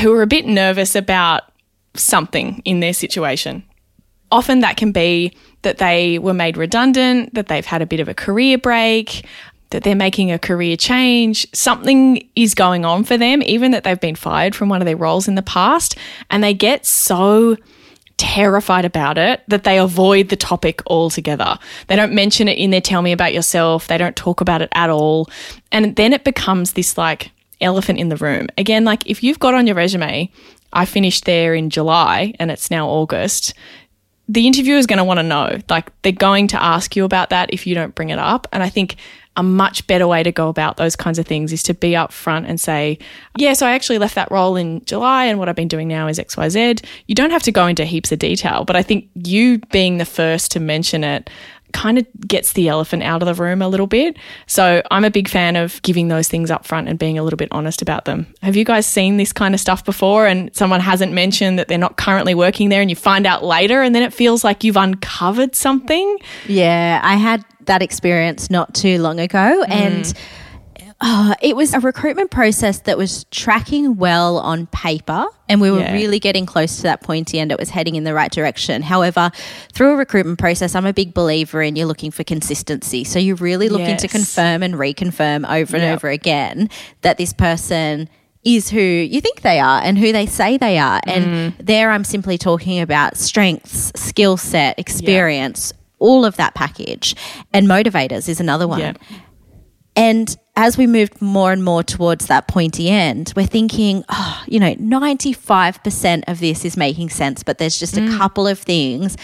who 0.00 0.10
are 0.14 0.22
a 0.22 0.26
bit 0.26 0.46
nervous 0.46 0.94
about 0.94 1.42
something 1.94 2.62
in 2.64 2.80
their 2.80 2.94
situation. 2.94 3.62
Often 4.30 4.60
that 4.60 4.78
can 4.78 4.90
be 4.90 5.36
that 5.62 5.78
they 5.78 6.18
were 6.18 6.32
made 6.32 6.56
redundant, 6.56 7.34
that 7.34 7.48
they've 7.48 7.66
had 7.66 7.82
a 7.82 7.86
bit 7.86 8.00
of 8.00 8.08
a 8.08 8.14
career 8.14 8.56
break, 8.56 9.26
that 9.68 9.82
they're 9.82 9.94
making 9.94 10.32
a 10.32 10.38
career 10.38 10.78
change. 10.78 11.46
Something 11.52 12.26
is 12.34 12.54
going 12.54 12.86
on 12.86 13.04
for 13.04 13.18
them, 13.18 13.42
even 13.42 13.72
that 13.72 13.84
they've 13.84 14.00
been 14.00 14.16
fired 14.16 14.54
from 14.54 14.70
one 14.70 14.80
of 14.80 14.86
their 14.86 14.96
roles 14.96 15.28
in 15.28 15.34
the 15.34 15.42
past. 15.42 15.96
And 16.30 16.42
they 16.42 16.54
get 16.54 16.86
so 16.86 17.56
terrified 18.20 18.84
about 18.84 19.16
it 19.16 19.42
that 19.48 19.64
they 19.64 19.78
avoid 19.78 20.28
the 20.28 20.36
topic 20.36 20.82
altogether. 20.86 21.58
They 21.86 21.96
don't 21.96 22.12
mention 22.12 22.48
it 22.48 22.58
in 22.58 22.70
their 22.70 22.82
tell 22.82 23.00
me 23.00 23.12
about 23.12 23.32
yourself. 23.32 23.86
They 23.86 23.96
don't 23.96 24.14
talk 24.14 24.42
about 24.42 24.60
it 24.60 24.68
at 24.72 24.90
all. 24.90 25.30
And 25.72 25.96
then 25.96 26.12
it 26.12 26.22
becomes 26.22 26.74
this 26.74 26.98
like 26.98 27.30
elephant 27.62 27.98
in 27.98 28.10
the 28.10 28.18
room. 28.18 28.48
Again, 28.58 28.84
like 28.84 29.06
if 29.06 29.22
you've 29.22 29.38
got 29.38 29.54
on 29.54 29.66
your 29.66 29.74
resume, 29.74 30.30
I 30.70 30.84
finished 30.84 31.24
there 31.24 31.54
in 31.54 31.70
July 31.70 32.34
and 32.38 32.50
it's 32.50 32.70
now 32.70 32.88
August, 32.88 33.54
the 34.30 34.46
interviewer 34.46 34.78
is 34.78 34.86
going 34.86 34.98
to 34.98 35.04
want 35.04 35.18
to 35.18 35.24
know. 35.24 35.58
Like 35.68 35.90
they're 36.02 36.12
going 36.12 36.46
to 36.48 36.62
ask 36.62 36.94
you 36.94 37.04
about 37.04 37.30
that 37.30 37.52
if 37.52 37.66
you 37.66 37.74
don't 37.74 37.96
bring 37.96 38.10
it 38.10 38.18
up. 38.18 38.46
And 38.52 38.62
I 38.62 38.68
think 38.68 38.94
a 39.36 39.42
much 39.42 39.84
better 39.88 40.06
way 40.06 40.22
to 40.22 40.30
go 40.30 40.48
about 40.48 40.76
those 40.76 40.94
kinds 40.94 41.18
of 41.18 41.26
things 41.26 41.52
is 41.52 41.64
to 41.64 41.74
be 41.74 41.92
upfront 41.92 42.48
and 42.48 42.60
say, 42.60 42.98
yeah, 43.36 43.54
so 43.54 43.66
I 43.66 43.72
actually 43.72 43.98
left 43.98 44.14
that 44.14 44.30
role 44.30 44.54
in 44.54 44.84
July 44.84 45.24
and 45.24 45.40
what 45.40 45.48
I've 45.48 45.56
been 45.56 45.66
doing 45.66 45.88
now 45.88 46.06
is 46.06 46.20
XYZ. 46.20 46.84
You 47.08 47.14
don't 47.16 47.30
have 47.30 47.42
to 47.42 47.52
go 47.52 47.66
into 47.66 47.84
heaps 47.84 48.12
of 48.12 48.20
detail, 48.20 48.64
but 48.64 48.76
I 48.76 48.84
think 48.84 49.08
you 49.14 49.58
being 49.72 49.98
the 49.98 50.04
first 50.04 50.52
to 50.52 50.60
mention 50.60 51.02
it 51.02 51.28
kind 51.72 51.98
of 51.98 52.06
gets 52.26 52.52
the 52.52 52.68
elephant 52.68 53.02
out 53.02 53.22
of 53.22 53.26
the 53.26 53.42
room 53.42 53.62
a 53.62 53.68
little 53.68 53.86
bit. 53.86 54.16
So 54.46 54.82
I'm 54.90 55.04
a 55.04 55.10
big 55.10 55.28
fan 55.28 55.56
of 55.56 55.80
giving 55.82 56.08
those 56.08 56.28
things 56.28 56.50
up 56.50 56.66
front 56.66 56.88
and 56.88 56.98
being 56.98 57.18
a 57.18 57.22
little 57.22 57.36
bit 57.36 57.48
honest 57.50 57.82
about 57.82 58.04
them. 58.04 58.26
Have 58.42 58.56
you 58.56 58.64
guys 58.64 58.86
seen 58.86 59.16
this 59.16 59.32
kind 59.32 59.54
of 59.54 59.60
stuff 59.60 59.84
before 59.84 60.26
and 60.26 60.54
someone 60.54 60.80
hasn't 60.80 61.12
mentioned 61.12 61.58
that 61.58 61.68
they're 61.68 61.78
not 61.78 61.96
currently 61.96 62.34
working 62.34 62.68
there 62.68 62.80
and 62.80 62.90
you 62.90 62.96
find 62.96 63.26
out 63.26 63.44
later 63.44 63.82
and 63.82 63.94
then 63.94 64.02
it 64.02 64.12
feels 64.12 64.44
like 64.44 64.64
you've 64.64 64.76
uncovered 64.76 65.54
something? 65.54 66.18
Yeah, 66.46 67.00
I 67.02 67.16
had 67.16 67.44
that 67.66 67.82
experience 67.82 68.50
not 68.50 68.74
too 68.74 68.98
long 68.98 69.20
ago, 69.20 69.62
and 69.68 70.04
mm. 70.04 70.18
Uh, 71.02 71.34
it 71.40 71.56
was 71.56 71.72
a 71.72 71.80
recruitment 71.80 72.30
process 72.30 72.80
that 72.80 72.98
was 72.98 73.24
tracking 73.30 73.96
well 73.96 74.38
on 74.38 74.66
paper, 74.66 75.26
and 75.48 75.60
we 75.60 75.70
were 75.70 75.80
Yeah. 75.80 75.92
really 75.94 76.18
getting 76.18 76.44
close 76.44 76.76
to 76.76 76.82
that 76.82 77.00
pointy 77.00 77.38
end. 77.38 77.50
It 77.52 77.58
was 77.58 77.70
heading 77.70 77.94
in 77.94 78.04
the 78.04 78.12
right 78.12 78.30
direction. 78.30 78.82
However, 78.82 79.30
through 79.72 79.94
a 79.94 79.96
recruitment 79.96 80.38
process, 80.38 80.74
I'm 80.74 80.84
a 80.86 80.92
big 80.92 81.14
believer 81.14 81.62
in 81.62 81.74
you're 81.76 81.86
looking 81.86 82.10
for 82.10 82.22
consistency. 82.24 83.04
So 83.04 83.18
you're 83.18 83.36
really 83.36 83.68
looking 83.70 83.96
to 83.96 84.08
confirm 84.08 84.62
and 84.62 84.74
reconfirm 84.74 85.44
over 85.50 85.76
and 85.76 85.84
Yep. 85.84 85.94
over 85.94 86.08
again 86.10 86.68
that 87.00 87.16
this 87.16 87.32
person 87.32 88.08
is 88.44 88.68
who 88.70 88.80
you 88.80 89.20
think 89.20 89.40
they 89.42 89.58
are 89.60 89.80
and 89.82 89.98
who 89.98 90.12
they 90.12 90.26
say 90.26 90.56
they 90.58 90.78
are. 90.78 91.00
And 91.06 91.24
Mm. 91.24 91.66
there 91.66 91.90
I'm 91.90 92.04
simply 92.04 92.36
talking 92.38 92.80
about 92.80 93.16
strengths, 93.16 93.92
skill 93.96 94.36
set, 94.36 94.78
experience, 94.78 95.72
all 95.98 96.24
of 96.24 96.36
that 96.36 96.54
package. 96.54 97.14
And 97.52 97.66
motivators 97.66 98.28
is 98.28 98.40
another 98.40 98.66
one. 98.68 98.80
Yeah. 98.80 98.92
And 99.96 100.34
as 100.56 100.76
we 100.76 100.86
moved 100.86 101.20
more 101.20 101.52
and 101.52 101.64
more 101.64 101.82
towards 101.82 102.26
that 102.26 102.48
pointy 102.48 102.88
end, 102.88 103.32
we're 103.36 103.46
thinking, 103.46 104.04
oh, 104.08 104.42
you 104.46 104.60
know, 104.60 104.74
95% 104.74 106.24
of 106.28 106.40
this 106.40 106.64
is 106.64 106.76
making 106.76 107.10
sense, 107.10 107.42
but 107.42 107.58
there's 107.58 107.78
just 107.78 107.96
a 107.96 108.00
mm. 108.00 108.18
couple 108.18 108.46
of 108.46 108.58
things 108.58 109.16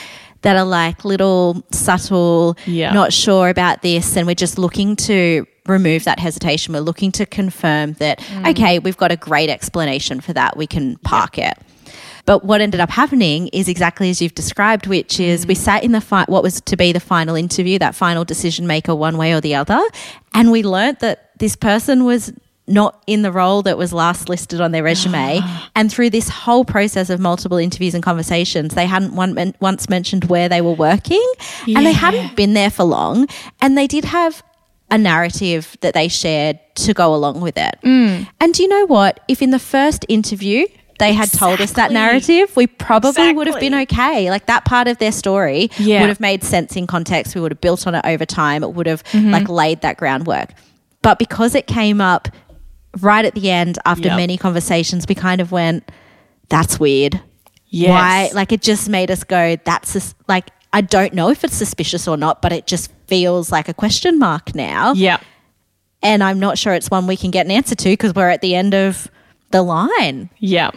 that 0.42 0.57
are 0.57 0.64
like 0.64 1.05
little 1.05 1.64
subtle, 1.72 2.57
Yeah. 2.66 2.92
not 2.92 3.12
sure 3.12 3.48
about 3.48 3.83
this. 3.83 4.16
And 4.16 4.26
we're 4.26 4.35
just 4.35 4.59
looking 4.59 4.96
to 4.96 5.46
remove 5.66 6.05
that 6.05 6.18
hesitation. 6.18 6.72
We're 6.74 6.81
looking 6.81 7.12
to 7.12 7.26
confirm 7.26 7.94
that, 7.94 8.20
mm. 8.20 8.50
okay, 8.50 8.79
we've 8.79 8.96
got 8.96 9.12
a 9.12 9.16
great 9.16 9.50
explanation 9.50 10.20
for 10.20 10.33
that. 10.35 10.57
We 10.57 10.66
can 10.66 10.96
park 10.98 11.38
it. 11.38 11.59
But 12.26 12.44
what 12.44 12.60
ended 12.60 12.80
up 12.80 12.90
happening 12.90 13.48
is 13.48 13.68
exactly 13.68 14.10
as 14.10 14.20
you've 14.20 14.34
described, 14.34 14.86
which 14.86 15.18
is 15.18 15.46
we 15.46 15.54
mm. 15.54 15.58
sat 15.58 15.84
in 15.84 15.92
the 15.92 16.00
fi- 16.00 16.26
what 16.26 16.42
was 16.42 16.60
to 16.60 16.76
be 16.76 16.92
the 16.92 17.00
final 17.00 17.36
interview, 17.36 17.78
that 17.78 17.94
final 17.94 18.24
decision 18.24 18.66
maker, 18.66 18.94
one 18.94 19.16
way 19.16 19.32
or 19.32 19.40
the 19.40 19.54
other, 19.54 19.80
and 20.34 20.50
we 20.50 20.62
learnt 20.62 21.00
that 21.00 21.30
this 21.38 21.56
person 21.56 22.04
was 22.04 22.32
not 22.68 23.02
in 23.06 23.22
the 23.22 23.30
role 23.30 23.62
that 23.62 23.78
was 23.78 23.92
last 23.92 24.28
listed 24.28 24.60
on 24.60 24.72
their 24.72 24.82
resume. 24.82 25.40
and 25.76 25.90
through 25.90 26.10
this 26.10 26.28
whole 26.28 26.64
process 26.64 27.10
of 27.10 27.20
multiple 27.20 27.58
interviews 27.58 27.94
and 27.94 28.02
conversations, 28.02 28.74
they 28.74 28.86
hadn't 28.86 29.14
one 29.14 29.54
once 29.60 29.88
mentioned 29.88 30.24
where 30.24 30.48
they 30.48 30.60
were 30.60 30.72
working, 30.72 31.24
and 31.66 31.86
they 31.86 31.92
hadn't 31.92 32.36
been 32.36 32.54
there 32.54 32.70
for 32.70 32.84
long, 32.84 33.28
and 33.60 33.78
they 33.78 33.86
did 33.86 34.04
have 34.04 34.42
a 34.90 34.98
narrative 34.98 35.76
that 35.80 35.94
they 35.94 36.08
shared 36.08 36.58
to 36.74 36.94
go 36.94 37.14
along 37.14 37.40
with 37.40 37.56
it. 37.56 37.76
Mm. 37.82 38.28
And 38.40 38.54
do 38.54 38.62
you 38.62 38.68
know 38.68 38.86
what? 38.86 39.20
If 39.28 39.42
in 39.42 39.50
the 39.50 39.58
first 39.58 40.04
interview 40.08 40.66
they 40.98 41.12
had 41.12 41.30
told 41.32 41.61
us 41.61 41.72
that 41.72 41.92
narrative, 41.92 42.56
we 42.56 42.66
probably 42.66 43.32
would 43.32 43.46
have 43.46 43.61
been 43.61 43.74
okay. 43.74 44.30
Like 44.30 44.46
that 44.46 44.64
part 44.64 44.88
of 44.88 44.98
their 44.98 45.12
story 45.12 45.70
Yeah. 45.78 46.00
would 46.00 46.09
have 46.09 46.20
made 46.20 46.42
sense 46.42 46.74
in 46.76 46.87
context. 46.87 47.35
We 47.35 47.40
would 47.40 47.52
have 47.52 47.61
built 47.61 47.87
on 47.87 47.94
it 47.94 48.04
over 48.04 48.24
time. 48.24 48.62
It 48.64 48.72
would 48.74 48.87
have 48.87 49.02
Mm-hmm. 49.04 49.30
like 49.30 49.48
laid 49.48 49.80
that 49.82 49.96
groundwork. 49.98 50.50
But 51.02 51.18
because 51.18 51.54
it 51.54 51.66
came 51.66 52.00
up 52.00 52.28
right 53.00 53.24
at 53.24 53.35
the 53.35 53.50
end 53.50 53.78
after 53.85 54.09
Yep. 54.09 54.16
many 54.16 54.37
conversations, 54.38 55.04
we 55.09 55.14
kind 55.14 55.40
of 55.40 55.52
went, 55.52 55.90
that's 56.48 56.80
weird. 56.80 57.20
Yes. 57.68 57.90
Why? 57.90 58.30
Like 58.32 58.52
it 58.52 58.62
just 58.62 58.88
made 58.88 59.11
us 59.11 59.22
go, 59.22 59.56
that's 59.64 59.90
sus- 59.90 60.14
like, 60.28 60.50
I 60.72 60.80
don't 60.80 61.12
know 61.14 61.28
if 61.30 61.44
it's 61.44 61.54
suspicious 61.56 62.09
or 62.09 62.16
not, 62.16 62.40
but 62.42 62.52
it 62.52 62.66
just 62.66 62.90
feels 63.06 63.52
like 63.52 63.68
a 63.68 63.74
question 63.74 64.18
mark 64.18 64.54
now. 64.54 64.92
Yeah. 64.94 65.18
And 66.02 66.22
I'm 66.22 66.38
not 66.38 66.59
sure 66.59 66.72
it's 66.74 66.90
one 66.90 67.06
we 67.06 67.16
can 67.16 67.30
get 67.30 67.44
an 67.46 67.52
answer 67.52 67.74
to 67.74 67.88
because 67.90 68.14
we're 68.14 68.28
at 68.28 68.40
the 68.40 68.54
end 68.54 68.74
of 68.74 69.11
the 69.50 69.62
line. 69.62 70.28
Yeah. 70.38 70.70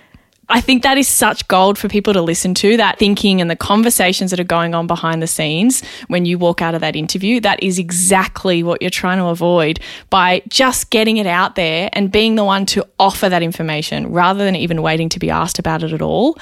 I 0.51 0.61
think 0.61 0.81
that 0.81 0.97
is 0.97 1.07
such 1.07 1.47
gold 1.47 1.77
for 1.77 1.87
people 1.87 2.11
to 2.13 2.21
listen 2.21 2.55
to 2.55 2.77
that 2.77 2.97
thinking 2.97 3.39
and 3.39 3.51
the 3.51 3.55
conversations 3.55 4.31
that 4.31 4.39
are 4.39 4.43
going 4.43 4.73
on 4.73 4.87
behind 4.87 5.21
the 5.21 5.27
scenes 5.27 5.83
when 6.07 6.25
you 6.25 6.39
walk 6.39 6.61
out 6.61 6.73
of 6.73 6.81
that 6.81 6.95
interview. 6.95 7.39
That 7.39 7.61
is 7.61 7.77
exactly 7.77 8.63
what 8.63 8.81
you're 8.81 8.89
trying 8.89 9.19
to 9.19 9.25
avoid 9.25 9.79
by 10.09 10.41
just 10.49 10.89
getting 10.89 11.17
it 11.17 11.27
out 11.27 11.55
there 11.55 11.89
and 11.93 12.11
being 12.11 12.33
the 12.33 12.43
one 12.43 12.65
to 12.67 12.85
offer 12.99 13.29
that 13.29 13.43
information 13.43 14.11
rather 14.11 14.43
than 14.43 14.55
even 14.55 14.81
waiting 14.81 15.07
to 15.09 15.19
be 15.19 15.29
asked 15.29 15.59
about 15.59 15.83
it 15.83 15.93
at 15.93 16.01
all. 16.01 16.35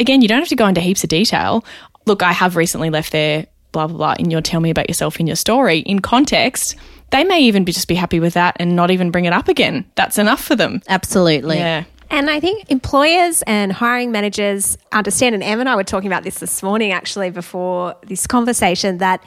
Again, 0.00 0.22
you 0.22 0.28
don't 0.28 0.40
have 0.40 0.48
to 0.48 0.56
go 0.56 0.66
into 0.66 0.80
heaps 0.80 1.04
of 1.04 1.08
detail. 1.08 1.64
Look, 2.06 2.22
I 2.24 2.32
have 2.32 2.56
recently 2.56 2.90
left 2.90 3.12
there, 3.12 3.46
blah, 3.70 3.86
blah, 3.86 3.96
blah, 3.96 4.14
in 4.18 4.30
your 4.32 4.40
tell 4.40 4.60
me 4.60 4.70
about 4.70 4.88
yourself 4.88 5.20
in 5.20 5.28
your 5.28 5.36
story. 5.36 5.78
In 5.80 6.00
context, 6.00 6.74
they 7.12 7.22
may 7.22 7.42
even 7.42 7.62
be, 7.62 7.70
just 7.70 7.86
be 7.86 7.94
happy 7.94 8.18
with 8.18 8.34
that 8.34 8.56
and 8.58 8.74
not 8.74 8.90
even 8.90 9.12
bring 9.12 9.26
it 9.26 9.32
up 9.32 9.46
again. 9.46 9.84
That's 9.94 10.18
enough 10.18 10.42
for 10.42 10.56
them. 10.56 10.82
Absolutely. 10.88 11.58
Yeah. 11.58 11.84
And 12.12 12.28
I 12.28 12.40
think 12.40 12.70
employers 12.70 13.42
and 13.46 13.72
hiring 13.72 14.12
managers 14.12 14.76
understand, 14.92 15.34
and 15.34 15.42
Em 15.42 15.60
and 15.60 15.68
I 15.68 15.76
were 15.76 15.82
talking 15.82 16.08
about 16.08 16.24
this 16.24 16.40
this 16.40 16.62
morning 16.62 16.92
actually 16.92 17.30
before 17.30 17.96
this 18.06 18.26
conversation, 18.26 18.98
that 18.98 19.24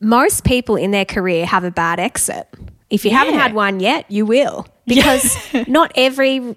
most 0.00 0.42
people 0.42 0.74
in 0.74 0.90
their 0.90 1.04
career 1.04 1.46
have 1.46 1.62
a 1.62 1.70
bad 1.70 2.00
exit. 2.00 2.48
If 2.90 3.04
you 3.04 3.12
haven't 3.12 3.34
had 3.34 3.54
one 3.54 3.78
yet, 3.78 4.10
you 4.10 4.26
will. 4.26 4.66
Because 4.88 5.36
not 5.68 5.92
every 5.94 6.56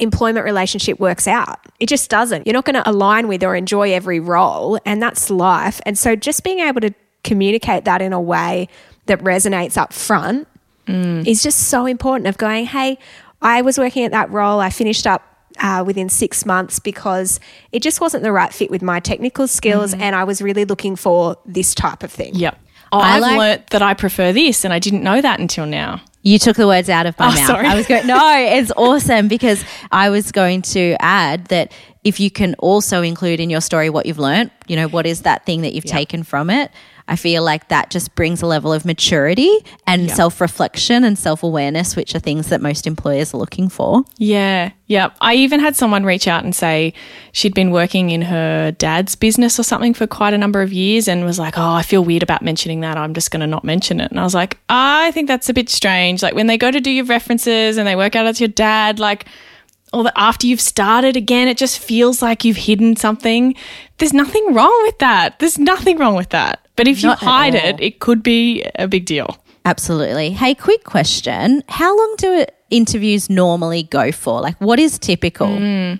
employment 0.00 0.44
relationship 0.44 0.98
works 0.98 1.28
out. 1.28 1.60
It 1.78 1.88
just 1.88 2.10
doesn't. 2.10 2.44
You're 2.44 2.54
not 2.54 2.64
going 2.64 2.74
to 2.74 2.88
align 2.88 3.28
with 3.28 3.44
or 3.44 3.54
enjoy 3.54 3.92
every 3.92 4.18
role, 4.18 4.78
and 4.84 5.00
that's 5.00 5.30
life. 5.30 5.80
And 5.86 5.96
so 5.96 6.16
just 6.16 6.42
being 6.42 6.58
able 6.58 6.80
to 6.80 6.92
communicate 7.22 7.84
that 7.84 8.02
in 8.02 8.12
a 8.12 8.20
way 8.20 8.68
that 9.06 9.20
resonates 9.20 9.76
up 9.76 9.92
front 9.92 10.48
mm. 10.86 11.26
is 11.26 11.42
just 11.42 11.68
so 11.68 11.86
important 11.86 12.28
of 12.28 12.38
going, 12.38 12.66
hey, 12.66 12.98
I 13.42 13.62
was 13.62 13.78
working 13.78 14.04
at 14.04 14.12
that 14.12 14.30
role, 14.30 14.60
I 14.60 14.70
finished 14.70 15.06
up 15.06 15.22
uh, 15.60 15.82
within 15.86 16.08
six 16.08 16.44
months 16.44 16.78
because 16.78 17.40
it 17.72 17.82
just 17.82 18.00
wasn't 18.00 18.22
the 18.22 18.32
right 18.32 18.52
fit 18.52 18.70
with 18.70 18.82
my 18.82 19.00
technical 19.00 19.46
skills, 19.46 19.94
and 19.94 20.14
I 20.16 20.24
was 20.24 20.42
really 20.42 20.64
looking 20.64 20.96
for 20.96 21.36
this 21.46 21.74
type 21.74 22.02
of 22.02 22.10
thing. 22.12 22.34
Yep. 22.34 22.58
Oh, 22.92 22.98
I 22.98 23.16
I've 23.16 23.22
like- 23.22 23.38
learnt 23.38 23.66
that 23.70 23.82
I 23.82 23.94
prefer 23.94 24.32
this, 24.32 24.64
and 24.64 24.72
I 24.72 24.78
didn't 24.78 25.02
know 25.02 25.20
that 25.20 25.40
until 25.40 25.66
now. 25.66 26.00
You 26.22 26.40
took 26.40 26.56
the 26.56 26.66
words 26.66 26.88
out 26.88 27.06
of 27.06 27.16
my 27.20 27.26
Oh, 27.26 27.34
mouth. 27.34 27.46
sorry. 27.46 27.66
I 27.68 27.74
was 27.76 27.86
going, 27.86 28.04
no, 28.06 28.18
it's 28.38 28.72
awesome 28.76 29.28
because 29.28 29.64
I 29.92 30.10
was 30.10 30.32
going 30.32 30.62
to 30.62 30.96
add 30.98 31.46
that 31.46 31.72
if 32.02 32.18
you 32.18 32.30
can 32.32 32.54
also 32.58 33.00
include 33.02 33.38
in 33.38 33.48
your 33.48 33.60
story 33.60 33.90
what 33.90 34.06
you've 34.06 34.18
learned, 34.18 34.50
you 34.66 34.74
know, 34.74 34.88
what 34.88 35.06
is 35.06 35.22
that 35.22 35.46
thing 35.46 35.62
that 35.62 35.72
you've 35.72 35.84
taken 35.84 36.24
from 36.24 36.50
it? 36.50 36.72
I 37.08 37.16
feel 37.16 37.44
like 37.44 37.68
that 37.68 37.90
just 37.90 38.14
brings 38.16 38.42
a 38.42 38.46
level 38.46 38.72
of 38.72 38.84
maturity 38.84 39.64
and 39.86 40.10
self 40.10 40.40
reflection 40.40 41.04
and 41.04 41.16
self 41.16 41.42
awareness, 41.42 41.94
which 41.94 42.14
are 42.14 42.18
things 42.18 42.48
that 42.48 42.60
most 42.60 42.86
employers 42.86 43.32
are 43.32 43.36
looking 43.36 43.68
for. 43.68 44.02
Yeah, 44.18 44.72
yeah. 44.86 45.10
I 45.20 45.34
even 45.34 45.60
had 45.60 45.76
someone 45.76 46.04
reach 46.04 46.26
out 46.26 46.42
and 46.42 46.54
say 46.54 46.94
she'd 47.30 47.54
been 47.54 47.70
working 47.70 48.10
in 48.10 48.22
her 48.22 48.72
dad's 48.72 49.14
business 49.14 49.58
or 49.58 49.62
something 49.62 49.94
for 49.94 50.06
quite 50.06 50.34
a 50.34 50.38
number 50.38 50.62
of 50.62 50.72
years 50.72 51.06
and 51.06 51.24
was 51.24 51.38
like, 51.38 51.56
Oh, 51.56 51.72
I 51.72 51.82
feel 51.82 52.04
weird 52.04 52.24
about 52.24 52.42
mentioning 52.42 52.80
that. 52.80 52.96
I'm 52.96 53.14
just 53.14 53.30
going 53.30 53.40
to 53.40 53.46
not 53.46 53.62
mention 53.62 54.00
it. 54.00 54.10
And 54.10 54.18
I 54.18 54.24
was 54.24 54.34
like, 54.34 54.58
I 54.68 55.12
think 55.12 55.28
that's 55.28 55.48
a 55.48 55.54
bit 55.54 55.68
strange. 55.68 56.22
Like 56.22 56.34
when 56.34 56.48
they 56.48 56.58
go 56.58 56.70
to 56.70 56.80
do 56.80 56.90
your 56.90 57.04
references 57.04 57.76
and 57.76 57.86
they 57.86 57.94
work 57.94 58.16
out 58.16 58.26
it's 58.26 58.40
your 58.40 58.48
dad, 58.48 58.98
like, 58.98 59.26
or 59.92 60.04
that 60.04 60.12
after 60.16 60.46
you've 60.46 60.60
started 60.60 61.16
again, 61.16 61.48
it 61.48 61.56
just 61.56 61.78
feels 61.78 62.22
like 62.22 62.44
you've 62.44 62.56
hidden 62.56 62.96
something. 62.96 63.54
There's 63.98 64.12
nothing 64.12 64.52
wrong 64.52 64.82
with 64.82 64.98
that. 64.98 65.38
There's 65.38 65.58
nothing 65.58 65.98
wrong 65.98 66.16
with 66.16 66.30
that. 66.30 66.66
But 66.76 66.88
if 66.88 67.02
you 67.02 67.08
Not 67.08 67.22
at 67.22 67.28
hide 67.28 67.54
it, 67.54 67.80
it 67.80 68.00
could 68.00 68.22
be 68.22 68.64
a 68.74 68.86
big 68.86 69.06
deal. 69.06 69.38
Absolutely. 69.64 70.30
Hey, 70.30 70.54
quick 70.54 70.84
question. 70.84 71.62
How 71.68 71.96
long 71.96 72.14
do 72.18 72.44
interviews 72.70 73.28
normally 73.28 73.84
go 73.84 74.12
for? 74.12 74.40
Like, 74.40 74.60
what 74.60 74.78
is 74.78 74.98
typical? 74.98 75.48
Hmm. 75.48 75.94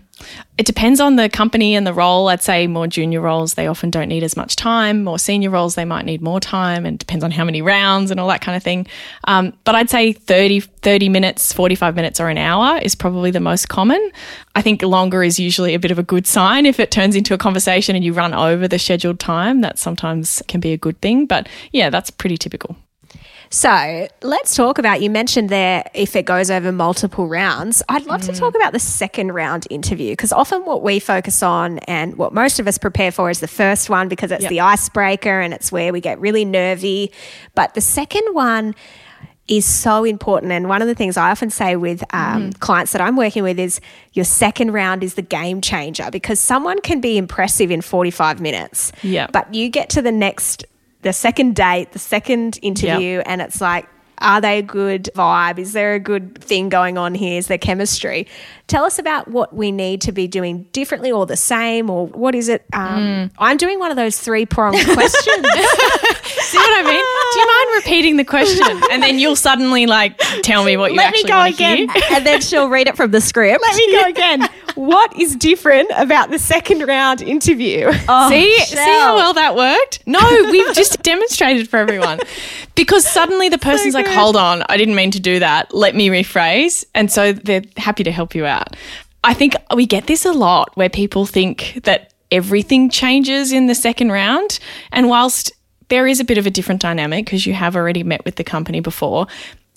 It 0.57 0.65
depends 0.65 1.01
on 1.01 1.17
the 1.17 1.29
company 1.29 1.75
and 1.75 1.87
the 1.87 1.93
role. 1.93 2.29
I'd 2.29 2.43
say 2.43 2.67
more 2.67 2.87
junior 2.87 3.21
roles, 3.21 3.55
they 3.55 3.67
often 3.67 3.91
don't 3.91 4.09
need 4.09 4.23
as 4.23 4.37
much 4.37 4.57
time. 4.57 5.05
More 5.05 5.19
senior 5.19 5.51
roles, 5.51 5.75
they 5.75 5.85
might 5.85 6.07
need 6.07 6.23
more 6.23 6.41
time 6.41 6.87
and 6.87 6.99
depends 6.99 7.23
on 7.23 7.31
how 7.31 7.45
many 7.45 7.61
rounds 7.61 8.11
and 8.11 8.19
all 8.19 8.29
that 8.29 8.41
kind 8.41 8.57
of 8.57 8.63
thing. 8.63 8.87
Um, 9.25 9.53
but 9.65 9.75
I'd 9.75 9.91
say 9.91 10.13
30, 10.13 10.61
30 10.61 11.09
minutes, 11.11 11.53
45 11.53 11.95
minutes, 11.95 12.21
or 12.21 12.29
an 12.29 12.39
hour 12.39 12.79
is 12.79 12.95
probably 12.95 13.31
the 13.31 13.41
most 13.41 13.69
common. 13.69 14.11
I 14.55 14.63
think 14.63 14.81
longer 14.83 15.23
is 15.23 15.39
usually 15.39 15.75
a 15.75 15.79
bit 15.79 15.91
of 15.91 15.99
a 15.99 16.03
good 16.03 16.27
sign. 16.27 16.65
If 16.65 16.81
it 16.81 16.91
turns 16.91 17.17
into 17.17 17.35
a 17.35 17.39
conversation 17.39 17.95
and 17.95 18.05
you 18.05 18.15
run 18.15 18.33
over 18.33 18.67
the 18.67 18.79
scheduled 18.79 19.21
time, 19.21 19.61
that 19.61 19.79
sometimes 19.79 20.43
can 20.49 20.61
be 20.61 20.73
a 20.73 20.79
good 20.79 20.99
thing. 21.03 21.27
But 21.27 21.49
yeah, 21.73 21.91
that's 21.91 22.11
pretty 22.11 22.39
typical. 22.39 22.77
So 23.57 24.07
let's 24.21 24.55
talk 24.55 24.77
about. 24.77 25.01
You 25.01 25.09
mentioned 25.09 25.49
there 25.49 25.89
if 25.95 26.15
it 26.15 26.27
goes 26.27 26.51
over 26.51 26.73
multiple 26.73 27.27
rounds. 27.27 27.83
I'd 27.89 28.05
love 28.05 28.21
to 28.23 28.35
talk 28.35 28.55
about 28.55 28.75
the 28.75 28.79
second 28.79 29.33
round 29.33 29.67
interview 29.71 30.13
because 30.13 30.31
often 30.31 30.67
what 30.67 30.83
we 30.83 31.01
focus 31.01 31.43
on 31.43 31.79
and 31.79 32.17
what 32.17 32.35
most 32.35 32.61
of 32.61 32.69
us 32.69 32.77
prepare 32.77 33.11
for 33.11 33.31
is 33.31 33.41
the 33.41 33.49
first 33.49 33.89
one 33.89 34.09
because 34.09 34.31
it's 34.31 34.47
the 34.47 34.61
icebreaker 34.61 35.41
and 35.41 35.55
it's 35.55 35.73
where 35.73 35.91
we 35.91 36.03
get 36.03 36.21
really 36.21 36.45
nervy. 36.45 37.11
But 37.55 37.73
the 37.73 37.81
second 37.81 38.35
one 38.35 38.75
is 39.49 39.65
so 39.65 40.05
important. 40.05 40.53
And 40.53 40.69
one 40.69 40.83
of 40.83 40.89
the 40.89 40.95
things 40.95 41.17
I 41.17 41.31
often 41.31 41.49
say 41.49 41.77
with 41.77 42.05
um, 42.13 42.53
clients 42.53 42.93
that 42.93 43.01
I'm 43.01 43.17
working 43.17 43.43
with 43.43 43.59
is 43.59 43.81
your 44.13 44.27
second 44.27 44.73
round 44.73 45.03
is 45.03 45.15
the 45.15 45.23
game 45.23 45.63
changer 45.63 46.11
because 46.11 46.39
someone 46.39 46.79
can 46.83 47.01
be 47.01 47.17
impressive 47.17 47.71
in 47.71 47.81
45 47.81 48.39
minutes. 48.39 48.93
Yeah. 49.03 49.29
But 49.33 49.55
you 49.55 49.71
get 49.71 49.89
to 49.91 50.03
the 50.03 50.13
next, 50.13 50.67
the 51.07 51.13
second 51.13 51.55
date, 51.55 51.93
the 51.93 52.01
second 52.01 52.59
interview, 52.63 53.23
and 53.27 53.41
it's 53.41 53.61
like, 53.61 53.89
are 54.19 54.41
they 54.41 54.59
a 54.59 54.63
good 54.63 55.09
vibe? 55.15 55.57
Is 55.57 55.73
there 55.73 55.95
a 55.95 56.01
good 56.01 56.37
thing 56.43 56.69
going 56.69 56.99
on 56.99 57.15
here? 57.15 57.39
Is 57.39 57.47
there 57.47 57.59
chemistry? 57.59 58.27
Tell 58.69 58.85
us 58.85 58.99
about 58.99 59.29
what 59.29 59.55
we 59.55 59.71
need 59.71 60.01
to 60.03 60.13
be 60.13 60.27
doing 60.27 60.65
differently 60.73 61.13
or 61.13 61.25
the 61.25 61.37
same, 61.37 61.89
or 61.89 62.09
what 62.09 62.35
is 62.35 62.49
it? 62.49 62.65
Um, 62.73 63.31
I'm 63.39 63.57
doing 63.59 63.79
one 63.79 63.93
of 63.93 63.97
those 63.97 64.19
three 64.19 64.45
pronged 64.45 64.85
questions. 64.85 65.47
See 65.47 66.59
what 66.59 66.79
I 66.79 66.83
mean? 66.85 67.05
Do 67.33 67.39
you 67.41 67.47
mind 67.47 67.85
repeating 67.85 68.17
the 68.17 68.25
question? 68.25 68.67
And 68.91 69.03
then 69.03 69.19
you'll 69.21 69.37
suddenly 69.37 69.87
like 69.87 70.19
tell 70.43 70.65
me 70.65 70.77
what 70.77 70.91
you 70.93 70.97
Let 70.97 71.13
me 71.13 71.19
actually 71.21 71.29
go 71.29 71.37
want 71.37 71.57
to 71.57 71.65
again. 71.65 71.89
hear. 71.89 72.03
and 72.13 72.27
then 72.27 72.41
she'll 72.41 72.69
read 72.69 72.89
it 72.89 72.97
from 72.97 73.11
the 73.13 73.21
script. 73.21 73.63
Let 73.63 73.77
me 73.77 73.93
go 73.93 74.05
again. 74.09 74.49
what 74.75 75.17
is 75.19 75.37
different 75.37 75.91
about 75.97 76.31
the 76.31 76.39
second 76.39 76.81
round 76.87 77.23
interview? 77.23 77.93
see, 77.93 78.59
see 78.65 78.77
how 78.77 79.17
well 79.17 79.33
that 79.35 79.55
worked? 79.57 80.01
No, 80.07 80.19
we've 80.51 80.75
just 80.75 81.03
demonstrated 81.03 81.69
for 81.69 81.77
everyone. 81.79 82.19
Because 82.75 83.07
suddenly 83.07 83.49
the 83.49 83.59
person's 83.59 83.95
like, 83.95 84.07
hold 84.09 84.37
on, 84.37 84.63
I 84.69 84.77
didn't 84.77 84.95
mean 84.97 85.11
to 85.13 85.21
do 85.21 85.39
that. 85.39 85.73
Let 85.75 85.95
me 85.95 86.09
rephrase. 86.09 86.85
And 86.95 87.11
so 87.11 87.33
they're 87.33 87.63
happy 87.77 88.05
to 88.05 88.13
help 88.13 88.35
you 88.35 88.45
out. 88.47 88.56
I 89.25 89.35
think 89.35 89.55
we 89.75 89.87
get 89.87 90.07
this 90.07 90.25
a 90.25 90.33
lot 90.33 90.71
where 90.77 90.89
people 90.89 91.27
think 91.27 91.81
that 91.85 92.13
everything 92.31 92.91
changes 92.91 93.53
in 93.53 93.67
the 93.67 93.75
second 93.75 94.13
round. 94.13 94.59
And 94.93 95.09
whilst 95.09 95.53
there 95.89 96.07
is 96.07 96.21
a 96.21 96.25
bit 96.25 96.39
of 96.39 96.47
a 96.47 96.51
different 96.51 96.81
dynamic 96.81 97.25
because 97.25 97.47
you 97.47 97.55
have 97.55 97.77
already 97.77 98.03
met 98.03 98.25
with 98.25 98.37
the 98.37 98.45
company 98.45 98.81
before, 98.81 99.27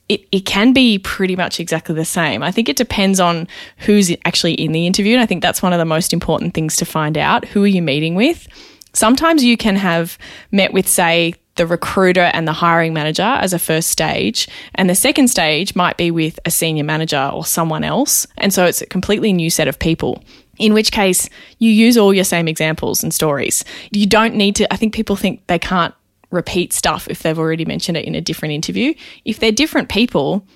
it, 0.08 0.28
it 0.32 0.42
can 0.42 0.74
be 0.74 0.98
pretty 1.00 1.36
much 1.36 1.60
exactly 1.60 1.94
the 1.94 2.06
same. 2.06 2.42
I 2.42 2.52
think 2.52 2.68
it 2.68 2.76
depends 2.76 3.20
on 3.20 3.48
who's 3.78 4.12
actually 4.26 4.54
in 4.54 4.72
the 4.72 4.88
interview. 4.88 5.14
And 5.14 5.22
I 5.22 5.26
think 5.26 5.44
that's 5.44 5.62
one 5.62 5.74
of 5.74 5.80
the 5.80 5.86
most 5.86 6.14
important 6.14 6.54
things 6.54 6.76
to 6.78 6.86
find 6.86 7.18
out. 7.18 7.46
Who 7.46 7.64
are 7.64 7.68
you 7.68 7.82
meeting 7.82 8.16
with? 8.16 8.48
Sometimes 8.94 9.44
you 9.44 9.56
can 9.56 9.76
have 9.76 10.18
met 10.52 10.74
with, 10.74 10.88
say, 10.88 11.36
the 11.60 11.68
recruiter 11.68 12.32
and 12.34 12.47
the 12.47 12.53
hiring 12.53 12.93
manager 12.93 13.22
as 13.22 13.51
a 13.51 13.60
first 13.60 13.89
stage. 13.89 14.47
And 14.76 14.89
the 14.89 14.95
second 14.95 15.28
stage 15.28 15.76
might 15.76 15.97
be 15.97 16.10
with 16.10 16.39
a 16.45 16.51
senior 16.51 16.86
manager 16.86 17.30
or 17.34 17.45
someone 17.45 17.84
else. 17.84 18.26
And 18.38 18.53
so 18.53 18.66
it's 18.66 18.82
a 18.82 18.86
completely 18.86 19.34
new 19.34 19.49
set 19.49 19.68
of 19.68 19.78
people. 19.78 20.24
In 20.57 20.74
which 20.74 20.91
case, 20.93 21.30
you 21.57 21.70
use 21.70 21.97
all 21.97 22.14
your 22.14 22.24
same 22.24 22.47
examples 22.47 23.03
and 23.03 23.14
stories. 23.14 23.66
You 23.91 24.07
don't 24.07 24.36
need 24.36 24.55
to, 24.55 24.74
I 24.74 24.78
think 24.78 24.93
people 24.93 25.18
think 25.18 25.45
they 25.47 25.60
can't 25.60 25.93
repeat 26.32 26.72
stuff 26.72 27.10
if 27.10 27.24
they've 27.24 27.38
already 27.38 27.66
mentioned 27.66 27.97
it 27.97 28.05
in 28.05 28.16
a 28.16 28.22
different 28.22 28.53
interview. 28.53 28.93
If 29.26 29.39
they're 29.39 29.51
different 29.51 29.89
people, 29.89 30.47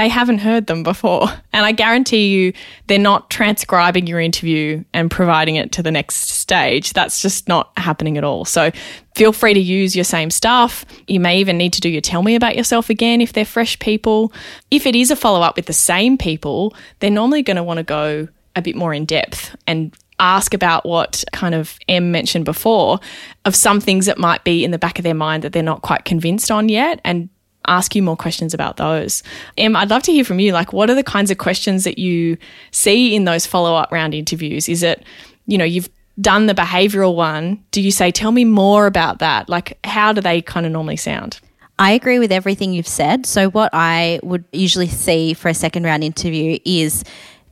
they 0.00 0.08
haven't 0.08 0.38
heard 0.38 0.66
them 0.66 0.82
before. 0.82 1.28
And 1.52 1.66
I 1.66 1.72
guarantee 1.72 2.28
you, 2.28 2.54
they're 2.86 2.98
not 2.98 3.28
transcribing 3.28 4.06
your 4.06 4.18
interview 4.18 4.82
and 4.94 5.10
providing 5.10 5.56
it 5.56 5.72
to 5.72 5.82
the 5.82 5.90
next 5.90 6.28
stage. 6.30 6.94
That's 6.94 7.20
just 7.20 7.48
not 7.48 7.70
happening 7.76 8.16
at 8.16 8.24
all. 8.24 8.46
So 8.46 8.70
feel 9.14 9.32
free 9.32 9.52
to 9.52 9.60
use 9.60 9.94
your 9.94 10.04
same 10.04 10.30
stuff. 10.30 10.86
You 11.06 11.20
may 11.20 11.38
even 11.38 11.58
need 11.58 11.74
to 11.74 11.82
do 11.82 11.90
your 11.90 12.00
tell 12.00 12.22
me 12.22 12.34
about 12.34 12.56
yourself 12.56 12.88
again 12.88 13.20
if 13.20 13.34
they're 13.34 13.44
fresh 13.44 13.78
people. 13.78 14.32
If 14.70 14.86
it 14.86 14.96
is 14.96 15.10
a 15.10 15.16
follow 15.16 15.42
up 15.42 15.56
with 15.56 15.66
the 15.66 15.74
same 15.74 16.16
people, 16.16 16.74
they're 17.00 17.10
normally 17.10 17.42
going 17.42 17.58
to 17.58 17.62
want 17.62 17.76
to 17.76 17.84
go 17.84 18.28
a 18.56 18.62
bit 18.62 18.76
more 18.76 18.94
in 18.94 19.04
depth 19.04 19.54
and 19.66 19.94
ask 20.18 20.54
about 20.54 20.86
what 20.86 21.24
kind 21.32 21.54
of 21.54 21.78
Em 21.88 22.10
mentioned 22.10 22.46
before 22.46 23.00
of 23.44 23.54
some 23.54 23.80
things 23.80 24.06
that 24.06 24.16
might 24.16 24.44
be 24.44 24.64
in 24.64 24.70
the 24.70 24.78
back 24.78 24.98
of 24.98 25.02
their 25.02 25.14
mind 25.14 25.44
that 25.44 25.52
they're 25.52 25.62
not 25.62 25.82
quite 25.82 26.06
convinced 26.06 26.50
on 26.50 26.70
yet 26.70 27.02
and 27.04 27.28
ask 27.66 27.94
you 27.94 28.02
more 28.02 28.16
questions 28.16 28.54
about 28.54 28.76
those. 28.76 29.22
Em, 29.58 29.76
I'd 29.76 29.90
love 29.90 30.02
to 30.04 30.12
hear 30.12 30.24
from 30.24 30.40
you. 30.40 30.52
Like, 30.52 30.72
what 30.72 30.90
are 30.90 30.94
the 30.94 31.04
kinds 31.04 31.30
of 31.30 31.38
questions 31.38 31.84
that 31.84 31.98
you 31.98 32.36
see 32.70 33.14
in 33.14 33.24
those 33.24 33.46
follow 33.46 33.74
up 33.74 33.92
round 33.92 34.14
interviews? 34.14 34.68
Is 34.68 34.82
it, 34.82 35.04
you 35.46 35.58
know, 35.58 35.64
you've 35.64 35.88
done 36.20 36.46
the 36.46 36.54
behavioral 36.54 37.14
one. 37.14 37.62
Do 37.70 37.80
you 37.80 37.90
say, 37.90 38.10
tell 38.10 38.32
me 38.32 38.44
more 38.44 38.86
about 38.86 39.18
that? 39.20 39.48
Like, 39.48 39.78
how 39.84 40.12
do 40.12 40.20
they 40.20 40.42
kind 40.42 40.66
of 40.66 40.72
normally 40.72 40.96
sound? 40.96 41.40
I 41.78 41.92
agree 41.92 42.18
with 42.18 42.30
everything 42.30 42.72
you've 42.72 42.88
said. 42.88 43.24
So, 43.24 43.48
what 43.50 43.70
I 43.72 44.20
would 44.22 44.44
usually 44.52 44.88
see 44.88 45.34
for 45.34 45.48
a 45.48 45.54
second 45.54 45.84
round 45.84 46.04
interview 46.04 46.58
is 46.64 47.04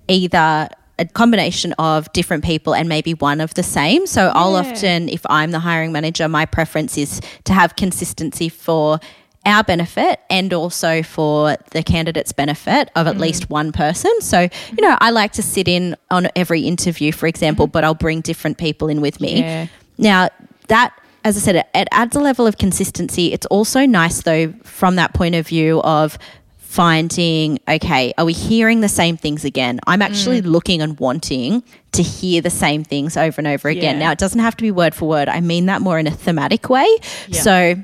either 0.07 0.69
a 0.99 1.07
combination 1.07 1.73
of 1.75 2.13
different 2.13 2.45
people 2.45 2.75
and 2.75 2.89
maybe 2.89 3.15
one 3.15 3.41
of 3.41 3.55
the 3.55 3.63
same. 3.63 4.07
So, 4.07 4.31
I'll 4.35 4.57
often, 4.57 5.09
if 5.09 5.25
I'm 5.31 5.51
the 5.51 5.61
hiring 5.61 5.93
manager, 5.93 6.29
my 6.29 6.45
preference 6.45 6.99
is 6.99 7.23
to 7.45 7.55
have 7.55 7.77
consistency 7.77 8.51
for 8.51 9.01
our 9.47 9.65
benefit 9.65 10.21
and 10.29 10.53
also 10.53 11.03
for 11.03 11.57
the 11.71 11.83
candidate's 11.83 12.33
benefit 12.33 12.91
of 12.95 13.07
at 13.07 13.17
mm. 13.17 13.21
least 13.21 13.49
one 13.49 13.73
person. 13.73 14.13
So, 14.21 14.41
you 14.41 14.83
know, 14.83 14.97
I 15.01 15.11
like 15.11 15.33
to 15.33 15.43
sit 15.43 15.69
in 15.69 15.97
on 16.11 16.29
every 16.37 16.63
interview, 16.63 17.13
for 17.13 17.27
example, 17.27 17.67
mm-hmm. 17.67 17.73
but 17.73 17.85
I'll 17.85 17.95
bring 17.95 18.21
different 18.21 18.59
people 18.59 18.89
in 18.89 19.01
with 19.01 19.21
me. 19.21 19.41
Yeah. 19.41 19.67
Now, 19.97 20.29
that, 20.69 20.93
as 21.25 21.37
I 21.37 21.41
said, 21.41 21.57
it, 21.57 21.67
it 21.75 21.89
adds 21.93 22.15
a 22.15 22.21
level 22.21 22.47
of 22.47 22.59
consistency. 22.59 23.33
It's 23.33 23.47
also 23.47 23.87
nice, 23.87 24.23
though, 24.23 24.53
from 24.65 24.97
that 24.97 25.15
point 25.15 25.35
of 25.35 25.47
view 25.47 25.81
of 25.83 26.19
finding, 26.59 27.59
okay, 27.67 28.13
are 28.19 28.27
we 28.27 28.35
hearing 28.35 28.83
the 28.83 28.89
same 28.89 29.17
things 29.17 29.45
again? 29.45 29.81
I'm 29.87 30.03
actually 30.03 30.43
mm. 30.43 30.47
looking 30.47 30.83
and 30.83 31.01
wanting 31.01 31.63
to 31.93 32.03
hear 32.03 32.43
the 32.43 32.51
same 32.51 32.85
things 32.85 33.17
over 33.17 33.41
and 33.41 33.49
over 33.49 33.69
again. 33.69 33.97
Yeah. 33.97 34.07
Now, 34.07 34.13
it 34.13 34.19
doesn't 34.19 34.41
have 34.41 34.57
to 34.59 34.63
be 34.63 34.71
word 34.71 34.95
for 34.95 35.09
word. 35.09 35.29
I 35.29 35.41
mean 35.41 35.67
that 35.67 35.81
more 35.81 35.99
in 35.99 36.07
a 36.07 36.11
thematic 36.11 36.69
way. 36.69 36.87
So, 37.33 37.77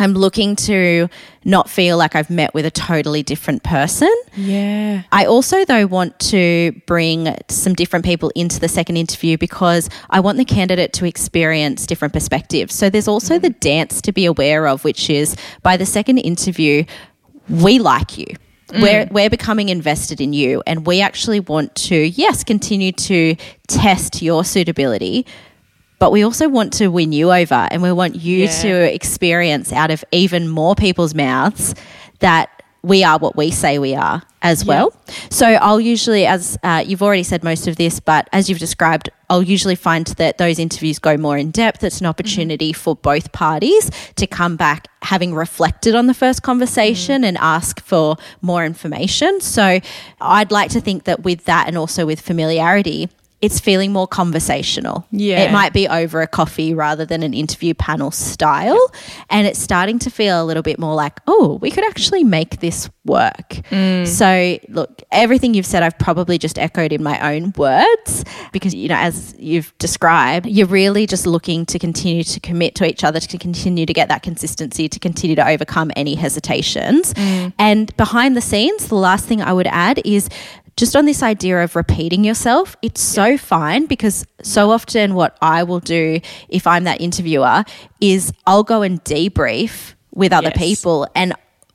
I'm 0.00 0.14
looking 0.14 0.56
to 0.56 1.08
not 1.44 1.68
feel 1.68 1.98
like 1.98 2.16
I've 2.16 2.30
met 2.30 2.54
with 2.54 2.64
a 2.64 2.70
totally 2.70 3.22
different 3.22 3.62
person. 3.62 4.12
Yeah. 4.34 5.02
I 5.12 5.26
also, 5.26 5.64
though, 5.64 5.86
want 5.86 6.18
to 6.30 6.72
bring 6.86 7.36
some 7.48 7.74
different 7.74 8.04
people 8.04 8.32
into 8.34 8.58
the 8.58 8.68
second 8.68 8.96
interview 8.96 9.36
because 9.36 9.90
I 10.08 10.20
want 10.20 10.38
the 10.38 10.44
candidate 10.44 10.94
to 10.94 11.04
experience 11.04 11.86
different 11.86 12.14
perspectives. 12.14 12.74
So 12.74 12.88
there's 12.88 13.08
also 13.08 13.34
mm-hmm. 13.34 13.42
the 13.42 13.50
dance 13.50 14.00
to 14.02 14.12
be 14.12 14.24
aware 14.24 14.66
of, 14.66 14.84
which 14.84 15.10
is 15.10 15.36
by 15.62 15.76
the 15.76 15.86
second 15.86 16.18
interview, 16.18 16.84
we 17.48 17.78
like 17.78 18.16
you. 18.16 18.26
Mm. 18.68 18.82
We're, 18.82 19.08
we're 19.10 19.30
becoming 19.30 19.68
invested 19.68 20.20
in 20.20 20.32
you, 20.32 20.62
and 20.66 20.86
we 20.86 21.00
actually 21.00 21.40
want 21.40 21.74
to, 21.74 21.96
yes, 21.96 22.44
continue 22.44 22.92
to 22.92 23.34
test 23.66 24.22
your 24.22 24.44
suitability, 24.44 25.26
but 26.00 26.10
we 26.10 26.24
also 26.24 26.48
want 26.48 26.72
to 26.72 26.88
win 26.88 27.12
you 27.12 27.30
over 27.32 27.68
and 27.70 27.80
we 27.82 27.92
want 27.92 28.16
you 28.16 28.44
Yeah. 28.44 28.62
to 28.62 28.94
experience 28.94 29.72
out 29.72 29.92
of 29.92 30.04
even 30.10 30.48
more 30.48 30.74
people's 30.74 31.14
mouths 31.14 31.74
that 32.18 32.48
we 32.82 33.04
are 33.04 33.18
what 33.18 33.36
we 33.36 33.50
say 33.50 33.78
we 33.78 33.94
are 33.94 34.22
as 34.40 34.64
well. 34.64 34.90
So 35.28 35.46
I'll 35.46 35.82
usually, 35.82 36.24
as 36.24 36.56
uh, 36.62 36.82
you've 36.86 37.02
already 37.02 37.22
said 37.22 37.44
most 37.44 37.66
of 37.68 37.76
this, 37.76 38.00
but 38.00 38.26
as 38.32 38.48
you've 38.48 38.58
described, 38.58 39.10
I'll 39.28 39.42
usually 39.42 39.74
find 39.74 40.06
that 40.06 40.38
those 40.38 40.58
interviews 40.58 40.98
go 40.98 41.18
more 41.18 41.36
in 41.36 41.50
depth. 41.50 41.84
It's 41.84 42.00
an 42.00 42.06
opportunity 42.06 42.72
for 42.72 42.96
both 42.96 43.32
parties 43.32 43.90
to 44.16 44.26
come 44.26 44.56
back 44.56 44.88
having 45.02 45.34
reflected 45.34 45.94
on 45.94 46.06
the 46.06 46.14
first 46.14 46.42
conversation 46.42 47.22
and 47.22 47.36
ask 47.36 47.82
for 47.82 48.16
more 48.40 48.64
information. 48.64 49.42
So 49.42 49.80
I'd 50.22 50.50
like 50.50 50.70
to 50.70 50.80
think 50.80 51.04
that 51.04 51.22
with 51.22 51.44
that 51.44 51.68
and 51.68 51.76
also 51.76 52.06
with 52.06 52.22
familiarity, 52.22 53.10
it's 53.42 53.58
feeling 53.58 53.92
more 53.92 54.06
conversational. 54.06 55.06
Yeah. 55.10 55.40
It 55.40 55.52
might 55.52 55.72
be 55.72 55.88
over 55.88 56.20
a 56.20 56.26
coffee 56.26 56.74
rather 56.74 57.06
than 57.06 57.22
an 57.22 57.32
interview 57.32 57.72
panel 57.72 58.10
style. 58.10 58.78
And 59.30 59.46
it's 59.46 59.58
starting 59.58 59.98
to 60.00 60.10
feel 60.10 60.42
a 60.42 60.44
little 60.44 60.62
bit 60.62 60.78
more 60.78 60.94
like, 60.94 61.20
oh, 61.26 61.58
we 61.62 61.70
could 61.70 61.84
actually 61.84 62.22
make 62.22 62.60
this 62.60 62.90
work. 63.06 63.48
Mm. 63.70 64.06
So, 64.06 64.58
look, 64.68 65.02
everything 65.10 65.54
you've 65.54 65.64
said, 65.66 65.82
I've 65.82 65.98
probably 65.98 66.36
just 66.36 66.58
echoed 66.58 66.92
in 66.92 67.02
my 67.02 67.34
own 67.34 67.54
words 67.56 68.24
because, 68.52 68.74
you 68.74 68.88
know, 68.88 68.96
as 68.96 69.34
you've 69.38 69.76
described, 69.78 70.46
you're 70.46 70.66
really 70.66 71.06
just 71.06 71.26
looking 71.26 71.64
to 71.66 71.78
continue 71.78 72.24
to 72.24 72.40
commit 72.40 72.74
to 72.76 72.84
each 72.84 73.04
other, 73.04 73.20
to 73.20 73.38
continue 73.38 73.86
to 73.86 73.92
get 73.94 74.08
that 74.08 74.22
consistency, 74.22 74.86
to 74.88 74.98
continue 74.98 75.34
to 75.36 75.48
overcome 75.48 75.90
any 75.96 76.14
hesitations. 76.14 77.14
Mm. 77.14 77.54
And 77.58 77.96
behind 77.96 78.36
the 78.36 78.42
scenes, 78.42 78.88
the 78.88 78.96
last 78.96 79.24
thing 79.24 79.40
I 79.40 79.54
would 79.54 79.66
add 79.68 80.02
is 80.04 80.28
just 80.76 80.96
on 80.96 81.04
this 81.04 81.22
idea 81.22 81.62
of 81.62 81.76
repeating 81.76 82.24
yourself, 82.24 82.76
it's 82.82 83.00
so 83.00 83.36
fine 83.36 83.86
because 83.86 84.26
so 84.42 84.70
often 84.70 85.14
what 85.14 85.36
I 85.42 85.62
will 85.62 85.80
do 85.80 86.20
if 86.48 86.66
I'm 86.66 86.84
that 86.84 87.00
interviewer 87.00 87.64
is 88.00 88.32
I'll 88.46 88.62
go 88.64 88.82
and 88.82 89.02
debrief 89.04 89.94
with 90.14 90.32
other 90.32 90.50
Yes. 90.54 90.58
people 90.58 91.06
and 91.14 91.34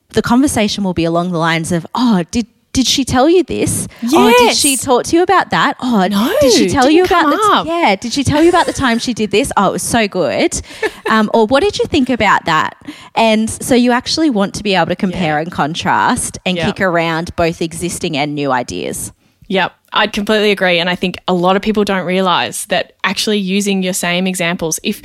the 0.09 0.21
conversation 0.21 0.83
will 0.83 0.93
be 0.93 1.03
along 1.05 1.31
the 1.31 1.37
lines 1.37 1.71
of, 1.71 1.85
oh, 1.93 2.23
did 2.31 2.47
did 2.75 2.85
she 2.87 3.05
tell 3.05 3.29
you 3.29 3.41
this? 3.41 3.87
Oh, 4.13 4.33
did 4.37 4.53
she 4.55 4.75
talk 4.75 5.05
to 5.05 5.15
you 5.15 5.23
about 5.23 5.49
that? 5.51 5.77
Oh, 5.79 6.05
No, 6.11 6.35
did 6.41 6.51
she 6.51 6.67
tell 6.67 6.89
you 6.89 7.05
about 7.05 7.29
the 7.29 7.39
up. 7.53 7.65
yeah? 7.65 7.95
Did 7.95 8.11
she 8.11 8.23
tell 8.25 8.43
you 8.43 8.49
about 8.49 8.65
the 8.65 8.73
time 8.73 8.99
she 8.99 9.13
did 9.13 9.31
this? 9.31 9.49
Oh, 9.55 9.69
it 9.69 9.71
was 9.71 9.83
so 9.83 10.07
good. 10.07 10.61
Um, 11.07 11.29
or 11.35 11.45
what 11.45 11.61
did 11.61 11.77
you 11.77 11.85
think 11.85 12.09
about 12.09 12.45
that? 12.45 12.75
And 13.13 13.47
so 13.47 13.75
you 13.75 13.91
actually 13.91 14.31
want 14.31 14.55
to 14.55 14.63
be 14.63 14.73
able 14.73 14.87
to 14.87 14.95
compare 14.95 15.37
and 15.37 15.51
contrast 15.51 16.39
and 16.47 16.57
Yeah. 16.57 16.65
kick 16.65 16.81
around 16.81 17.35
both 17.35 17.61
existing 17.61 18.17
and 18.17 18.33
new 18.33 18.51
ideas. 18.51 19.11
Yep, 19.47 19.71
I'd 19.93 20.13
completely 20.13 20.49
agree. 20.49 20.79
And 20.79 20.89
I 20.89 20.95
think 20.95 21.17
a 21.27 21.33
lot 21.33 21.55
of 21.55 21.61
people 21.61 21.83
don't 21.85 22.07
realize 22.07 22.65
that 22.65 22.93
actually 23.03 23.37
using 23.37 23.83
your 23.83 23.93
same 23.93 24.25
examples, 24.25 24.79
if 24.81 25.03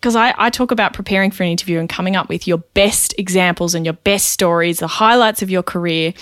because 0.00 0.16
I, 0.16 0.34
I 0.36 0.50
talk 0.50 0.70
about 0.70 0.92
preparing 0.92 1.30
for 1.30 1.44
an 1.44 1.48
interview 1.50 1.78
and 1.78 1.88
coming 1.88 2.14
up 2.14 2.28
with 2.28 2.46
your 2.46 2.58
best 2.58 3.14
examples 3.18 3.74
and 3.74 3.86
your 3.86 3.94
best 3.94 4.32
stories, 4.32 4.80
the 4.80 4.86
highlights 4.88 5.40
of 5.42 5.48
your 5.48 5.62
career, 5.62 6.12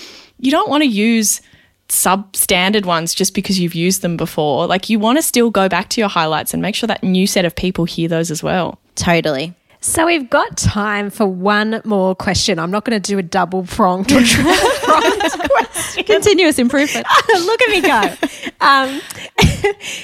you 0.41 0.51
don't 0.51 0.69
want 0.69 0.83
to 0.83 0.89
use 0.89 1.41
substandard 1.87 2.85
ones 2.85 3.13
just 3.13 3.33
because 3.33 3.59
you've 3.59 3.75
used 3.75 4.01
them 4.01 4.17
before. 4.17 4.65
Like 4.65 4.89
you 4.89 4.97
want 4.97 5.17
to 5.17 5.21
still 5.21 5.49
go 5.49 5.69
back 5.69 5.89
to 5.89 6.01
your 6.01 6.09
highlights 6.09 6.53
and 6.53 6.61
make 6.61 6.75
sure 6.75 6.87
that 6.87 7.03
new 7.03 7.27
set 7.27 7.45
of 7.45 7.55
people 7.55 7.85
hear 7.85 8.07
those 8.07 8.31
as 8.31 8.41
well. 8.41 8.79
Totally. 8.95 9.53
So 9.83 10.05
we've 10.05 10.29
got 10.29 10.57
time 10.57 11.09
for 11.09 11.25
one 11.25 11.81
more 11.85 12.13
question. 12.13 12.59
I'm 12.59 12.69
not 12.69 12.85
going 12.85 13.01
to 13.01 13.11
do 13.11 13.17
a 13.17 13.23
double 13.23 13.63
pronged 13.63 14.11
or 14.11 14.21
triple 14.25 14.53
pronged 14.83 15.21
question. 15.49 16.03
Continuous 16.03 16.59
improvement. 16.59 17.07
Look 17.29 17.61
at 17.63 17.69
me 17.69 17.81
go. 17.81 18.13
Um, 18.61 19.01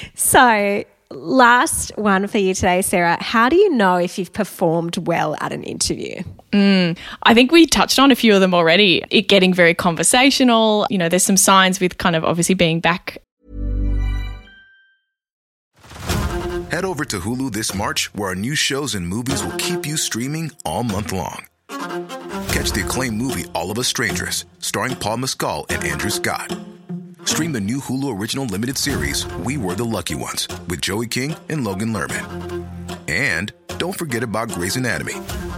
so, 0.14 0.84
last 1.10 1.96
one 1.96 2.26
for 2.26 2.38
you 2.38 2.54
today, 2.54 2.82
Sarah. 2.82 3.22
How 3.22 3.48
do 3.48 3.54
you 3.54 3.70
know 3.70 3.96
if 3.96 4.18
you've 4.18 4.32
performed 4.32 5.06
well 5.06 5.36
at 5.40 5.52
an 5.52 5.62
interview? 5.62 6.22
Mm. 6.52 6.96
I 7.22 7.34
think 7.34 7.52
we 7.52 7.66
touched 7.66 7.98
on 7.98 8.10
a 8.10 8.14
few 8.14 8.34
of 8.34 8.40
them 8.40 8.54
already. 8.54 9.04
It 9.10 9.28
getting 9.28 9.52
very 9.52 9.74
conversational. 9.74 10.86
You 10.90 10.98
know, 10.98 11.08
there's 11.08 11.24
some 11.24 11.36
signs 11.36 11.80
with 11.80 11.98
kind 11.98 12.16
of 12.16 12.24
obviously 12.24 12.54
being 12.54 12.80
back 12.80 13.18
Head 16.70 16.84
over 16.84 17.06
to 17.06 17.20
Hulu 17.20 17.52
this 17.52 17.74
March, 17.74 18.14
where 18.14 18.28
our 18.28 18.34
new 18.34 18.54
shows 18.54 18.94
and 18.94 19.08
movies 19.08 19.42
will 19.42 19.56
keep 19.56 19.86
you 19.86 19.96
streaming 19.96 20.52
all 20.66 20.84
month 20.84 21.12
long. 21.12 21.46
Catch 21.68 22.72
the 22.72 22.82
acclaimed 22.84 23.16
movie 23.16 23.46
All 23.54 23.70
of 23.70 23.78
Us 23.78 23.88
Strangers, 23.88 24.44
starring 24.58 24.94
Paul 24.94 25.16
Mescal 25.16 25.64
and 25.70 25.82
Andrew 25.82 26.10
Scott. 26.10 26.54
Stream 27.24 27.52
the 27.52 27.60
new 27.60 27.78
Hulu 27.78 28.18
original 28.18 28.44
limited 28.44 28.76
series 28.76 29.24
We 29.38 29.56
Were 29.56 29.74
the 29.74 29.84
Lucky 29.84 30.14
Ones 30.14 30.46
with 30.68 30.82
Joey 30.82 31.06
King 31.06 31.34
and 31.48 31.64
Logan 31.64 31.94
Lerman. 31.94 32.77
And 33.08 33.52
don't 33.78 33.96
forget 33.96 34.22
about 34.22 34.50
Grey's 34.50 34.76
Anatomy. 34.76 35.14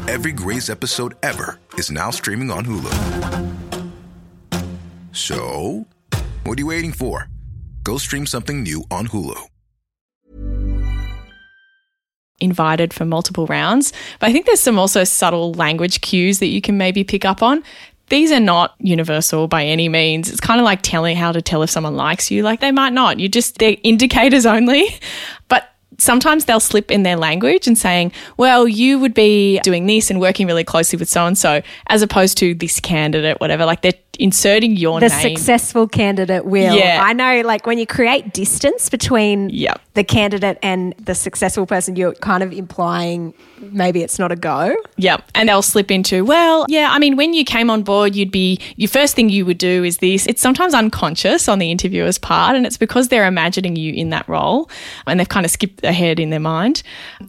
Every 0.09 0.33
Grey's 0.33 0.71
episode 0.71 1.15
ever 1.23 1.59
is 1.75 1.91
now 1.91 2.11
streaming 2.11 2.51
on 2.51 2.65
Hulu. 2.65 2.93
So, 5.13 5.87
what 6.45 6.59
are 6.59 6.61
you 6.61 6.69
waiting 6.69 6.93
for? 6.93 7.29
Go 7.83 7.99
stream 7.99 8.27
something 8.27 8.63
new 8.63 8.85
on 8.91 9.09
Hulu. 9.09 9.51
invited 12.41 12.93
for 12.93 13.05
multiple 13.05 13.47
rounds. 13.47 13.93
But 14.19 14.31
I 14.31 14.33
think 14.33 14.47
there's 14.47 14.61
some 14.61 14.79
also 14.79 15.05
subtle 15.05 15.53
language 15.55 16.01
cues 16.01 16.39
that 16.39 16.47
you 16.47 16.61
can 16.61 16.79
maybe 16.79 17.05
pick 17.05 17.25
up 17.25 17.43
on. 17.43 17.63
These 18.09 18.33
are 18.33 18.41
not 18.41 18.75
universal 18.79 19.47
by 19.47 19.65
any 19.65 19.89
means. 19.89 20.31
It's 20.31 20.41
kind 20.41 20.59
of 20.59 20.65
like 20.65 20.81
telling 20.83 21.17
how 21.17 21.31
to 21.31 21.41
tell 21.41 21.63
if 21.63 21.71
someone 21.71 21.97
likes 21.97 22.31
you. 22.31 22.43
Like 22.43 22.61
they 22.61 22.73
might 22.73 22.93
not. 22.93 23.21
You 23.21 23.29
just, 23.29 23.59
they're 23.59 23.77
indicators 23.83 24.47
only. 24.47 24.89
But 25.49 25.69
sometimes 26.01 26.45
they'll 26.45 26.61
slip 26.61 26.91
in 26.91 27.03
their 27.03 27.17
language 27.17 27.67
and 27.67 27.77
saying, 27.77 28.13
well, 28.37 28.67
you 28.67 28.99
would 28.99 29.15
be 29.15 29.61
doing 29.61 29.87
this 29.87 30.11
and 30.11 30.21
working 30.21 30.47
really 30.47 30.65
closely 30.65 30.99
with 30.99 31.09
so 31.09 31.27
and 31.27 31.37
so, 31.37 31.63
as 31.89 32.03
opposed 32.03 32.39
to 32.39 32.55
this 32.55 32.81
candidate, 32.81 33.41
whatever. 33.41 33.65
Like 33.65 33.83
they're 33.83 33.93
inserting 34.21 34.77
your 34.77 35.01
name. 35.01 35.09
The 35.09 35.17
name. 35.17 35.37
successful 35.37 35.89
candidate 35.89 36.45
will. 36.45 36.75
Yeah. 36.77 37.01
I 37.03 37.13
know, 37.13 37.41
like 37.45 37.67
when 37.67 37.79
you 37.79 37.87
create 37.87 38.33
distance 38.33 38.89
between 38.89 39.51
Yep. 39.51 39.81
the 39.95 40.05
candidate 40.05 40.59
and 40.63 40.95
the 40.99 41.15
successful 41.15 41.67
person, 41.67 41.97
you're 41.97 42.13
kind 42.15 42.43
of 42.43 42.53
implying 42.53 43.35
maybe 43.61 44.03
it's 44.03 44.19
not 44.19 44.33
a 44.33 44.37
go. 44.37 44.75
Yeah. 44.97 45.19
And 45.35 45.49
they'll 45.49 45.61
slip 45.63 45.91
into, 45.91 46.25
well, 46.25 46.65
yeah, 46.69 46.89
I 46.91 46.99
mean, 46.99 47.17
when 47.17 47.35
you 47.35 47.45
came 47.45 47.69
on 47.71 47.83
board, 47.83 48.15
you'd 48.17 48.31
be, 48.31 48.59
your 48.77 48.89
first 48.89 49.15
thing 49.15 49.29
you 49.29 49.45
would 49.45 49.59
do 49.59 49.85
is 49.85 49.99
this. 49.99 50.27
It's 50.27 50.41
sometimes 50.41 50.73
unconscious 50.73 51.47
on 51.49 51.59
the 51.59 51.71
interviewer's 51.71 52.17
part, 52.19 52.57
and 52.57 52.65
it's 52.67 52.79
because 52.79 53.09
they're 53.09 53.27
imagining 53.27 53.77
you 53.77 53.93
in 53.93 54.11
that 54.11 54.27
role 54.29 54.71
and 55.07 55.21
they've 55.21 55.29
kind 55.29 55.45
of 55.45 55.51
skipped 55.53 55.85
ahead 55.85 56.19
in 56.19 56.31
their 56.31 56.41
mind. 56.41 56.83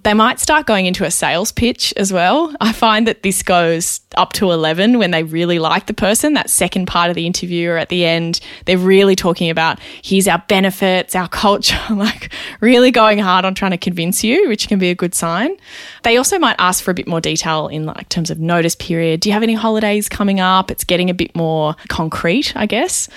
They 0.03 0.13
might 0.13 0.39
start 0.39 0.67
going 0.67 0.85
into 0.85 1.03
a 1.03 1.11
sales 1.11 1.51
pitch 1.51 1.93
as 1.97 2.13
well. 2.13 2.55
I 2.61 2.71
find 2.71 3.05
that 3.07 3.23
this 3.23 3.43
goes 3.43 3.99
up 4.15 4.31
to 4.33 4.51
11 4.51 4.97
when 4.99 5.11
they 5.11 5.23
really 5.23 5.59
like 5.59 5.87
the 5.87 5.93
person, 5.93 6.33
that 6.33 6.49
second 6.49 6.80
part 6.85 7.09
of 7.09 7.15
the 7.15 7.25
interview 7.25 7.69
or 7.69 7.77
at 7.77 7.89
the 7.89 8.05
end, 8.05 8.39
they're 8.65 8.77
really 8.77 9.15
talking 9.15 9.49
about 9.49 9.79
here's 10.03 10.27
our 10.27 10.43
benefits, 10.47 11.15
our 11.15 11.27
culture, 11.27 11.79
like 11.89 12.33
really 12.59 12.91
going 12.91 13.19
hard 13.19 13.45
on 13.45 13.55
trying 13.55 13.71
to 13.71 13.77
convince 13.77 14.23
you, 14.23 14.47
which 14.47 14.67
can 14.67 14.79
be 14.79 14.89
a 14.89 14.95
good 14.95 15.15
sign. 15.15 15.55
They 16.03 16.17
also 16.17 16.39
might 16.39 16.55
ask 16.59 16.83
for 16.83 16.91
a 16.91 16.93
bit 16.93 17.07
more 17.07 17.21
detail 17.21 17.67
in 17.67 17.85
like 17.85 18.09
terms 18.09 18.29
of 18.29 18.39
notice 18.39 18.75
period. 18.75 19.19
Do 19.21 19.29
you 19.29 19.33
have 19.33 19.43
any 19.43 19.53
holidays 19.53 20.09
coming 20.09 20.39
up? 20.39 20.71
It's 20.71 20.83
getting 20.83 21.09
a 21.09 21.13
bit 21.13 21.35
more 21.35 21.75
concrete, 21.87 22.53
I 22.55 22.65
guess. 22.65 23.09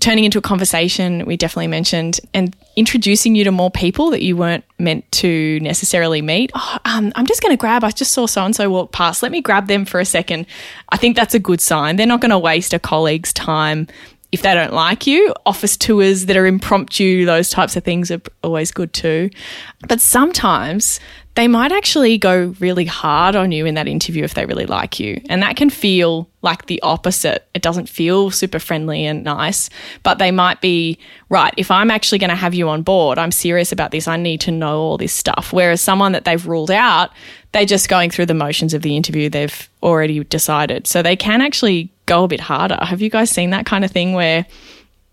Turning 0.00 0.24
into 0.24 0.38
a 0.38 0.42
conversation, 0.42 1.24
we 1.26 1.36
definitely 1.36 1.66
mentioned, 1.66 2.20
and 2.32 2.56
introducing 2.76 3.34
you 3.34 3.44
to 3.44 3.50
more 3.50 3.70
people 3.70 4.10
that 4.10 4.22
you 4.22 4.36
weren't 4.36 4.64
meant 4.78 5.10
to 5.10 5.58
necessarily 5.60 6.22
meet. 6.22 6.52
Oh, 6.54 6.78
um, 6.84 7.12
I'm 7.16 7.26
just 7.26 7.42
going 7.42 7.52
to 7.52 7.60
grab, 7.60 7.82
I 7.82 7.90
just 7.90 8.12
saw 8.12 8.26
so 8.26 8.44
and 8.44 8.54
so 8.54 8.70
walk 8.70 8.92
past. 8.92 9.22
Let 9.22 9.32
me 9.32 9.40
grab 9.40 9.66
them 9.66 9.84
for 9.84 9.98
a 9.98 10.04
second. 10.04 10.46
I 10.90 10.96
think 10.96 11.16
that's 11.16 11.34
a 11.34 11.40
good 11.40 11.60
sign. 11.60 11.96
They're 11.96 12.06
not 12.06 12.20
going 12.20 12.30
to 12.30 12.38
waste 12.38 12.72
a 12.72 12.78
colleague's 12.78 13.32
time 13.32 13.88
if 14.30 14.42
they 14.42 14.54
don't 14.54 14.72
like 14.72 15.06
you. 15.06 15.34
Office 15.46 15.76
tours 15.76 16.26
that 16.26 16.36
are 16.36 16.46
impromptu, 16.46 17.24
those 17.24 17.50
types 17.50 17.76
of 17.76 17.84
things 17.84 18.10
are 18.10 18.20
always 18.42 18.70
good 18.70 18.92
too. 18.92 19.30
But 19.88 20.00
sometimes 20.00 21.00
they 21.38 21.46
might 21.46 21.70
actually 21.70 22.18
go 22.18 22.52
really 22.58 22.84
hard 22.84 23.36
on 23.36 23.52
you 23.52 23.64
in 23.64 23.76
that 23.76 23.86
interview 23.86 24.24
if 24.24 24.34
they 24.34 24.44
really 24.44 24.66
like 24.66 24.98
you. 24.98 25.20
And 25.28 25.40
that 25.40 25.54
can 25.54 25.70
feel 25.70 26.28
like 26.42 26.66
the 26.66 26.82
opposite. 26.82 27.48
It 27.54 27.62
doesn't 27.62 27.88
feel 27.88 28.32
super 28.32 28.58
friendly 28.58 29.06
and 29.06 29.22
nice, 29.22 29.70
but 30.02 30.18
they 30.18 30.32
might 30.32 30.60
be 30.60 30.98
right. 31.28 31.54
If 31.56 31.70
I'm 31.70 31.92
actually 31.92 32.18
going 32.18 32.30
to 32.30 32.34
have 32.34 32.54
you 32.54 32.68
on 32.68 32.82
board, 32.82 33.18
I'm 33.18 33.30
serious 33.30 33.70
about 33.70 33.92
this. 33.92 34.08
I 34.08 34.16
need 34.16 34.40
to 34.40 34.50
know 34.50 34.80
all 34.80 34.98
this 34.98 35.12
stuff. 35.12 35.52
Whereas 35.52 35.80
someone 35.80 36.10
that 36.10 36.24
they've 36.24 36.44
ruled 36.44 36.72
out, 36.72 37.12
they're 37.52 37.64
just 37.64 37.88
going 37.88 38.10
through 38.10 38.26
the 38.26 38.34
motions 38.34 38.74
of 38.74 38.82
the 38.82 38.96
interview. 38.96 39.28
They've 39.30 39.68
already 39.80 40.24
decided. 40.24 40.88
So 40.88 41.02
they 41.02 41.14
can 41.14 41.40
actually 41.40 41.88
go 42.06 42.24
a 42.24 42.28
bit 42.28 42.40
harder. 42.40 42.78
Have 42.82 43.00
you 43.00 43.10
guys 43.10 43.30
seen 43.30 43.50
that 43.50 43.64
kind 43.64 43.84
of 43.84 43.92
thing 43.92 44.12
where 44.12 44.44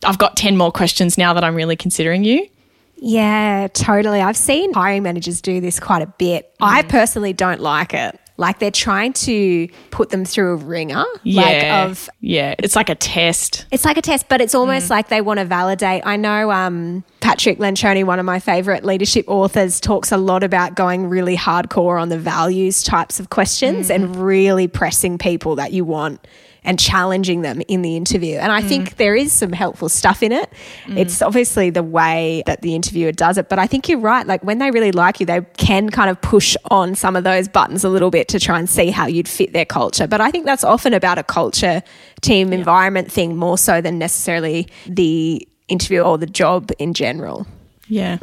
I've 0.03 0.17
got 0.17 0.38
10 0.38 0.57
more 0.57 0.71
questions 0.71 1.19
now 1.19 1.36
that 1.36 1.43
I'm 1.43 1.53
really 1.53 1.76
considering 1.76 2.23
you? 2.23 2.49
Yeah, 2.98 3.68
totally. 3.74 4.22
I've 4.22 4.38
seen 4.38 4.74
hiring 4.74 5.04
managers 5.04 5.41
do 5.41 5.62
this 5.62 5.80
quite 5.80 6.02
a 6.02 6.08
bit. 6.08 6.54
I 6.62 6.84
mm. 6.84 6.89
personally 6.89 7.34
don't 7.34 7.62
like 7.62 7.93
it. 7.93 8.20
Like 8.38 8.60
they're 8.60 8.72
trying 8.72 9.14
to 9.14 9.70
put 9.91 10.10
them 10.10 10.26
through 10.26 10.54
a 10.54 10.56
ringer. 10.58 11.06
Yeah. 11.24 11.41
Like 11.41 11.89
of 11.89 12.10
yeah. 12.20 12.56
It's 12.60 12.76
like 12.76 12.89
a 12.89 12.96
test. 12.96 13.66
it's 13.72 13.86
like 13.86 13.98
a 13.98 14.02
test, 14.02 14.28
but 14.28 14.41
it's 14.41 14.54
almost 14.54 14.88
mm. 14.88 14.89
like 14.89 15.08
they 15.08 15.22
want 15.22 15.39
to 15.39 15.46
validate. 15.46 16.04
I 16.06 16.18
know 16.18 16.52
um, 16.52 17.06
Patrick 17.22 17.60
Lencioni, 17.60 18.04
one 18.04 18.20
of 18.20 18.26
my 18.26 18.39
favorite 18.39 18.84
leadership 18.84 19.26
authors, 19.30 19.80
talks 19.80 20.12
a 20.12 20.18
lot 20.18 20.43
about 20.43 20.76
going 20.76 21.08
really 21.08 21.38
hardcore 21.38 22.02
on 22.02 22.10
the 22.10 22.20
values 22.20 22.84
types 22.84 23.22
of 23.22 23.30
questions 23.30 23.88
mm. 23.88 23.96
and 23.96 24.16
really 24.18 24.68
pressing 24.68 25.18
people 25.18 25.56
that 25.56 25.72
you 25.72 25.86
want 25.86 26.26
and 26.66 26.80
challenging 26.80 27.41
them 27.41 27.61
in 27.68 27.82
the 27.82 27.95
interview. 27.95 28.38
And 28.38 28.51
I 28.51 28.61
mm. 28.61 28.68
think 28.68 28.97
there 28.97 29.16
is 29.16 29.32
some 29.32 29.51
helpful 29.51 29.88
stuff 29.88 30.22
in 30.22 30.32
it. 30.32 30.51
Mm. 30.86 30.97
It's 30.97 31.22
obviously 31.22 31.70
the 31.70 31.84
way 31.84 32.43
that 32.45 32.61
the 32.61 32.76
interviewer 32.76 33.11
does 33.11 33.38
it, 33.38 33.47
but 33.47 33.59
I 33.59 33.68
think 33.68 33.88
you're 33.88 33.99
right. 33.99 34.26
Like 34.26 34.43
when 34.43 34.57
they 34.57 34.72
really 34.72 34.91
like 34.91 35.20
you, 35.20 35.26
they 35.26 35.41
can 35.57 35.89
kind 35.89 36.09
of 36.09 36.20
push 36.22 36.57
on 36.72 36.95
some 36.95 37.16
of 37.16 37.24
those 37.24 37.47
buttons 37.47 37.84
a 37.84 37.89
little 37.89 38.11
bit 38.11 38.28
to 38.30 38.39
try 38.39 38.59
and 38.59 38.70
see 38.70 38.89
how 38.89 39.05
you'd 39.05 39.28
fit 39.28 39.53
their 39.53 39.66
culture. 39.66 40.07
But 40.07 40.22
I 40.22 40.32
think 40.32 40.45
that's 40.45 40.63
often 40.63 40.93
about 40.93 41.18
a 41.18 41.24
culture, 41.24 41.84
team, 42.22 42.51
environment 42.51 43.11
thing 43.11 43.38
more 43.38 43.57
so 43.57 43.82
than 43.82 43.99
necessarily 43.99 44.68
the 44.88 45.47
interview 45.68 46.01
or 46.01 46.18
the 46.18 46.26
job 46.28 46.72
in 46.80 46.93
general. 46.93 47.47
Yeah. 47.88 48.18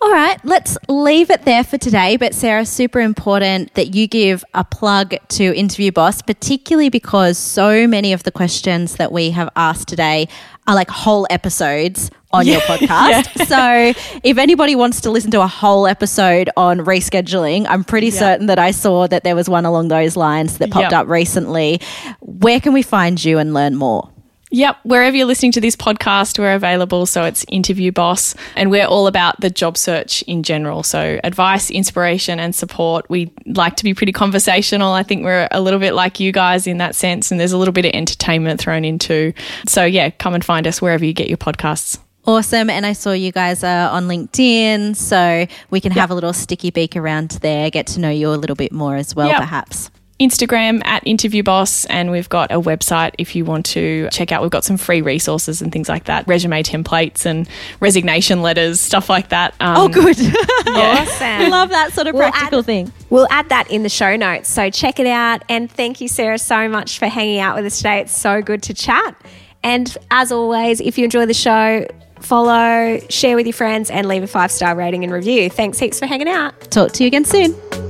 All 0.00 0.12
right, 0.12 0.38
let's 0.44 0.78
leave 0.88 1.28
it 1.28 1.42
there 1.44 1.64
for 1.64 1.76
today. 1.76 2.16
But 2.16 2.32
Sarah, 2.32 2.64
super 2.64 3.00
important 3.00 3.74
that 3.74 3.94
you 3.96 4.06
give 4.06 4.44
a 4.54 4.62
plug 4.64 5.14
to 5.30 5.52
Interview 5.56 5.90
Boss, 5.90 6.22
particularly 6.22 6.88
because 6.88 7.36
so 7.36 7.86
many 7.88 8.12
of 8.12 8.22
the 8.22 8.30
questions 8.30 8.94
that 8.96 9.10
we 9.10 9.30
have 9.32 9.50
asked 9.56 9.88
today 9.88 10.28
are 10.68 10.76
like 10.76 10.88
whole 10.88 11.26
episodes 11.30 12.12
on 12.30 12.46
your 12.46 12.60
podcast. 12.70 13.46
So 13.46 14.00
if 14.22 14.38
anybody 14.38 14.76
wants 14.76 15.00
to 15.00 15.10
listen 15.10 15.32
to 15.32 15.40
a 15.40 15.48
whole 15.48 15.88
episode 15.88 16.48
on 16.56 16.78
rescheduling, 16.78 17.66
I'm 17.68 17.82
pretty 17.82 18.10
certain 18.10 18.46
that 18.46 18.58
I 18.60 18.70
saw 18.70 19.08
that 19.08 19.24
there 19.24 19.34
was 19.34 19.48
one 19.48 19.64
along 19.64 19.88
those 19.88 20.14
lines 20.16 20.58
that 20.58 20.70
popped 20.70 20.92
Yep. 20.92 21.00
up 21.00 21.08
recently. 21.08 21.80
Where 22.20 22.60
can 22.60 22.72
we 22.72 22.82
find 22.82 23.22
you 23.24 23.38
and 23.38 23.52
learn 23.52 23.74
more? 23.74 24.10
Yep, 24.50 24.78
wherever 24.84 25.14
you're 25.14 25.26
listening 25.26 25.52
to 25.52 25.60
this 25.60 25.76
podcast, 25.76 26.38
we're 26.38 26.54
available. 26.54 27.04
So 27.04 27.24
it's 27.24 27.44
Interview 27.48 27.92
Boss, 27.92 28.34
and 28.56 28.70
we're 28.70 28.86
all 28.86 29.06
about 29.06 29.38
the 29.40 29.50
job 29.50 29.76
search 29.76 30.22
in 30.22 30.42
general. 30.42 30.82
So 30.82 31.20
advice, 31.22 31.70
inspiration, 31.70 32.40
and 32.40 32.54
support. 32.54 33.08
We 33.10 33.30
like 33.44 33.76
to 33.76 33.84
be 33.84 33.92
pretty 33.92 34.12
conversational. 34.12 34.92
I 34.92 35.02
think 35.02 35.22
we're 35.24 35.48
a 35.50 35.60
little 35.60 35.78
bit 35.80 35.92
like 35.92 36.18
you 36.18 36.32
guys 36.32 36.66
in 36.66 36.78
that 36.78 36.94
sense, 36.94 37.30
and 37.30 37.38
there's 37.38 37.52
a 37.52 37.58
little 37.58 37.72
bit 37.72 37.84
of 37.84 37.90
entertainment 37.92 38.58
thrown 38.58 38.86
into. 38.86 39.34
So 39.66 39.84
yeah, 39.84 40.08
come 40.10 40.34
and 40.34 40.42
find 40.44 40.66
us 40.66 40.80
wherever 40.80 41.04
you 41.04 41.12
get 41.12 41.28
your 41.28 41.36
podcasts. 41.38 41.98
Awesome. 42.26 42.68
And 42.68 42.84
I 42.86 42.92
saw 42.92 43.12
you 43.12 43.32
guys 43.32 43.62
are 43.64 43.90
on 43.90 44.08
LinkedIn, 44.08 44.96
so 44.96 45.46
we 45.70 45.80
can 45.80 45.92
have 45.92 46.10
a 46.10 46.14
little 46.14 46.32
sticky 46.32 46.70
beak 46.70 46.96
around 46.96 47.30
there, 47.42 47.70
get 47.70 47.86
to 47.88 48.00
know 48.00 48.10
you 48.10 48.28
a 48.30 48.36
little 48.36 48.56
bit 48.56 48.72
more 48.72 48.96
as 48.96 49.14
well, 49.14 49.28
Yep. 49.28 49.38
perhaps. 49.40 49.90
Instagram 50.20 50.84
at 50.84 51.06
Interview 51.06 51.42
Boss, 51.42 51.84
and 51.86 52.10
we've 52.10 52.28
got 52.28 52.50
a 52.50 52.60
website 52.60 53.14
if 53.18 53.36
you 53.36 53.44
want 53.44 53.66
to 53.66 54.08
check 54.10 54.32
out. 54.32 54.42
We've 54.42 54.50
got 54.50 54.64
some 54.64 54.76
free 54.76 55.00
resources 55.00 55.62
and 55.62 55.70
things 55.70 55.88
like 55.88 56.04
that, 56.04 56.26
resume 56.26 56.62
templates 56.62 57.24
and 57.24 57.48
resignation 57.80 58.42
letters, 58.42 58.80
stuff 58.80 59.08
like 59.08 59.28
that. 59.28 59.54
Um, 59.60 59.76
Oh, 59.76 59.88
good. 59.88 60.16
Awesome. 60.68 61.38
We 61.38 61.48
love 61.50 61.70
that 61.70 61.92
sort 61.92 62.06
of 62.08 62.14
We'll 62.14 62.30
practical 62.30 62.58
add- 62.60 62.64
thing. 62.66 62.92
We'll 63.10 63.26
add 63.30 63.48
that 63.48 63.70
in 63.70 63.82
the 63.84 63.88
show 63.88 64.16
notes. 64.16 64.48
So 64.48 64.70
check 64.70 65.00
it 65.00 65.06
out. 65.06 65.42
And 65.48 65.70
thank 65.70 66.00
you, 66.00 66.08
Sarah, 66.08 66.38
so 66.38 66.68
much 66.68 66.98
for 66.98 67.06
hanging 67.06 67.38
out 67.40 67.56
with 67.56 67.64
us 67.66 67.78
today. 67.78 68.00
It's 68.00 68.16
so 68.16 68.42
good 68.42 68.62
to 68.64 68.74
chat. 68.74 69.16
And 69.62 69.96
as 70.10 70.30
always, 70.30 70.80
if 70.80 70.98
you 70.98 71.04
enjoy 71.04 71.26
the 71.26 71.34
show, 71.34 71.86
follow, 72.20 72.98
share 73.08 73.34
with 73.36 73.46
your 73.46 73.54
friends, 73.54 73.90
and 73.90 74.06
leave 74.08 74.22
a 74.22 74.26
five 74.26 74.50
star 74.52 74.74
rating 74.76 75.04
and 75.04 75.12
review. 75.12 75.48
Thanks 75.48 75.78
heaps 75.78 75.98
for 75.98 76.06
hanging 76.06 76.28
out. 76.28 76.60
Talk 76.70 76.92
to 76.92 77.02
you 77.04 77.06
again 77.08 77.24
soon. 77.24 77.87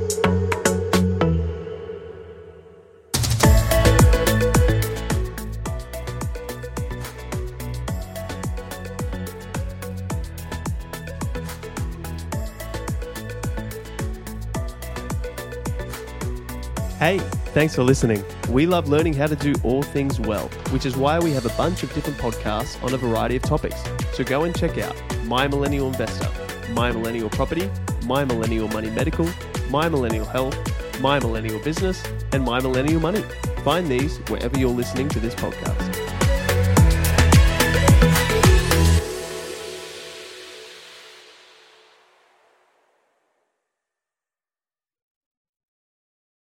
Hey, 16.99 17.18
thanks 17.55 17.76
for 17.76 17.84
listening. 17.84 18.24
We 18.51 18.66
love 18.66 18.88
learning 18.88 19.14
how 19.14 19.28
to 19.28 19.36
do 19.36 19.55
all 19.62 19.84
things 19.84 20.18
well, 20.18 20.49
which 20.70 20.84
is 20.84 20.96
why 20.96 21.20
we 21.20 21.30
have 21.30 21.46
a 21.46 21.57
bunch 21.57 21.84
of 21.84 21.94
different 21.94 22.18
podcasts 22.18 22.82
on 22.82 22.92
a 22.92 22.96
variety 22.96 23.36
of 23.36 23.42
topics. 23.42 23.80
So 24.14 24.24
go 24.24 24.42
and 24.42 24.53
check 24.53 24.78
out 24.78 25.01
My 25.24 25.46
Millennial 25.46 25.86
Investor, 25.86 26.28
My 26.72 26.90
Millennial 26.90 27.30
Property, 27.30 27.70
My 28.03 28.24
Millennial 28.24 28.66
Money 28.66 28.90
Medical, 28.90 29.28
My 29.70 29.88
Millennial 29.88 30.24
Health, 30.24 30.59
My 31.01 31.20
Millennial 31.20 31.61
Business, 31.61 32.03
and 32.32 32.42
My 32.42 32.59
Millennial 32.61 33.01
Money. 33.01 33.22
Find 33.62 33.86
these 33.86 34.18
wherever 34.28 34.59
you're 34.59 34.70
listening 34.70 35.09
to 35.11 35.20
this 35.20 35.36
podcast. 35.36 36.07